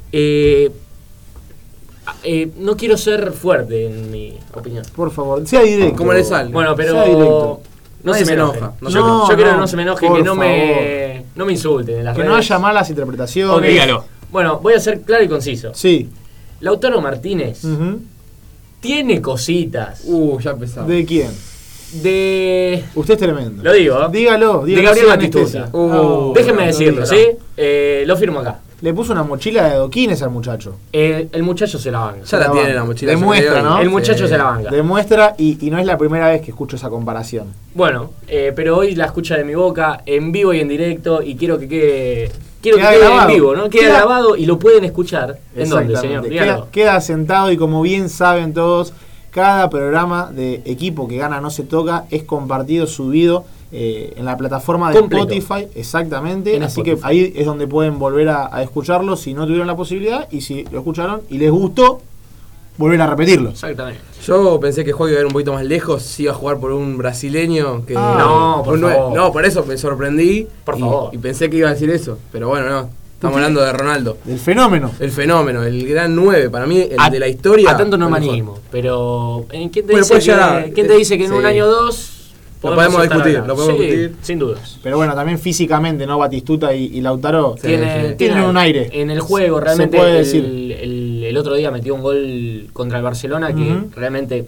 Eh, 2.23 2.51
no 2.57 2.75
quiero 2.77 2.97
ser 2.97 3.31
fuerte 3.31 3.85
en 3.87 4.11
mi 4.11 4.37
opinión. 4.53 4.83
Por 4.95 5.11
favor, 5.11 5.45
sea 5.47 5.61
directo. 5.61 5.97
Como 5.97 6.13
le 6.13 6.23
salga. 6.23 6.51
Bueno, 6.51 6.75
pero 6.75 6.93
Sea 6.93 7.03
directo. 7.05 7.61
no 8.03 8.11
Nadie 8.11 8.25
se 8.25 8.31
me 8.31 8.33
enoja, 8.41 8.73
no 8.81 8.89
yo, 8.89 9.23
quiero 9.27 9.51
que 9.51 9.57
No, 9.57 9.67
se 9.67 9.75
me 9.75 9.81
enoje, 9.83 10.07
que 10.11 10.23
no 10.23 10.35
me, 10.35 11.25
no 11.35 11.45
me 11.45 11.51
insulten 11.51 11.99
en 11.99 12.05
las 12.05 12.15
Que 12.15 12.21
redes. 12.23 12.31
no 12.31 12.37
haya 12.37 12.59
malas 12.59 12.89
interpretaciones. 12.89 13.69
Dígalo. 13.71 14.05
Bueno, 14.31 14.59
voy 14.59 14.73
a 14.73 14.79
ser 14.79 15.01
claro 15.01 15.23
y 15.23 15.27
conciso. 15.27 15.71
Sí. 15.73 16.09
Lautaro 16.61 16.99
Martínez 17.01 17.61
tiene 18.79 19.21
cositas 19.21 20.01
Uh, 20.05 20.39
ya 20.39 20.51
empezamos. 20.51 20.89
¿De 20.89 21.05
quién? 21.05 21.29
de... 22.01 22.83
Usted 22.95 23.15
es 23.15 23.19
tremendo. 23.19 23.61
Lo 23.63 23.73
digo, 23.73 24.01
¿eh? 24.01 24.07
Dígalo, 24.11 24.63
dígalo. 24.63 24.65
De 24.65 24.81
Gabriel 24.81 25.07
Batistuta. 25.07 25.69
Uh, 25.73 26.33
Déjenme 26.33 26.67
decirlo, 26.67 27.03
diga. 27.03 27.05
¿sí? 27.05 27.25
Eh, 27.57 28.03
lo 28.07 28.15
firmo 28.15 28.39
acá. 28.39 28.59
Le 28.81 28.93
puso 28.95 29.11
una 29.13 29.23
mochila 29.23 29.63
de 29.65 29.71
adoquines 29.75 30.21
al 30.23 30.31
muchacho. 30.31 30.75
Eh, 30.91 31.27
el 31.31 31.43
muchacho 31.43 31.77
se 31.77 31.91
la 31.91 31.99
banca. 31.99 32.23
Ya 32.25 32.37
la 32.39 32.45
La 32.47 32.51
tiene 32.51 32.67
banca. 32.69 32.79
la 32.79 32.85
mochila. 32.85 33.11
Demuestra, 33.11 33.61
¿no? 33.61 33.79
El 33.79 33.89
muchacho 33.91 34.23
Sí. 34.25 34.31
se 34.31 34.37
la 34.39 34.43
banca. 34.45 34.69
Demuestra, 34.71 35.35
y, 35.37 35.57
y 35.65 35.69
no 35.69 35.77
es 35.77 35.85
la 35.85 35.97
primera 35.99 36.29
vez 36.29 36.41
que 36.41 36.49
escucho 36.51 36.75
esa 36.77 36.89
comparación. 36.89 37.47
Bueno, 37.75 38.09
eh, 38.27 38.51
pero 38.55 38.77
hoy 38.77 38.95
la 38.95 39.05
escucha 39.05 39.37
de 39.37 39.43
mi 39.43 39.53
boca, 39.53 40.01
en 40.07 40.31
vivo 40.31 40.51
y 40.53 40.59
en 40.61 40.67
directo, 40.67 41.21
y 41.21 41.35
quiero 41.35 41.59
que 41.59 41.67
quede... 41.67 42.31
Quiero 42.61 42.77
Queda 42.77 42.89
que 42.91 42.95
quede 42.97 43.05
grabado. 43.07 43.29
en 43.29 43.35
vivo, 43.35 43.55
¿no? 43.55 43.69
Queda, 43.69 43.81
Queda- 43.87 43.95
grabado 43.97 44.35
y 44.35 44.45
lo 44.45 44.59
pueden 44.59 44.83
escuchar. 44.83 45.39
¿En 45.55 45.67
dónde, 45.69 45.93
Exactamente. 45.93 46.29
señor? 46.29 46.45
Queda, 46.45 46.67
queda 46.71 47.01
sentado 47.01 47.51
y 47.51 47.57
como 47.57 47.81
bien 47.81 48.07
saben 48.09 48.53
todos, 48.53 48.93
cada 49.31 49.67
programa 49.71 50.31
de 50.31 50.61
equipo 50.65 51.07
que 51.07 51.17
gana 51.17 51.41
no 51.41 51.49
se 51.49 51.63
toca 51.63 52.05
es 52.11 52.21
compartido, 52.23 52.85
subido 52.85 53.45
eh, 53.71 54.13
en 54.15 54.25
la 54.25 54.35
plataforma 54.37 54.91
de 54.91 54.99
Completo. 54.99 55.31
Spotify, 55.33 55.67
exactamente. 55.75 56.55
En 56.55 56.63
Así 56.63 56.81
Spotify. 56.81 57.01
que 57.01 57.07
ahí 57.07 57.33
es 57.35 57.45
donde 57.45 57.67
pueden 57.67 57.99
volver 57.99 58.29
a, 58.29 58.53
a 58.55 58.61
escucharlo 58.63 59.15
si 59.15 59.33
no 59.33 59.45
tuvieron 59.45 59.67
la 59.67 59.75
posibilidad 59.75 60.27
y 60.31 60.41
si 60.41 60.65
lo 60.71 60.79
escucharon 60.79 61.21
y 61.29 61.37
les 61.37 61.51
gustó, 61.51 62.01
volver 62.77 63.01
a 63.01 63.07
repetirlo. 63.07 63.49
Exactamente. 63.49 64.01
Yo 64.25 64.59
pensé 64.59 64.83
que 64.85 64.91
Juego 64.91 65.09
iba 65.11 65.17
a 65.17 65.21
ir 65.21 65.25
un 65.27 65.33
poquito 65.33 65.53
más 65.53 65.63
lejos, 65.65 66.01
si 66.03 66.23
iba 66.23 66.31
a 66.31 66.35
jugar 66.35 66.57
por 66.59 66.71
un 66.71 66.97
brasileño 66.97 67.85
que... 67.85 67.95
Ah, 67.97 68.15
no, 68.17 68.63
por 68.63 68.79
favor. 68.79 69.15
No, 69.15 69.31
por 69.31 69.45
eso 69.45 69.63
me 69.65 69.77
sorprendí. 69.77 70.47
Por 70.63 70.77
y, 70.77 70.79
favor. 70.79 71.09
Y 71.13 71.17
pensé 71.17 71.49
que 71.49 71.57
iba 71.57 71.69
a 71.69 71.73
decir 71.73 71.89
eso. 71.89 72.17
Pero 72.31 72.49
bueno, 72.49 72.69
no. 72.69 72.89
Estamos 73.15 73.35
hablando 73.37 73.61
de 73.61 73.71
Ronaldo. 73.71 74.17
Del 74.25 74.39
fenómeno. 74.39 74.89
El 74.99 75.11
fenómeno, 75.11 75.61
el 75.63 75.87
gran 75.87 76.15
9. 76.15 76.49
Para 76.49 76.65
mí, 76.65 76.79
el 76.81 76.95
A- 76.99 77.09
de 77.11 77.19
la 77.19 77.27
historia. 77.27 77.69
A 77.71 77.77
tanto 77.77 77.95
no 77.95 78.09
me 78.09 78.17
el 78.17 78.23
animo. 78.29 78.57
Pero, 78.71 79.45
¿en 79.51 79.69
¿quién 79.69 79.85
te 79.85 79.93
Bueno, 79.93 80.07
dice, 80.07 80.31
que, 80.65 80.71
quién 80.73 80.87
te 80.87 80.95
dice 80.97 81.17
que 81.19 81.25
en 81.25 81.29
sí. 81.31 81.35
un 81.37 81.45
año 81.45 81.65
o 81.65 81.67
dos. 81.69 82.20
Lo 82.63 82.75
podemos 82.75 83.03
estar 83.03 83.17
discutir, 83.23 83.47
lo 83.47 83.55
podemos 83.55 83.77
Sí, 83.77 83.81
discutir. 83.83 84.15
Sin 84.21 84.39
dudas. 84.39 84.77
Pero 84.83 84.97
bueno, 84.97 85.15
también 85.15 85.39
físicamente, 85.39 86.05
¿no? 86.05 86.17
Batistuta 86.19 86.73
y, 86.75 86.85
y 86.97 87.01
Lautaro 87.01 87.55
Sí, 87.59 87.67
tiene, 87.67 88.09
sí. 88.09 88.15
Tienen 88.17 88.43
un 88.43 88.57
aire. 88.57 88.89
En 88.93 89.09
el 89.09 89.19
juego, 89.21 89.57
Se 89.59 89.65
realmente. 89.65 89.97
puede 89.97 90.11
el, 90.11 90.17
decir. 90.25 90.43
el- 90.43 91.23
el 91.23 91.37
otro 91.37 91.55
día 91.55 91.71
metió 91.71 91.95
un 91.95 92.01
gol 92.01 92.67
contra 92.73 92.97
el 92.97 93.03
Barcelona 93.03 93.53
que 93.55 93.83
realmente 93.95 94.47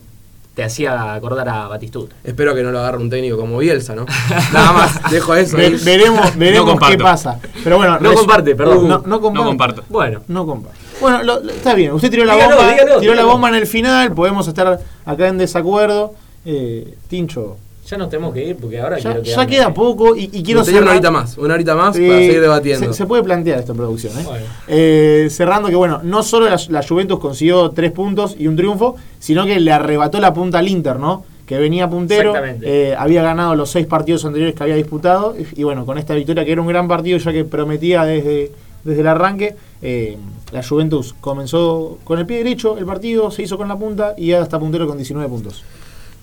te 0.54 0.64
hacía 0.64 1.14
acordar 1.16 1.48
a 1.50 1.68
Batistuta. 1.68 2.16
Espero 2.24 2.54
que 2.54 2.62
no 2.62 2.72
lo 2.72 2.80
agarre 2.80 2.98
un 3.00 3.10
técnico 3.10 3.38
como 3.38 3.58
Bielsa, 3.58 3.96
¿no? 3.96 4.06
Nada 4.54 4.72
más, 4.74 5.12
dejo 5.12 5.34
eso. 5.34 5.58
Ve- 5.58 5.78
veremos 5.84 6.36
veremos 6.38 6.66
qué 6.66 6.72
comparto. 6.72 7.04
pasa. 7.04 7.40
Pero 7.64 7.78
bueno, 7.78 7.98
No 8.00 8.14
comparte, 8.14 8.56
perdón. 8.56 8.88
No, 8.88 9.02
no 9.06 9.20
comparte. 9.22 9.40
No 9.44 9.46
comparto. 9.50 9.84
Bueno, 9.90 10.22
No 10.28 10.46
comparte. 10.46 10.78
Bueno, 11.02 11.24
lo- 11.24 11.40
lo- 11.40 11.52
está 11.52 11.74
bien. 11.74 11.92
Usted 11.94 12.12
tiró 12.12 12.26
la 12.26 12.36
Dígalo, 12.36 12.56
bomba. 12.58 12.72
dígalo, 12.72 13.00
tiró 13.00 13.16
la 13.16 13.24
bomba 13.24 13.50
en 13.50 13.56
el 13.56 13.66
final. 13.68 14.14
Podemos 14.14 14.48
estar 14.48 14.80
acá 15.06 15.28
en 15.28 15.38
desacuerdo. 15.40 16.14
Eh, 16.46 16.96
Tincho. 17.08 17.58
Ya 17.94 17.98
nos 17.98 18.10
tenemos 18.10 18.34
que 18.34 18.44
ir 18.50 18.56
porque 18.58 18.80
ahora 18.80 18.98
Ya, 18.98 19.12
quiero 19.12 19.24
ya 19.24 19.32
quedarme. 19.34 19.52
queda 19.56 19.74
poco 19.74 20.16
y, 20.16 20.24
y 20.34 20.44
quiero 20.44 20.60
Nos 20.60 20.68
tenía 20.68 20.82
una 20.82 20.92
cerrar- 20.92 20.98
horita 20.98 21.12
más, 21.12 21.38
una 21.38 21.54
horita 21.54 21.76
más 21.76 21.96
para 21.98 22.18
seguir 22.18 22.42
debatiendo. 22.42 22.88
Se, 22.88 22.94
se 22.94 23.06
puede 23.06 23.24
plantear 23.24 23.60
esto 23.60 23.72
en 23.72 23.78
producción. 23.78 24.14
¿eh? 24.20 24.24
Bueno. 24.26 24.46
Eh, 24.68 25.28
cerrando 25.32 25.70
que, 25.70 25.76
bueno, 25.76 26.02
no 26.04 26.24
solo 26.24 26.50
la, 26.50 26.60
la 26.70 26.84
Juventus 26.88 27.20
consiguió 27.20 27.70
tres 27.72 27.92
puntos 27.92 28.36
y 28.38 28.48
un 28.48 28.56
triunfo, 28.56 28.96
sino 29.20 29.46
que 29.46 29.60
le 29.60 29.72
arrebató 29.72 30.20
la 30.20 30.34
punta 30.34 30.60
al 30.60 30.68
Inter, 30.68 31.00
¿no? 31.00 31.24
Que 31.46 31.58
venía 31.58 31.90
puntero, 31.90 32.34
eh, 32.62 32.96
había 32.98 33.22
ganado 33.22 33.54
los 33.56 33.70
seis 33.70 33.86
partidos 33.86 34.24
anteriores 34.26 34.56
que 34.56 34.64
había 34.64 34.76
disputado 34.76 35.36
y, 35.38 35.60
y 35.60 35.64
bueno, 35.64 35.86
con 35.86 35.98
esta 35.98 36.14
victoria 36.16 36.46
que 36.46 36.52
era 36.54 36.62
un 36.62 36.68
gran 36.68 36.88
partido 36.88 37.18
ya 37.18 37.34
que 37.34 37.44
prometía 37.44 38.06
desde, 38.06 38.52
desde 38.86 39.02
el 39.02 39.08
arranque, 39.08 39.56
eh, 39.82 40.18
la 40.54 40.64
Juventus 40.64 41.14
comenzó 41.20 41.98
con 42.06 42.18
el 42.20 42.26
pie 42.26 42.38
derecho 42.38 42.78
el 42.78 42.86
partido, 42.86 43.30
se 43.30 43.44
hizo 43.44 43.58
con 43.58 43.68
la 43.68 43.76
punta 43.76 44.14
y 44.18 44.28
ya 44.28 44.42
está 44.42 44.58
puntero 44.58 44.88
con 44.88 44.96
19 44.98 45.28
puntos. 45.30 45.64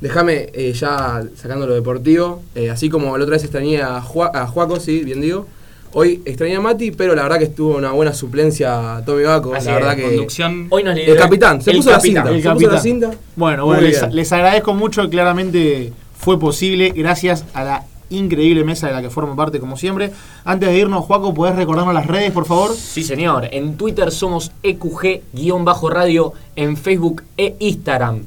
Déjame 0.01 0.49
eh, 0.55 0.73
ya 0.73 1.23
sacando 1.37 1.67
lo 1.67 1.75
deportivo, 1.75 2.43
eh, 2.55 2.71
así 2.71 2.89
como 2.89 3.17
la 3.19 3.25
otra 3.25 3.35
vez 3.35 3.45
extrañé 3.45 3.83
a, 3.83 3.99
a 3.99 4.47
Juaco, 4.47 4.81
sí, 4.81 5.05
bien 5.05 5.21
digo. 5.21 5.47
Hoy 5.93 6.23
extrañé 6.25 6.55
a 6.55 6.61
Mati, 6.61 6.93
pero 6.93 7.17
la 7.17 7.25
verdad 7.25 7.39
que 7.39 7.45
estuvo 7.45 7.77
una 7.77 7.91
buena 7.91 8.15
suplencia 8.15 8.97
a 8.97 9.05
Tommy 9.05 9.25
Baco. 9.25 9.53
Así 9.55 9.67
la 9.67 9.73
es, 9.73 9.81
verdad 9.81 9.97
que. 9.97 10.03
Conducción. 10.05 10.69
Hoy 10.71 10.85
nos 10.85 10.93
El 10.93 11.01
lideró 11.01 11.21
capitán, 11.21 11.61
se 11.61 11.73
el 11.73 11.79
puso 11.79 11.91
capitán. 11.91 12.25
la 12.25 12.31
cinta. 12.31 12.37
el 12.37 12.43
se 12.43 12.51
puso 12.65 12.75
la 12.75 12.81
cinta. 12.81 13.11
Bueno, 13.35 13.65
bueno 13.67 13.83
les, 13.83 14.33
agradezco 14.33 14.73
mucho, 14.73 15.11
claramente 15.11 15.93
fue 16.17 16.39
posible 16.39 16.91
gracias 16.91 17.45
a 17.55 17.65
la 17.65 17.85
increíble 18.09 18.63
mesa 18.65 18.87
de 18.87 18.93
la 18.93 19.03
que 19.03 19.11
formo 19.11 19.35
parte 19.35 19.59
como 19.59 19.77
siempre. 19.77 20.13
Antes 20.45 20.69
de 20.69 20.79
irnos, 20.79 21.05
Juaco, 21.05 21.35
¿podés 21.35 21.57
recordarnos 21.57 21.93
las 21.93 22.07
redes, 22.07 22.31
por 22.31 22.47
favor? 22.47 22.73
Sí, 22.73 23.03
señor. 23.03 23.49
En 23.51 23.77
Twitter 23.77 24.13
somos 24.13 24.53
EQG-radio, 24.63 26.33
en 26.55 26.77
Facebook 26.77 27.25
e 27.37 27.57
Instagram 27.59 28.23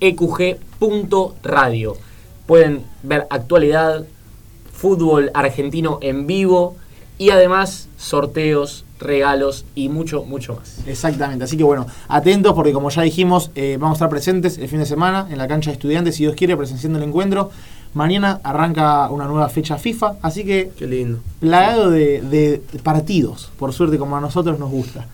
E 0.00 0.14
EQG.radio. 0.80 1.96
Pueden 2.46 2.84
ver 3.02 3.26
actualidad, 3.30 4.04
fútbol 4.72 5.30
argentino 5.34 5.98
en 6.00 6.26
vivo 6.26 6.76
y 7.18 7.30
además 7.30 7.88
sorteos, 7.98 8.84
regalos 9.00 9.64
y 9.74 9.88
mucho, 9.88 10.24
mucho 10.24 10.54
más. 10.54 10.78
Exactamente, 10.86 11.44
así 11.44 11.56
que 11.56 11.64
bueno, 11.64 11.86
atentos 12.08 12.54
porque 12.54 12.72
como 12.72 12.90
ya 12.90 13.02
dijimos, 13.02 13.50
eh, 13.54 13.76
vamos 13.78 13.96
a 13.96 13.98
estar 13.98 14.08
presentes 14.08 14.56
el 14.58 14.68
fin 14.68 14.78
de 14.78 14.86
semana 14.86 15.26
en 15.30 15.38
la 15.38 15.48
cancha 15.48 15.70
de 15.70 15.74
estudiantes, 15.74 16.16
si 16.16 16.22
Dios 16.24 16.36
quiere, 16.36 16.56
presenciando 16.56 16.98
el 16.98 17.04
encuentro. 17.04 17.50
Mañana 17.94 18.40
arranca 18.44 19.08
una 19.10 19.26
nueva 19.26 19.48
fecha 19.48 19.78
FIFA, 19.78 20.16
así 20.22 20.44
que 20.44 20.70
Qué 20.78 20.86
lindo. 20.86 21.20
plagado 21.40 21.90
de, 21.90 22.20
de 22.20 22.62
partidos, 22.82 23.50
por 23.58 23.72
suerte 23.72 23.98
como 23.98 24.16
a 24.16 24.20
nosotros 24.20 24.58
nos 24.58 24.70
gusta. 24.70 25.06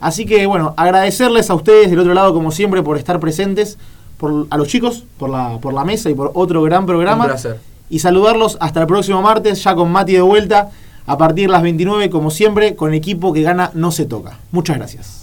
Así 0.00 0.26
que 0.26 0.46
bueno, 0.46 0.74
agradecerles 0.76 1.48
a 1.48 1.54
ustedes 1.54 1.90
del 1.90 2.00
otro 2.00 2.12
lado 2.12 2.34
como 2.34 2.50
siempre 2.50 2.82
por 2.82 2.98
estar 2.98 3.18
presentes, 3.20 3.78
por, 4.22 4.46
a 4.50 4.56
los 4.56 4.68
chicos 4.68 5.02
por 5.18 5.30
la, 5.30 5.58
por 5.58 5.74
la 5.74 5.84
mesa 5.84 6.08
y 6.08 6.14
por 6.14 6.30
otro 6.34 6.62
gran 6.62 6.86
programa. 6.86 7.24
Un 7.24 7.30
placer. 7.30 7.58
Y 7.90 7.98
saludarlos 7.98 8.56
hasta 8.60 8.80
el 8.80 8.86
próximo 8.86 9.20
martes, 9.20 9.64
ya 9.64 9.74
con 9.74 9.90
Mati 9.90 10.12
de 10.12 10.20
vuelta, 10.20 10.70
a 11.06 11.18
partir 11.18 11.48
de 11.48 11.52
las 11.52 11.62
29 11.62 12.08
como 12.08 12.30
siempre, 12.30 12.76
con 12.76 12.94
equipo 12.94 13.32
que 13.32 13.42
gana 13.42 13.72
no 13.74 13.90
se 13.90 14.06
toca. 14.06 14.38
Muchas 14.52 14.76
gracias. 14.76 15.18